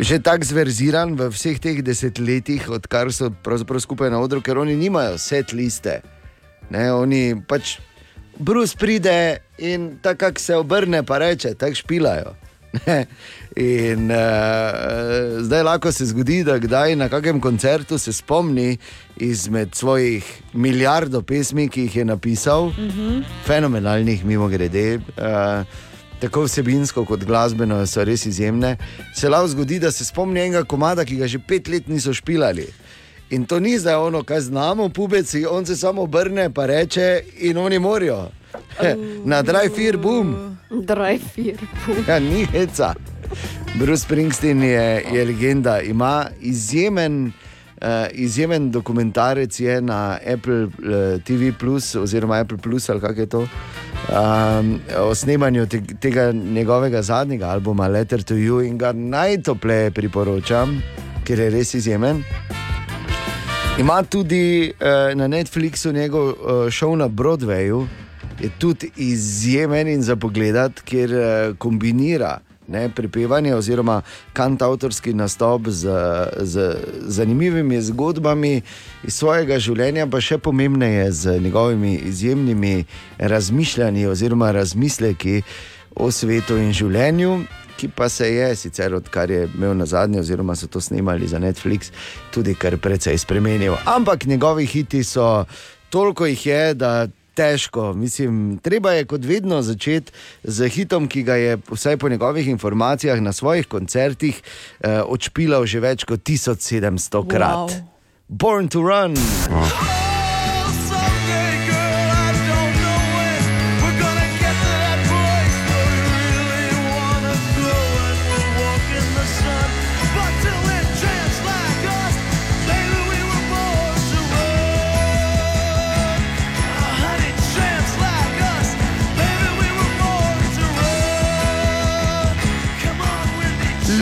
[0.00, 3.28] že tako zverziran v vseh teh desetletjih, odkar so
[3.78, 6.00] skupaj na odru, ker oni nimajo set liste.
[6.70, 7.76] Ne, oni pač
[8.40, 12.34] Bruce pride in tako se obrne, pa reče, tako špilajo.
[13.56, 14.16] In uh,
[15.40, 18.76] zdaj lahko se zgodi, da kdaj na kakem koncertu se spomni
[19.18, 23.20] izmed svojih milijardo pesmi, ki jih je napisal, Mhm.
[23.44, 24.96] fenomenalnih, mimo grede.
[24.96, 25.66] Uh,
[26.20, 28.76] Tako vsebinsko kot glasbeno so res izjemne.
[29.14, 32.66] Se lahko zgodi, da se spomni enega komada, ki ga že pet let niso špilali.
[33.30, 37.58] In to ni zdaj ono, kaj znamo, pubeci, on se samo obrne, pa reče, in
[37.58, 38.28] oni morajo.
[39.24, 40.56] Na drive fear boom.
[40.70, 42.04] Drive fear boom.
[42.08, 42.94] Ja, ni heca.
[43.74, 47.32] Bruce Springsteen je, je legenda, ima izjemen.
[47.82, 53.26] Uh, izjemen dokumentarec je na Apple uh, TV, Plus, oziroma Apple Plus ali kako je
[53.26, 53.40] to.
[53.40, 60.82] Um, o snemanju te, tega njegovega zadnjega albuma Letter to You in ga najtopleje priporočam,
[61.24, 62.24] ker je res izjemen.
[63.80, 67.86] Ima tudi uh, na Netflixu njegov uh, šov na Broadwayu,
[68.40, 72.38] je tudi izjemen in za pogled, ker uh, kombinira
[72.68, 74.02] ne, prepevanje oziroma
[74.32, 75.88] kantautorski nastop z,
[76.40, 78.60] z zanimivimi zgodbami
[79.02, 82.84] iz svojega življenja, pa še pomembneje z njegovimi izjemnimi
[83.18, 85.40] razmišljanji oziroma razmisleki
[85.96, 87.38] o svetu in življenju.
[87.80, 91.38] Ki pa se je, sicer odkar je imel na zadnje, oziroma so to snemali za
[91.40, 91.88] Netflix,
[92.30, 93.78] tudi kar precej spremenil.
[93.88, 95.44] Ampak njegovi hiti so,
[95.88, 97.92] toliko jih je, da težko.
[97.92, 100.12] Mislim, treba je kot vedno začeti
[100.44, 104.42] z hitom, ki ga je, vsaj po njegovih informacijah, na svojih koncertih
[104.80, 107.72] eh, odšpilal že več kot 1700 krat.
[107.72, 107.80] Wow.
[108.28, 109.16] Born to run.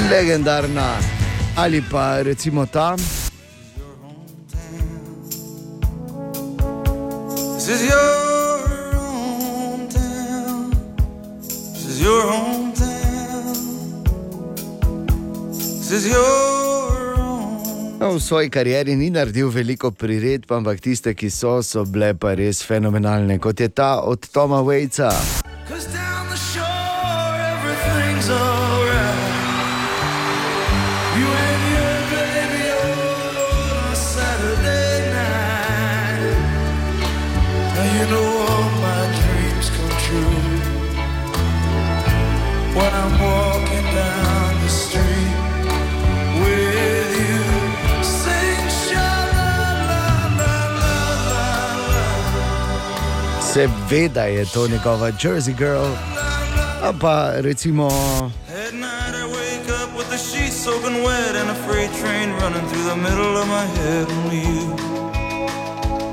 [0.09, 0.97] Legendarna
[1.57, 2.97] ali pa recimo ta.
[7.57, 8.09] This is your
[8.97, 10.73] hometown.
[11.75, 13.55] This is your hometown.
[15.53, 16.59] This is your
[17.99, 22.33] No, v svoji karieri ni naredil veliko priredb, ampak tiste, ki so, so bile pa
[22.39, 25.11] res fenomenalne, kot je ta od Toma Wejca.
[25.67, 28.58] Cause down the shore everything's alright.
[37.99, 40.39] You know all my dreams come true.
[42.79, 45.35] When I'm walking down the street
[46.43, 47.43] with you,
[48.05, 49.53] sing sha la
[49.91, 50.05] la
[50.39, 51.43] la la
[51.91, 52.07] la.
[53.53, 55.89] Seveda je to njegova Jersey Girl,
[56.83, 61.55] a pa recimo At night I wake up with the sheets soaking wet and a
[61.67, 64.07] freight train running through the middle of my head.
[64.19, 64.77] Only you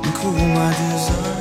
[0.02, 1.35] can cool my desire.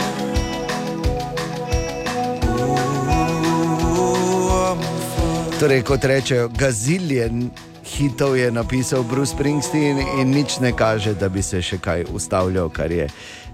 [5.65, 7.51] Torej, kot rečejo, gaziljen
[7.85, 12.69] hitov je napisal Bruce Springsteen in nič ne kaže, da bi se še kaj ustavljal,
[12.69, 13.07] kar je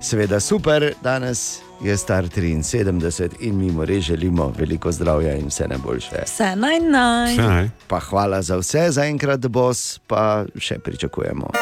[0.03, 0.89] seveda super.
[1.07, 6.25] Danes je star 73 in mi mu res želimo veliko zdravja in vse najboljše.
[6.27, 7.71] Vse naj naj.
[7.87, 11.55] Pa hvala za vse, zaenkrat bos, pa še pričakujemo.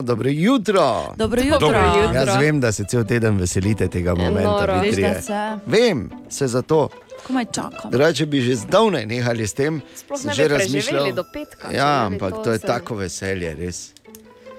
[0.00, 1.14] Dobro jutro.
[1.16, 1.58] Dobro jutro.
[1.58, 2.20] Dobro jutro.
[2.20, 4.42] Jaz vem, da se cel teden veselite tega momenta.
[4.42, 4.80] noro.
[4.80, 5.14] vi Veš, trije.
[5.14, 5.58] da se.
[5.66, 6.88] Vem, se zato.
[7.24, 7.90] Komaj čakam.
[7.90, 9.80] Drugače bi že zdavnaj nehali s tem.
[9.94, 11.12] Sploh sem ne že bi preživeli razmišljal.
[11.12, 13.90] do petka, Ja, ampak to to je se- tako veselje, res.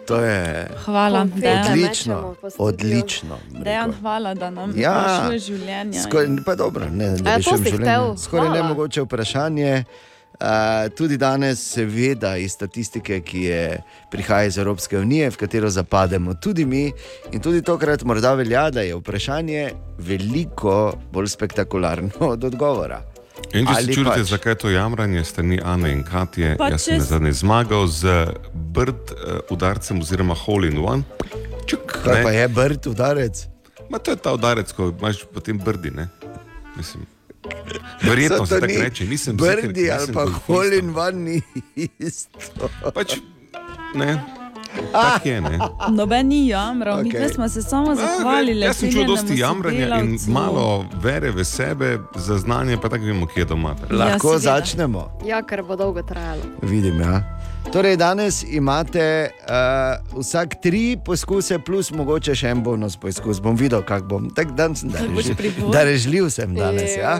[0.03, 1.65] To je Hvala, Dejan.
[1.67, 2.35] odlično.
[2.59, 3.39] Odlično.
[3.51, 4.93] Dejan, hvala, da nam Ja,
[5.23, 5.99] rešuje življenje.
[5.99, 8.17] Skor, pa dobro, ne, A da ja, si v življenje.
[8.17, 9.85] Skoraj nemogoče vprašanje.
[10.35, 10.47] Uh,
[10.91, 13.61] tudi danes, seveda, iz statistike, ki je,
[14.11, 16.91] prihaja iz Evropske unije, v katero zapademo tudi mi,
[17.31, 20.75] in tudi tokrat morda velja, da je vprašanje veliko
[21.11, 23.01] bolj spektakularno od odgovora.
[23.53, 24.29] In če se Ali čudite, pač?
[24.29, 27.87] zakaj je to jamranje strani Ane in Katje, Pa jaz sem če- na zadnji zmagal
[27.87, 31.03] z brd uh, udarcem oziroma hole in one.
[31.65, 33.47] Čuk, Kaj pa je brd udarec?
[33.89, 36.09] Ma to je ta udarec, ko imaš potem brdi, ne?
[36.75, 37.05] Mislim.
[38.01, 40.53] Verjetno se tako reče, nisem Brdi ali nisem pa golfista.
[40.53, 41.41] hole in one ni
[41.99, 42.69] isto.
[42.93, 43.17] Pač,
[43.95, 44.23] ne.
[44.91, 45.59] Tak je, ne.
[45.91, 47.21] Noben ni jamral, okay.
[47.21, 48.65] Mi smo se samo zahvalili.
[48.65, 53.27] Jaz sem čutil dosti jamranja in malo vere v sebe, za znanje pa tako vemo,
[53.27, 53.75] kje je doma.
[53.89, 55.07] Lahko začnemo.
[55.25, 56.41] Ja, ker bo dolgo trajalo.
[56.61, 57.21] Vidim, ja.
[57.73, 63.41] Torej, danes imate uh, vsak tri poskuse, plus mogoče še en bonus poskus.
[63.41, 64.29] Bom videl, kako bom.
[64.29, 65.71] Tak dan sem darežljiv.
[65.73, 66.97] Darežljiv sem danes.
[66.97, 67.17] Ja?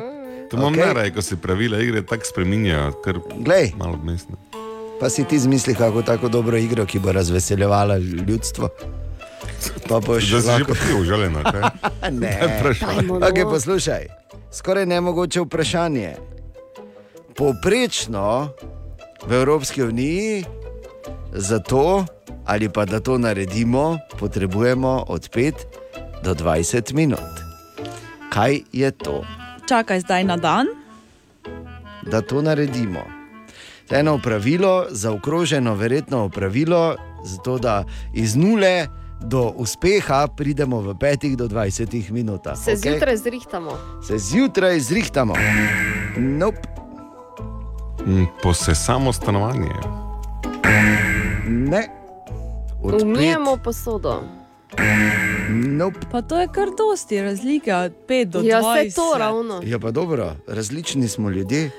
[0.52, 0.86] To imam okay.
[0.86, 3.72] najraje, ko se pravila igre tako spreminjajo, kar Glej.
[3.78, 4.36] malo mestno.
[5.00, 8.70] Pa si ti zmisli, kako tako dobro igro, ki bo razveseljevala ljudstvo.
[9.90, 11.62] Pa boš Da si že lahko- pa ti užaljena, kaj?
[12.22, 12.96] ne, vprašaj.
[12.96, 13.28] Dajmo, no.
[13.28, 14.08] okay, poslušaj.
[14.52, 16.16] Skoraj nemogoče vprašanje.
[17.36, 18.50] Poprečno
[19.28, 20.44] v Evropski uniji
[21.34, 22.06] za to,
[22.46, 25.54] ali pa da to naredimo, potrebujemo od 5
[26.24, 27.34] do 20 minut.
[28.30, 29.26] Kaj je to,
[29.68, 30.68] Čakaj zdaj na dan.
[32.04, 33.00] da to naredimo?
[33.90, 37.84] Eno opravilo, zaokroženo, verjetno opravilo, zato da
[38.14, 38.88] iz nule
[39.22, 42.58] do uspeha pridemo v 5 do 20 minutah.
[42.58, 42.92] Se okej?
[42.92, 43.72] zjutraj zrihtamo.
[44.08, 45.34] se zjutraj zrihtamo.
[46.18, 46.68] Nope.
[48.06, 49.70] Mm, Posesamo stanovanje.
[51.46, 51.88] Ne.
[53.02, 54.22] Umijemo posodo.
[55.50, 56.00] Nope.
[56.12, 58.46] Pa to je kar dosti razlike od 5 do 20.
[58.46, 59.62] Ja, vse to ravno.
[59.66, 61.72] Ja, pa dobro, različni smo ljudje.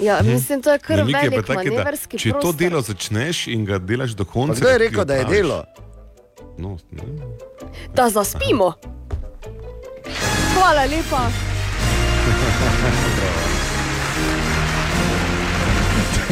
[0.00, 2.54] Ja, mislim, to je kar je pa velik taki, da manevrski Če to prostor.
[2.54, 4.60] delo začneš in ga delaš do konca.
[4.60, 5.64] Kdo je rekel, da je delo?
[6.58, 7.02] No, ne.
[7.94, 8.72] Da zaspimo.
[10.54, 11.28] Hvala lepa.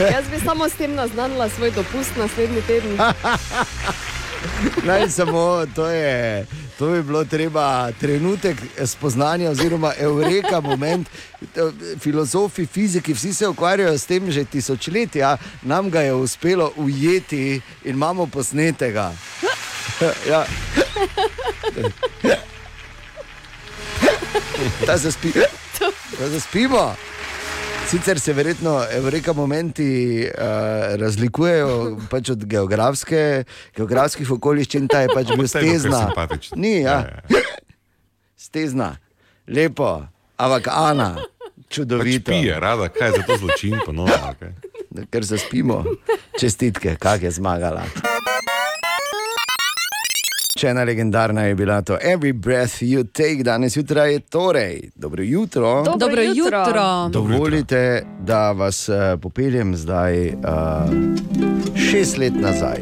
[0.14, 2.98] Jaz bi samo s tem naznanila svoj dopust naslednji teden.
[4.86, 6.46] Naj samo to je.
[6.78, 11.08] To bi bilo treba trenutek spoznanja, oziroma eureka, moment.
[12.00, 17.94] Filozofi, fiziki, vsi se ukvarjajo s tem že tisočletja, nam ga je uspelo ujeti in
[17.94, 19.12] imamo posnetega.
[20.30, 20.46] ja.
[24.86, 25.32] Da zaspi,
[26.18, 26.94] da zaspimo.
[27.88, 30.42] Sicer se verjetno eureka momenti uh,
[31.00, 33.44] razlikujejo pač od geografske,
[33.76, 36.00] geografskih okoliščin, ta je pač bil Ampak saj bo kar stezna.
[36.06, 36.56] simpatično.
[36.56, 36.96] Ni, ja.
[38.36, 38.96] Stezna,
[39.46, 39.90] lepo,
[40.36, 41.10] ampak Ana,
[41.68, 42.32] Čudovito.
[42.32, 44.12] Pač pije, rada, kaj je za to zločin, ponovno.
[44.12, 44.52] Okay.
[45.10, 45.84] Ker se spimo,
[46.40, 47.84] čestitke, kak je zmagala.
[50.62, 54.90] Še ena legendarna je bila to Every Breath You Take, danes jutraj je torej.
[54.94, 55.82] Dobro jutro.
[55.82, 56.58] Dobro Dobro jutro.
[56.58, 57.08] jutro.
[57.10, 60.36] Dovolite, da vas uh, popeljem zdaj uh,
[61.74, 62.78] šest let nazaj.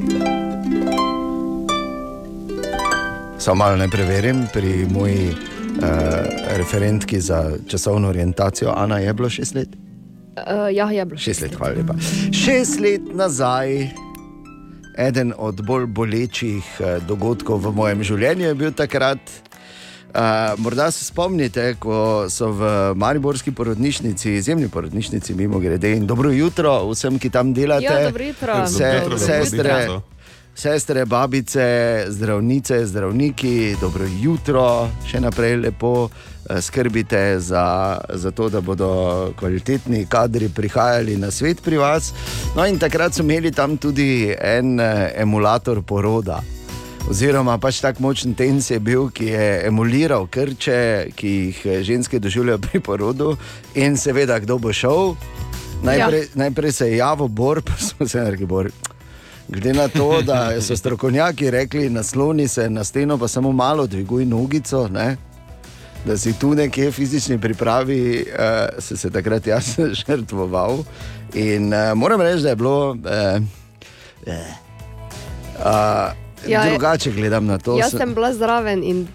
[3.38, 5.88] Samo malo ne preverim pri moji uh,
[6.56, 8.74] referentki za časovno orientacijo.
[8.76, 9.68] Ana je bilo šest let?
[10.36, 11.18] Uh, ja, je bilo.
[11.18, 11.94] Šest let, hvala lepa.
[12.44, 13.88] Šest let nazaj,
[14.96, 19.20] eden od bolj bolečih eh, dogodkov v mojem življenju je bil takrat.
[20.10, 20.18] Uh,
[20.58, 26.72] morda se spomnite, ko so v Mariborski porodnišnici, izjemni porodnišnici, mimo grede, in dobro jutro
[26.88, 28.56] vsem, ki tam delate, Ja, dobro jutro.
[28.64, 30.02] Vse, Dobro jutro, sestre, dobro jutro.
[30.54, 31.66] sestre, babice,
[32.08, 34.64] zdravnice, zdravniki, dobro jutro,
[35.06, 36.10] še naprej lepo
[36.60, 42.12] skrbite za, za to, da bodo kvalitetni kadri prihajali na svet pri vas.
[42.56, 46.40] No, in takrat so imeli tam tudi en eh, emulator poroda.
[47.10, 52.18] Oziroma, pač tako močen tens je bil, ki je emuliral krče, ki jih eh, ženske
[52.18, 53.36] doživljajo pri porodu,
[53.74, 55.14] in seveda, kdo bo šel.
[55.82, 56.28] Najprej, ja.
[56.34, 58.70] najprej se je javil Bor, pa smo se rekli, Bor.
[59.48, 64.24] Glede na to, da so strokovnjaki rekli, nasloni se na steno, pa samo malo dviguj
[64.26, 65.16] nogico, ne?
[66.04, 68.36] Da si tu nekje v fizični pripravi, uh,
[68.78, 69.64] se, se takrat jaz
[70.00, 70.84] žrtvoval.
[71.34, 72.90] In uh, moram reči, da je bilo.
[72.90, 73.42] Uh,
[75.56, 76.12] uh,
[76.48, 77.76] Ja, drugače gledam na to.
[77.76, 79.06] Jaz sem bila zraven in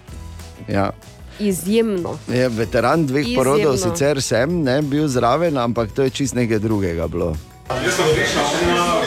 [0.68, 0.90] Ja.
[1.38, 2.18] izjemno.
[2.28, 3.42] Je veteran dveh Izjemno.
[3.42, 7.36] porodov, sicer sem ne bil zraven, ampak to je čist nekaj drugega bilo.
[7.68, 9.02] Jaz sem prišel na.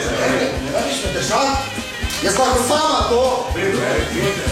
[2.22, 4.49] Jaz lahko sama to.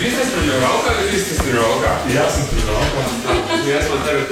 [0.00, 1.90] Vi ste srednjoroka ili vi ste srednjoroka?
[2.16, 3.02] Ja sam srednjoroka.
[3.72, 4.22] ja sam od tebe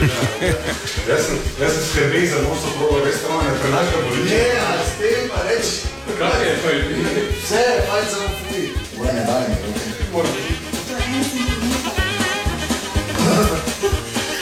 [1.11, 4.25] Ja sam, ja sam skrbnik za mnoštvo probao restorana, prenašao bolje.
[4.25, 5.75] Ne, ali s tim pa reći.
[6.19, 6.69] Kako je to?
[6.71, 7.01] i ti?
[7.49, 8.71] Sve, palica u fuli.
[9.15, 9.85] ne dane mi ruke.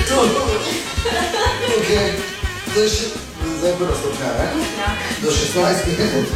[0.09, 0.16] To,
[1.78, 2.12] Okej.
[2.74, 3.05] To je še...
[3.59, 4.46] Zdaj prva stopnja, ne?
[4.76, 4.88] Da.
[5.22, 6.28] Do 16 minut.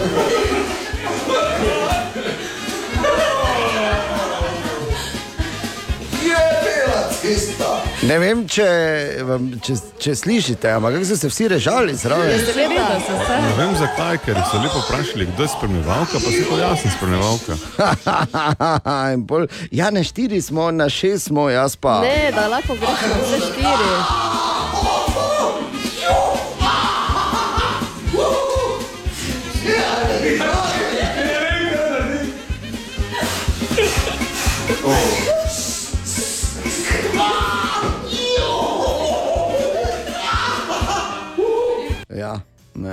[7.21, 7.71] cesta.
[8.09, 8.67] Ne vem, če,
[9.29, 12.45] vam, če, če slišite, ampak kako so se vsi režali zraven.
[12.59, 17.59] Ne vem zakaj, ker so lepo vprašali, kdo je spremljevalka, pa si to jasno spremljevalka.
[19.29, 22.01] Pol, ja, na štiri smo, na šest smo, jaz pa.
[22.07, 24.48] Ne, da lahko greš na vse štiri.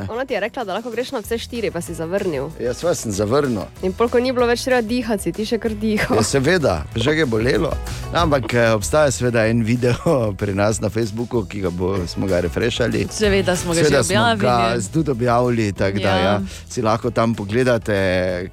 [0.06, 0.12] Ne.
[0.14, 2.50] Ona ti je rekla, da lahko greš na vse štiri, pa si zavrnil.
[2.60, 3.66] Jaz vas sem zavrnil.
[3.82, 6.18] In polko ni bilo več treba dihati, ti še kar dihal.
[6.18, 7.72] Ja, seveda, že je bolelo.
[8.14, 9.96] Ampak eh, obstaja seveda en video
[10.40, 13.08] pri nas na Facebooku, ki ga bo, smo ga refreshali.
[13.12, 14.82] Seveda smo ga že Seveda smo objavili.
[14.82, 16.18] ga tudi objavili, tako da Ja.
[16.18, 16.36] ja,
[16.70, 17.96] si lahko tam pogledate,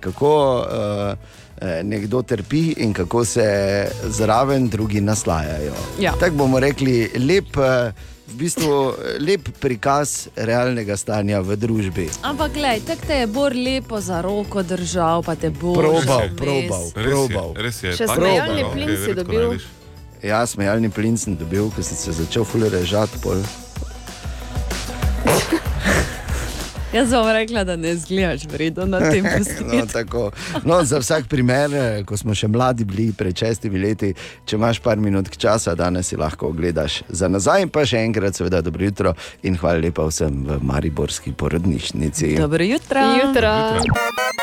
[0.01, 1.41] kako uh,
[1.83, 3.45] nekdo trpi in kako se
[4.05, 5.75] zraven drugi naslajajo.
[6.01, 6.13] Ja.
[6.21, 7.55] Tako bomo rekli, lep,
[8.33, 12.07] v bistvu, eh, lep prikaz realnega stanja v družbi.
[12.23, 16.85] Ampak, gledaj, tako te je Bor lepo za roko držal, pa te bo Probal, probal,
[16.89, 17.49] Res je, probal.
[17.55, 17.93] res je.
[17.93, 19.41] Še Tako smejalni je, plin ok, si dobil.
[19.43, 19.65] narediš.
[20.23, 23.19] Ja, smejalni plin sem dobil, ko sem se začel fulerežati.
[23.21, 23.43] Pol.
[26.93, 29.87] Jaz sem vam rekla, da ne zgledaš vredno na tem No, posnetku.
[29.93, 30.31] tako.
[30.65, 34.13] no, za vsak primer, eh, ko smo še mladi bili pred šestimi leti,
[34.45, 37.63] če imaš par minut časa, danes si lahko ogledaš za nazaj.
[37.63, 42.37] In pa še enkrat, seveda, dobro jutro in hvala lepa vsem v Mariborski porodnišnici.
[42.37, 43.01] Dobro jutro.
[43.17, 43.49] Jutro.
[43.49, 44.42] Eh,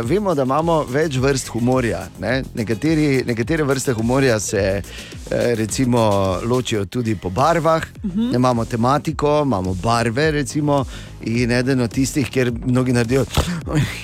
[0.00, 2.06] Vemo, da imamo več vrst humorja.
[2.20, 2.42] Ne?
[2.54, 6.00] Nekateri, nekatere vrste humorja se eh, recimo,
[6.48, 8.30] ločijo tudi po barvah, uh -huh.
[8.30, 10.30] ne, imamo tematiko, imamo barve.
[10.30, 10.84] Recimo,
[11.20, 13.24] in eden od tistih, kjer mnogi naredijo,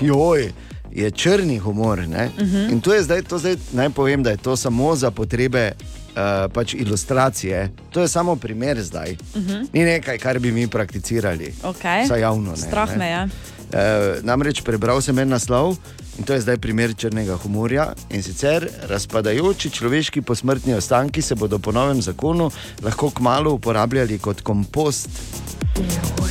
[0.00, 0.52] joj.
[0.92, 1.98] Je črni humor.
[1.98, 2.72] Uh -huh.
[2.72, 6.52] In to je zdaj, to zdaj, naj povem, da je to samo za potrebe uh,
[6.52, 7.70] pač ilustracije.
[7.90, 9.16] To je samo primer zdaj.
[9.34, 9.66] Uh -huh.
[9.72, 11.54] Ni nekaj, kar bi mi prakticirali.
[11.62, 12.04] Okay.
[12.04, 12.50] Vsaj javno.
[12.50, 12.96] Ne, Strah ne.
[12.96, 13.28] me je.
[13.72, 15.76] E, namreč prebral sem en naslov
[16.18, 17.92] in to je zdaj primer črnega humorja.
[18.10, 22.50] In sicer razpadajoči človeški posmrtni ostanki se bodo po novem zakonu
[22.82, 25.08] lahko kmalo uporabljali kot kompost.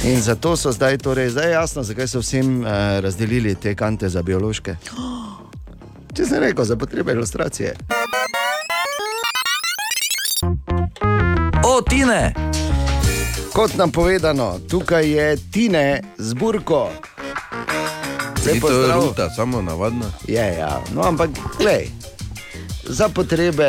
[0.04, 2.68] In zato so zdaj, torej, zdaj jasno, zakaj so vsem uh,
[3.00, 4.76] razdelili te kante za biološke.
[6.16, 7.76] Če sem rekel, za potrebe ilustracije.
[11.64, 12.34] O, Tine!
[13.54, 16.90] Kot nam povedano, tukaj je Tine z burko.
[18.54, 20.06] Ni to ruta, samo navadna.
[20.28, 20.82] Je, ja.
[20.94, 21.30] No, ampak,
[21.60, 21.90] glej,
[22.84, 23.68] za potrebe,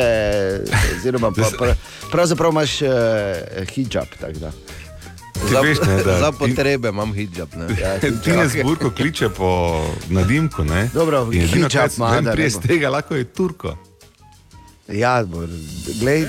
[0.95, 1.75] oziroma pa, pra,
[2.11, 2.89] pravzaprav imaš uh,
[3.69, 4.07] hijab.
[5.51, 7.49] Za, veš, ne, da- za potrebe imam hijab.
[7.55, 7.67] Ne.
[7.81, 10.89] Ja, Ti ne zburko kliče po nadimku, ne?
[10.93, 12.49] Dobro, In hijab ima, bo.
[12.49, 13.77] z tega lahko je Turko.
[14.91, 15.45] Ja, bo,
[15.99, 16.25] glej,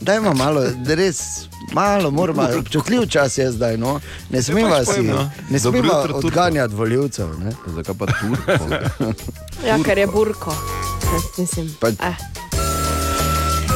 [0.00, 3.76] dajmo malo, res malo, moramo, občutljiv čas je zdaj.
[3.76, 4.00] No.
[4.30, 5.30] Ne smemo pač si no.
[5.50, 7.38] ne smemo odganjati voljivcev.
[7.38, 7.52] Ne.
[7.66, 9.14] Zakaj pa Turko?
[9.66, 10.54] Ja, ker je burko.
[11.38, 12.16] Mislim, Pa- eh.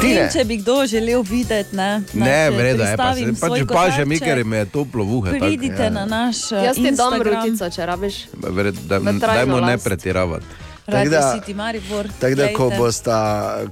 [0.00, 0.20] Tine.
[0.20, 3.26] In če bi kdo želel videti, ne, Ne, vreda je pa se.
[3.40, 5.34] Pač svoj pa že mi, ker mi je toplo v uhe.
[5.38, 5.90] Pridite ja.
[5.90, 8.16] na naš eh, Jaz ti dam rutico, če rabiš.
[8.32, 10.46] Vred, da, dajmo ne pretiravati.
[10.90, 12.08] Tako da- City Maribor.
[12.20, 13.16] Tako da, ko, bosta,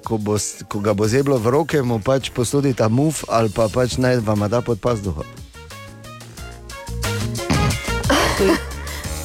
[0.05, 3.97] ko, bost, ko ga bo zeblo v roke, mu pač posodita muf ali pa pač
[3.97, 5.25] naj vam da pod pazduho.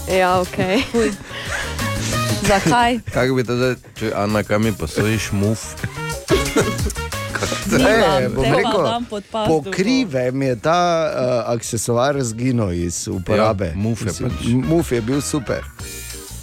[0.10, 0.57] Ja, ok.
[2.44, 2.99] Zakaj?
[3.15, 5.61] Kako bi to zdaj, če Ana, kam mi posojiš muf?
[7.74, 9.61] Ne, bom rekel, dam pod pazduho.
[9.61, 11.11] po krivem je ta uh,
[11.49, 13.65] aksesuar zginil iz uporabe.
[13.65, 14.45] Ja, muf je pač.
[14.45, 15.65] Muf je bil super.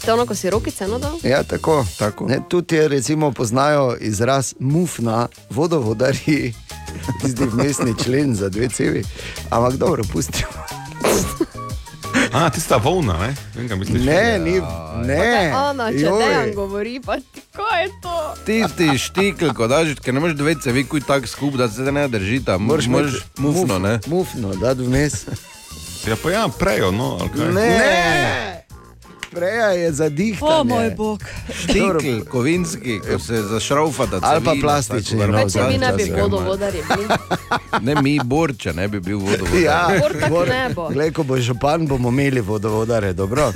[0.05, 1.19] To je ono, ko si rokice nadal?
[1.23, 1.85] Ja, tako.
[1.99, 2.27] tako.
[2.27, 6.55] Ne, tudi je, recimo, poznajo izraz mufna, vodovodarji,
[7.23, 9.05] tisti mestni člen za dve cevi.
[9.51, 10.51] Ampak dobro, pustimo.
[12.33, 13.35] A, tista volna, ne?
[13.55, 14.03] Vem, kaj misliš.
[14.03, 14.61] Ne, ni,
[15.07, 15.53] ne.
[15.55, 16.23] Ana, če joj.
[16.23, 18.17] dejan govori, pa ti, kaj je to?
[18.47, 22.07] Tisti štikl, ko daš, ker ne moreš dve cevi kuj tako skup, da se ne
[22.09, 22.59] držita.
[22.59, 23.99] Moraš, moraš mufno, ne?
[24.07, 25.25] Mufno, da vmes.
[26.07, 27.53] Ja, pa ja, prejo, no, ali kaj?
[27.55, 27.69] Ne.
[27.79, 28.50] ne.
[29.31, 30.61] Preja je zadihtanje.
[30.61, 31.25] O moj bog.
[31.55, 36.03] Štikl, kovinski, ko se zašraufa, da Ali pa plastični, tako, no, Če mi ne bi
[36.03, 37.09] Včasih, vodovodarji bili.
[37.87, 39.61] Ne, mi bor, če ne bi bil vodovodar.
[39.63, 40.89] Ja, Bor tako ne bo.
[40.91, 43.53] Glej, ko bo župan, bomo imeli vodovodare, dobro.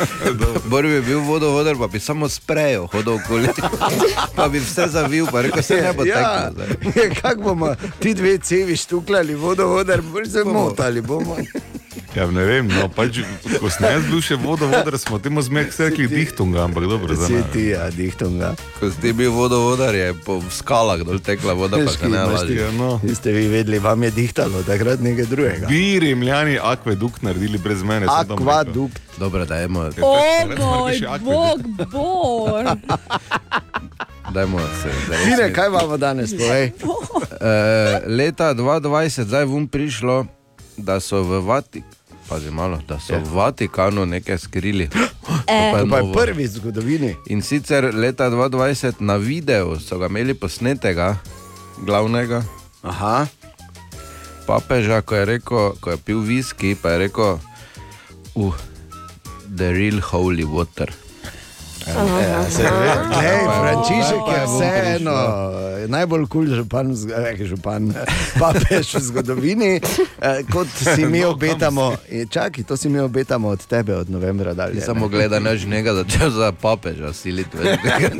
[0.70, 3.48] Bor bi bil vodovodar, pa bi samo sprejel, hodil okoli.
[4.36, 7.14] Pa bi vse zavil, pa rekel, se ne bo ja, teklo.
[7.22, 11.00] kako bomo ti dve cevi štukljali, vodovodar, bomo se motali.
[11.00, 11.36] Bomo.
[12.16, 13.20] Ja, ne vem, no, pač,
[13.60, 17.36] ko sem jaz bil še vodovodar, smo temu zmeraj rekli dihtunga, ampak dobro, za Si
[17.36, 17.42] me.
[17.52, 18.54] ti, ja, dihtunga.
[18.80, 22.56] Ko si ti bil vodovodar, je po skalah dol tekla voda, pa se ne laži.
[22.56, 22.96] Ja, no.
[22.98, 25.66] Vi ste vi vedeli, vam je dihtalo, takrat nekaj drugega.
[25.68, 28.08] Bi rimljani akvedukt naredili brez mene.
[28.08, 28.96] Akvadukt.
[29.18, 30.16] Dobro, dajmo, O
[30.48, 31.24] Recimo, moj piše akve.
[31.24, 31.60] bog,
[31.92, 32.64] bor.
[34.34, 34.90] dajmo se.
[35.24, 36.72] Tine, kaj imamo danes, povej?
[37.30, 37.44] Uh,
[38.08, 40.26] leta 2020 zdaj vum prišlo,
[40.76, 41.97] da so v Vatikanu.
[42.28, 44.88] Pazi malo, da so v Vatikanu nekaj skrili.
[45.48, 45.72] Eh.
[45.72, 46.12] To pa je novo.
[46.12, 47.10] prvi v zgodovini.
[47.32, 51.16] In sicer leta 2020 na videu so ga imeli posnetega,
[51.84, 52.42] glavnega
[52.82, 53.26] Aha.
[54.46, 57.40] papeža, ko je, rekel, ko je pil viski, pa je rekel,
[58.36, 58.56] uh,
[59.56, 60.92] the real holy water.
[61.88, 65.16] Ja, glej, Frančišek je vseeno
[65.88, 67.92] najbolj kul cool župan, eh, župan,
[68.40, 69.72] papež v zgodovini,
[70.20, 71.96] eh, kot si mi No, obetamo.
[72.30, 74.80] Čakaj, to si mi obetamo od tebe od novembra dalje.
[74.80, 77.56] Samo gledaj, než njega začel za papeža siliti.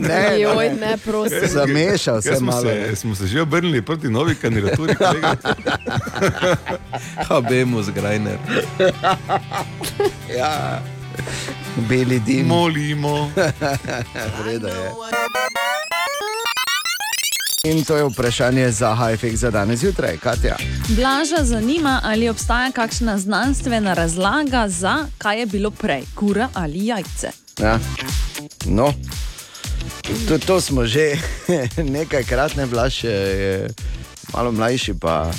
[0.09, 1.39] Ne, Joj, ne, prosim.
[1.47, 2.62] Zamešal Kaj se smo malo.
[2.62, 5.36] se, smo se že obrnili proti novi kandidaturi, kolega.
[7.28, 8.39] Habemus Grajner.
[10.36, 10.82] Ja.
[11.77, 12.47] Beli dim.
[12.47, 13.31] Molimo.
[14.43, 14.93] Vreda je.
[17.65, 20.57] In to je vprašanje za HFX za danes zjutraj, Katja.
[20.89, 27.31] Blaža zanima, ali obstaja kakšna znanstvena razlaga za kaj je bilo prej, kura ali jajce.
[27.61, 27.78] Ja.
[28.66, 28.93] No,
[30.28, 31.16] to, to smo že
[31.95, 33.69] nekajkrat, ne blaš, je
[34.32, 34.95] malo mlajši.
[34.95, 35.31] Pa.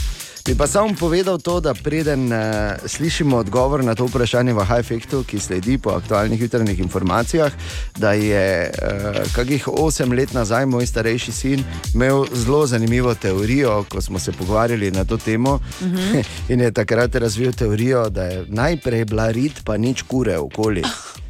[0.49, 2.39] Bi pa samo povedal to, da preden uh,
[2.85, 7.53] slišimo odgovor na to vprašanje v High-Effectu, ki sledi po aktualnih jutranjih informacijah,
[7.97, 11.63] da je uh, kakih 8 let nazaj moj starejši sin
[11.93, 15.59] imel zelo zanimivo teorijo, ko smo se pogovarjali na to temo.
[15.81, 16.17] Mhm.
[16.51, 20.83] In je takrat razvil teorijo, da je najprej bila rit, pa nič kure okoli.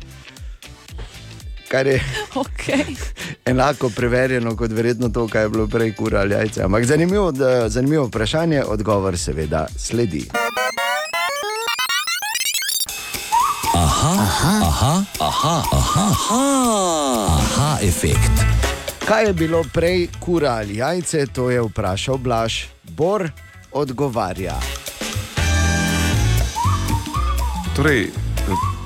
[1.69, 2.01] Kar je
[2.35, 2.95] Okay.
[3.45, 6.63] enako preverjeno kot verjetno to, kaj je bilo prej, kura ali jajce.
[6.63, 10.29] Ampak zanimivo, da, zanimivo vprašanje, odgovor seveda sledi.
[13.75, 18.45] Aha, aha, aha, aha, aha, aha, aha efekt.
[19.05, 22.63] Kaj je bilo prej, kura ali jajce, to je vprašal Blaž.
[22.83, 23.29] Bor
[23.71, 24.59] odgovarja.
[27.75, 28.09] Torej,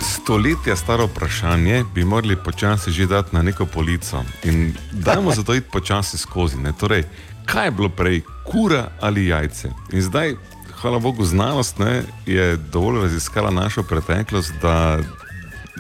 [0.03, 4.23] stoletja staro vprašanje bi morali počasi že dati na neko polico.
[4.43, 6.57] In dajmo zato iti počasi skozi.
[6.57, 6.73] Ne?
[6.79, 7.03] Torej,
[7.45, 9.69] kaj je bilo prej, kura ali jajce.
[9.91, 10.35] In zdaj,
[10.81, 14.99] hvala Bogu, znanost ne, je dovolj raziskala našo preteklost, da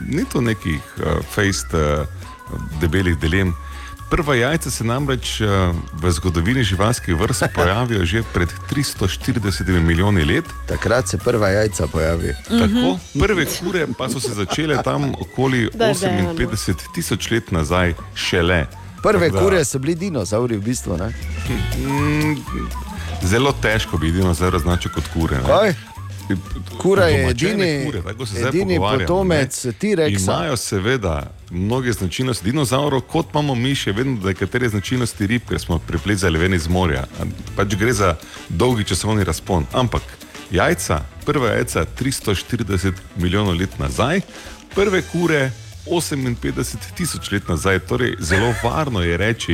[0.07, 2.07] ni to nekih uh, fejst uh,
[2.81, 3.53] debelih dilem.
[4.13, 5.47] Prva jajca se namreč uh,
[5.93, 10.45] v zgodovini živalskih vrst pojavijo že pred 340 milijoni let.
[10.67, 12.35] Takrat se prva jajca pojavi.
[12.45, 17.93] Tako, prve kure pa so se začele tam okoli Da, da, 58 tisoč let nazaj,
[18.15, 18.65] šele.
[19.03, 20.97] Prve da- kure so bili dinozauri, v bistvu.
[20.97, 21.09] Ne?
[21.77, 22.37] Mm,
[23.23, 25.41] Zelo težko bi dinozaur označil kot kure.
[26.77, 28.01] Kura je edini- kure,
[28.47, 29.65] edini potomec.
[29.79, 30.23] T-rexa.
[30.23, 35.79] Imajo seveda mnoge značilnosti dinozaurov, kot imamo mi še vedno nekatere značilnosti rib, ker smo
[35.79, 37.05] priplezali ven iz morja.
[37.55, 38.15] Pač gre za
[38.49, 39.65] dolgi časovni razpon.
[39.73, 40.01] Ampak
[40.51, 44.21] jajca, prva jajca 340 milijonov let nazaj,
[44.75, 45.51] prve kure
[45.85, 47.79] 58 tisoč let nazaj.
[47.79, 49.53] Torej, zelo varno je reči,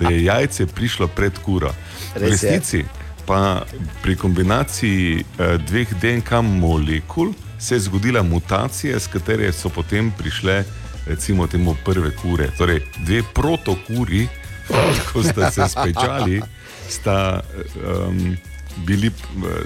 [0.00, 1.72] da je jajce prišlo pred kuro.
[2.14, 2.50] V Res je.
[2.50, 2.84] resnici
[3.30, 3.62] pa
[4.02, 10.64] pri kombinaciji eh, dveh DNK molekul se je zgodila mutacija, s katere so potem prišle
[11.06, 12.48] recimo temu prve kure.
[12.58, 14.26] Torej, dve protokuri,
[15.12, 16.42] ko sta se spečali,
[16.88, 17.40] sta
[17.86, 18.36] um,
[18.86, 19.12] bili eh,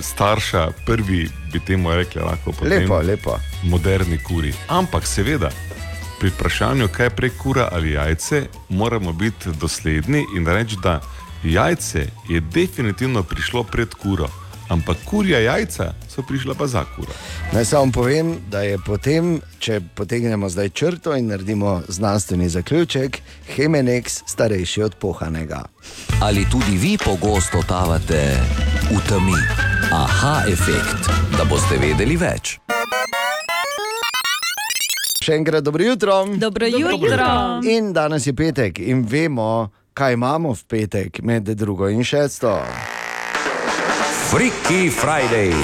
[0.01, 3.39] starša, prvi bi temu rekli, lahko potem Lepo, lepo.
[3.63, 4.53] moderni kuri.
[4.69, 5.49] Ampak seveda,
[6.21, 11.01] pri vprašanju, kaj je prej kura ali jajce, moramo biti dosledni in reči, da
[11.45, 14.29] jajce je definitivno prišlo pred kuro,
[14.69, 17.13] ampak kurja jajca so prišla pa za kuro.
[17.53, 23.19] Naj samo povem, da je potem, če potegnemo zdaj črto in naredimo znanstveni zaključek,
[23.57, 25.63] Hemenex starejši od pohanega.
[26.23, 28.41] Ali tudi vi pogosto totavate
[28.91, 29.39] v temi?
[29.93, 32.59] Aha, efekt, da boste vedeli več.
[35.25, 36.25] Še enkrat dobro jutro.
[36.37, 37.61] Dobro jutro.
[37.65, 42.63] In danes je petek in vemo, kaj imamo v petek med drugo in šesto.
[44.31, 45.55] Freaky Friday.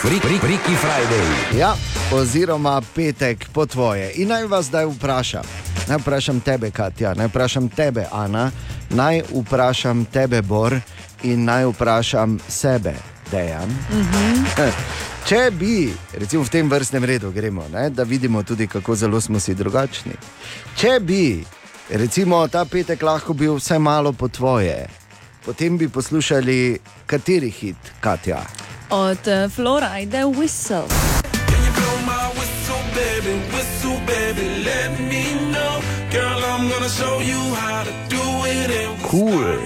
[0.00, 1.58] Freak, freak, freaky Friday.
[1.58, 1.74] Ja,
[2.12, 4.12] oziroma petek po tvoje.
[4.14, 5.44] In naj vas zdaj vprašam.
[5.88, 8.50] Naj vprašam tebe, Katja, naj vprašam tebe, Ana,
[8.90, 10.80] naj vprašam tebe, Bor,
[11.22, 12.94] in naj vprašam sebe,
[13.30, 13.76] Dejan.
[15.28, 19.40] Če bi, recimo v tem vrstnem redu gremo, ne, da vidimo tudi, kako zelo smo
[19.40, 20.14] si drugačni.
[20.78, 21.44] Če bi,
[21.90, 24.86] recimo, ta petek lahko bil vsaj malo po tvoje,
[25.44, 28.42] potem bi poslušali kateri hit, Katja.
[28.90, 30.86] Od uh, Floride Whistle.
[32.96, 35.72] baby, whistle, baby, let me know.
[36.10, 39.58] Girl, I'm gonna show you how to do it and Cool.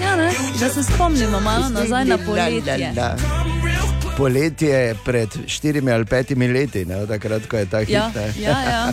[0.00, 0.30] Ja, ne?
[0.60, 2.92] Da se spomnimo malo nazaj na poletje.
[2.96, 3.75] La, la, la.
[4.16, 7.90] Poletje pred štirimi ali petimi leti, ne, takrat, ko je ta hit.
[7.90, 8.32] Ja, ne.
[8.40, 8.92] ja, ja.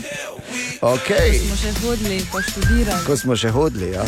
[0.81, 1.39] Okay.
[1.39, 3.05] Smo še hodili pa študirali.
[3.07, 3.93] Ko smo še hodili.
[3.95, 4.03] Ja.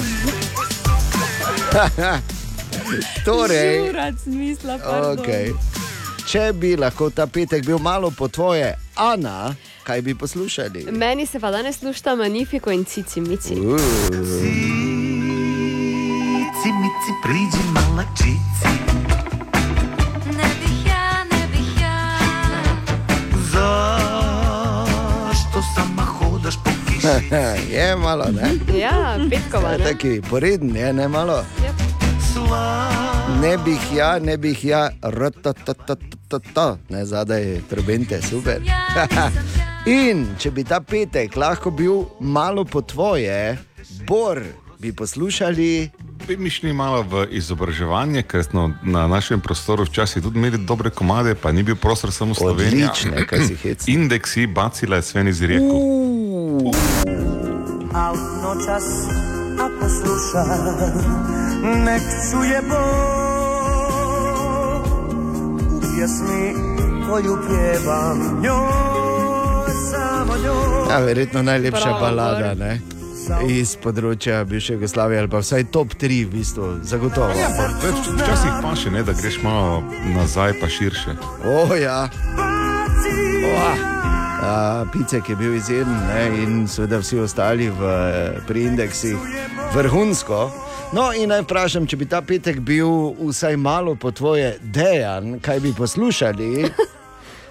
[3.28, 5.24] torej, Žurac, misla, pardon.
[5.24, 5.56] okay.
[6.28, 9.56] če bi lahko ta petek bil malo po tvoje, Ana,
[9.88, 10.92] kaj bi poslušali?
[10.92, 13.56] Meni se pa danes slušta Magnifico in Cici Mici.
[13.56, 13.80] Uh.
[16.66, 19.05] Cici, mici, priđi mala čici.
[27.76, 28.78] je malo, ne?
[28.80, 29.84] Ja, petkova, ne?
[29.84, 31.44] Taki poreden je, ne malo.
[33.42, 38.62] Ne bih ja, ne bih ja, rotototototto, ne zadaj trobente, super.
[39.86, 43.58] In če bi ta petek lahko bil malo po tvoje,
[44.08, 44.42] bor
[44.86, 45.90] bi poslušali.
[46.28, 50.90] Bi mi šli malo v izobraževanje, ker smo na našem prostoru včasih tudi imeli dobre
[50.90, 52.92] komade, pa ni bil prostor samo Slovenija.
[52.92, 53.94] Odlične, kaj si hecni.
[53.94, 55.76] Indeksi bacila je Sven iz Rijeko.
[57.94, 58.84] A noćas
[59.60, 60.44] ako sluša
[61.86, 62.76] Nek čuje Bog
[65.72, 66.54] U pjesmi
[67.10, 72.95] koju pjevam Njoj, samo njoj Ja, verjetno najlepša Prav, balada ne?
[73.48, 77.30] Iz področja bivše Jugoslavije, ali pa vsaj top 3, v bistvu, zagotovo.
[77.32, 81.16] Ja, pa več- Včasih pa še ne, da greš malo nazaj, pa širše.
[81.44, 82.10] O, ja.
[83.46, 83.74] Oa.
[84.38, 84.54] A,
[84.88, 87.82] Picek je bil izjemen ne, in seveda vsi ostali v,
[88.46, 89.18] pri indeksih
[89.74, 90.52] vrhunsko.
[90.94, 92.88] No, in naj vprašam, če bi ta petek bil
[93.20, 96.52] vsaj malo po tvoje dejan, kaj bi poslušali?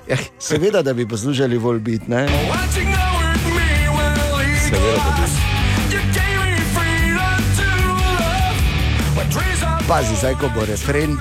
[0.04, 2.26] Ja, seveda, da bi poslušali Volbit, ne?
[4.60, 5.43] Seveda, da bi.
[9.88, 11.20] Pazi, zdaj ko bo refren.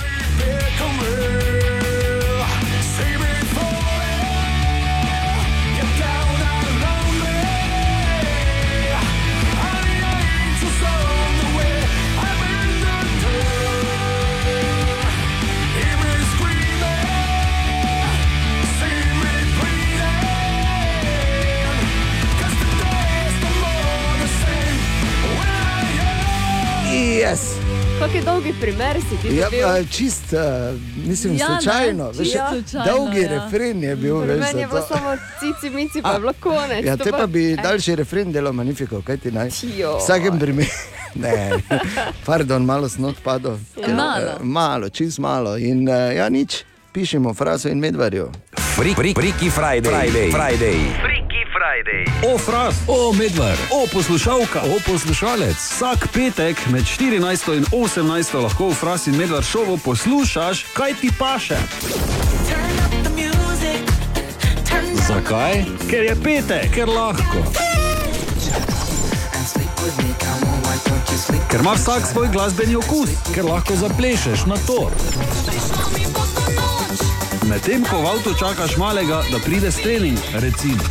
[27.23, 27.62] Yes.
[28.03, 29.63] Kakšen dolgi primer si ti Ja, dobil?
[29.63, 30.39] pa čist, uh,
[31.07, 32.07] mislim, Ja, ne, slučajno.
[32.07, 33.29] veš, čisto slučajno, dolgi ja.
[33.29, 34.17] refren je bil.
[34.17, 35.09] Veš, meni je bilo samo
[35.39, 36.85] cici, mici, pa je bilo konec.
[36.85, 39.47] Ja, te pa bi Eh, daljši refren delal magnifico, kaj ti naj?
[39.47, 40.69] V vsakem primeru.
[41.15, 41.51] Ne,
[42.25, 43.59] pardon, malo snot padlo.
[43.77, 43.87] Ja.
[43.87, 44.31] Malo.
[44.41, 45.57] Malo, čist malo.
[45.57, 48.31] In uh, ja, nič, pišemo frazo in medvarjo.
[48.75, 49.91] Fri, fri, Friki Friday.
[49.91, 50.31] Friday.
[50.31, 51.22] Friday.
[52.33, 55.55] O, fras, o, medved, o, poslušalka, o, poslušalec.
[55.55, 61.09] Vsak petek med 14 in 18 lahko v Fras in Medvard šovu poslušaš, kaj ti
[61.19, 61.57] paše.
[65.07, 65.65] Zakaj?
[65.89, 67.41] Ker je petek, ker lahko.
[71.49, 74.91] Ker ima vsak svoj glasbeni okus, ker lahko zaplešeš na to.
[77.53, 80.81] Medtem ko v avtu čakaš malega, da pride s trening, recimo.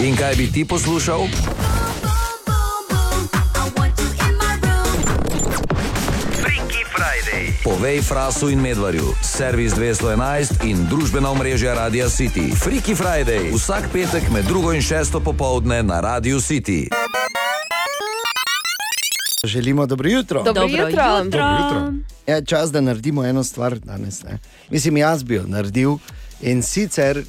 [0.00, 1.28] In kaj bi ti poslušal?
[7.60, 12.48] Povej frasu in medvarju, servis 211 in družbena omrežja Radia City.
[12.56, 16.88] Friki Friday, vsak petek med drugo in šesto popovdne na Radio City.
[19.44, 20.42] Želimo dobro jutro.
[20.42, 20.88] Dobro Dobro jutro.
[20.88, 21.22] jutro.
[21.24, 21.92] Dobro jutro.
[22.26, 24.22] Ja, čas, da naredimo eno stvar danes.
[24.22, 24.38] Ne?
[24.70, 25.96] Mislim, jaz bi jo naredil.
[26.42, 27.24] In sicer,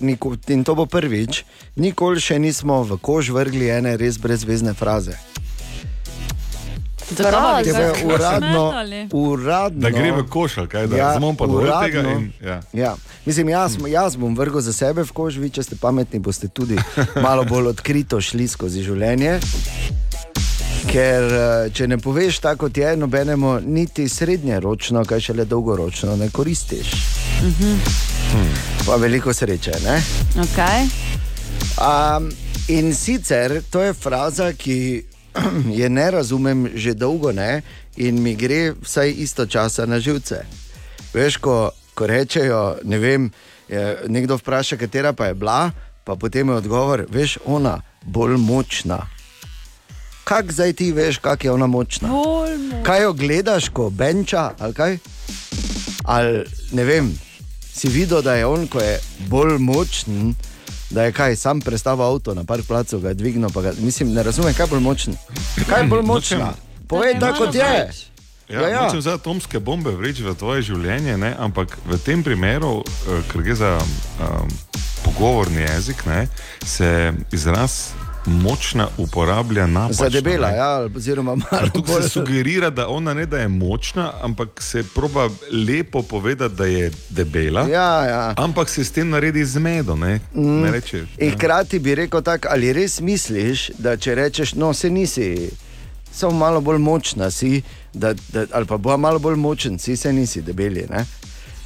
[0.48, 1.44] in to bo prvič,
[1.76, 5.18] nikoli še nismo v kož vrgli ene res brezvezne fraze.
[7.16, 7.64] Fraze?
[7.64, 8.74] Ki je uradno,
[9.12, 9.82] uradno.
[9.82, 12.62] Da gre v koš, kaj, da razumemo pa dovolj tega in- ja.
[12.74, 12.96] ja.
[13.26, 16.78] Mislim, jaz, jaz bom vrgel za sebe v kož, vi, če ste pametni, boste tudi
[17.22, 19.40] malo bolj odkrito šli skozi življenje.
[20.90, 26.30] Ker eh, če ne poveš tako, kot je, nobenemu niti srednjeročno, kaj šele dolgoročno ne
[26.34, 26.94] koristiš.
[28.86, 29.76] Pa veliko sreče.
[29.86, 30.00] Ne?
[30.42, 30.88] Okay.
[31.78, 32.32] Um,
[32.68, 35.04] in sicer to je fraza, ki
[35.80, 37.62] je ne razumem že dolgo ne,
[37.98, 40.42] in mi gre vsaj istočasno na živce.
[41.14, 43.30] Veš, ko, ko rečejo, ne vem,
[43.70, 45.70] je, nekdo vpraša, katera pa je bila,
[46.04, 49.19] pa potem je odgovor, veš, ona bolj močna.
[50.30, 52.10] Kaj zdaj ti veš, kako je ona močna?
[52.84, 54.98] Kaj jo gledaš, ko benča ali kaj?
[56.06, 57.10] Ali ne vem,
[57.74, 60.36] si videl, da je on, ko je bolj močen,
[60.90, 63.50] da je kaj, sam predstavil avto na park placu, ga je dvignil.
[63.50, 65.18] pa Ga, mislim, ne razumem, kaj je bolj močen.
[65.70, 66.54] Kaj je bolj močna?
[66.88, 67.64] Povej, Da kot je.
[67.64, 67.98] moreš.
[68.50, 68.84] Ja, ja, ja.
[68.86, 71.36] Nočem zdaj atomske bombe vreči v tvoje življenje, ne?
[71.40, 74.50] ampak v tem primeru, eh, ker gre za um,
[75.06, 76.28] pogovorni jezik, ne,
[76.66, 77.94] se izraz
[78.30, 80.04] močna uporablja napačno.
[80.04, 80.58] Za debela, ne.
[80.58, 82.02] ja, oziroma malo bolj.
[82.02, 85.30] se sugerira, da ona ne da je močna, ampak se proba
[85.68, 87.62] lepo povedati, da je debela.
[87.62, 88.34] Ja, ja.
[88.38, 89.96] Ampak se s tem naredi zmedo.
[89.96, 90.20] Ne?
[90.34, 90.62] Mm.
[90.62, 94.90] Ne reče, In hkrati bi rekel tako, ali res misliš, da če rečeš, no, se
[94.90, 95.50] nisi,
[96.12, 97.62] samo malo bolj močna si,
[97.94, 100.86] da, da, ali pa bo malo bolj močen, si se nisi debeli.
[100.90, 101.06] Ne?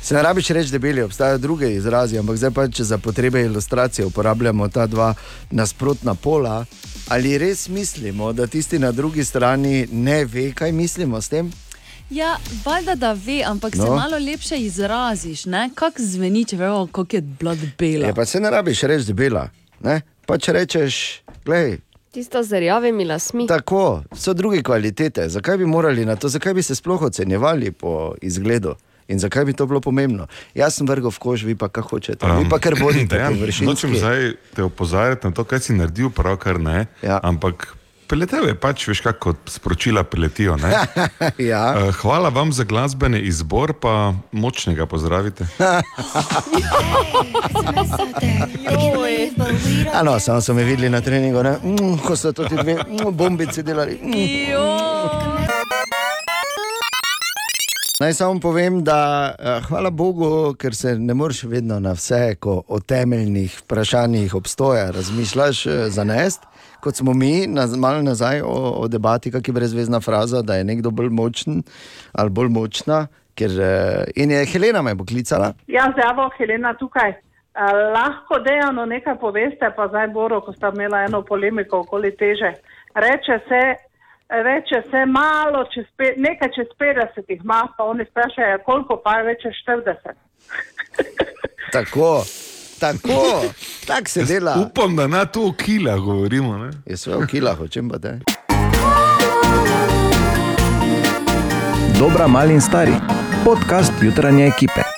[0.03, 4.05] Se ne rabiš reči debeli, obstajajo druge izrazi, ampak zdaj pa če za potrebe ilustracije
[4.05, 5.13] uporabljamo ta dva
[5.51, 6.65] nasprotna pola.
[7.07, 11.51] Ali res mislimo, da tisti na drugi strani ne ve, kaj mislimo s tem?
[12.09, 13.85] Ja, valjda da ve, ampak no.
[13.85, 15.43] se malo lepše izraziš.
[15.75, 18.07] Kako zveni, če vemo, kako je bila bela.
[18.07, 19.49] Je, pa se ne rabiš reči debela.
[19.79, 20.01] Ne?
[20.25, 21.77] Pa če rečeš, gledaj,
[22.13, 23.47] Tista z rjavimi lasmi.
[23.47, 25.29] Tako, so druge kvalitete.
[25.29, 28.75] Zakaj bi morali na to, zakaj bi se sploh ocenjevali po izgledu
[29.07, 30.27] in zakaj bi to bilo pomembno?
[30.55, 32.25] Jaz sem vrgel v kož, vi pa kaj hočete.
[32.25, 33.65] Um, vi pa kar bodite, Dejan, površinski.
[33.65, 36.85] Nočem zdaj te opozarjati na to, kaj si naredil, pravkar ne.
[37.01, 37.19] Ja.
[37.23, 37.73] Ampak
[38.13, 40.53] Preletel je pač, veš, kako sporočila preletijo.
[40.61, 40.69] ne?
[41.51, 41.63] ja.
[41.73, 45.47] Eh, Hvala vam za glasbeni izbor, pa močnega pozdravite.
[49.93, 51.57] Ano, samo so me videli na treningu, ne?
[51.63, 53.99] mm, ko so to ti dve mm, bombici delali.
[58.03, 62.57] Naj samo povem, da eh, hvala Bogu, ker se ne moreš vedno na vse, ko
[62.67, 66.43] o temeljnih vprašanjih obstoja razmišljaš, eh, zanest.
[66.83, 70.63] Kot smo mi, naz, malo nazaj o, o debati, kak je brezvezna fraza, da je
[70.63, 71.63] nekdo bolj močen
[72.13, 73.07] ali bolj močna.
[73.35, 75.53] Ker, eh, in je Helena me poklicala.
[75.67, 77.13] Ja, zdravo, Helena tukaj.
[77.95, 82.51] Lahko dejano nekaj poveste, pa zdaj Boro, ko sta imela eno polemiko okoli teže.
[82.95, 83.63] Reče se,
[84.43, 89.17] reče se malo, čez pe, nekaj čez 50 jih ima, pa oni sprašajo, koliko pa
[89.17, 90.13] je več čez 40.
[91.73, 92.23] Tako,
[92.79, 93.41] tako,
[93.87, 94.67] tako se dela.
[94.67, 96.57] Upam, da na to o kilah govorimo.
[96.57, 96.69] Ne?
[96.85, 98.19] Je sve o kilah, o čem pa te?
[101.99, 102.93] Dobra, mali in stari.
[103.45, 104.92] Podcast jutranje ekipe.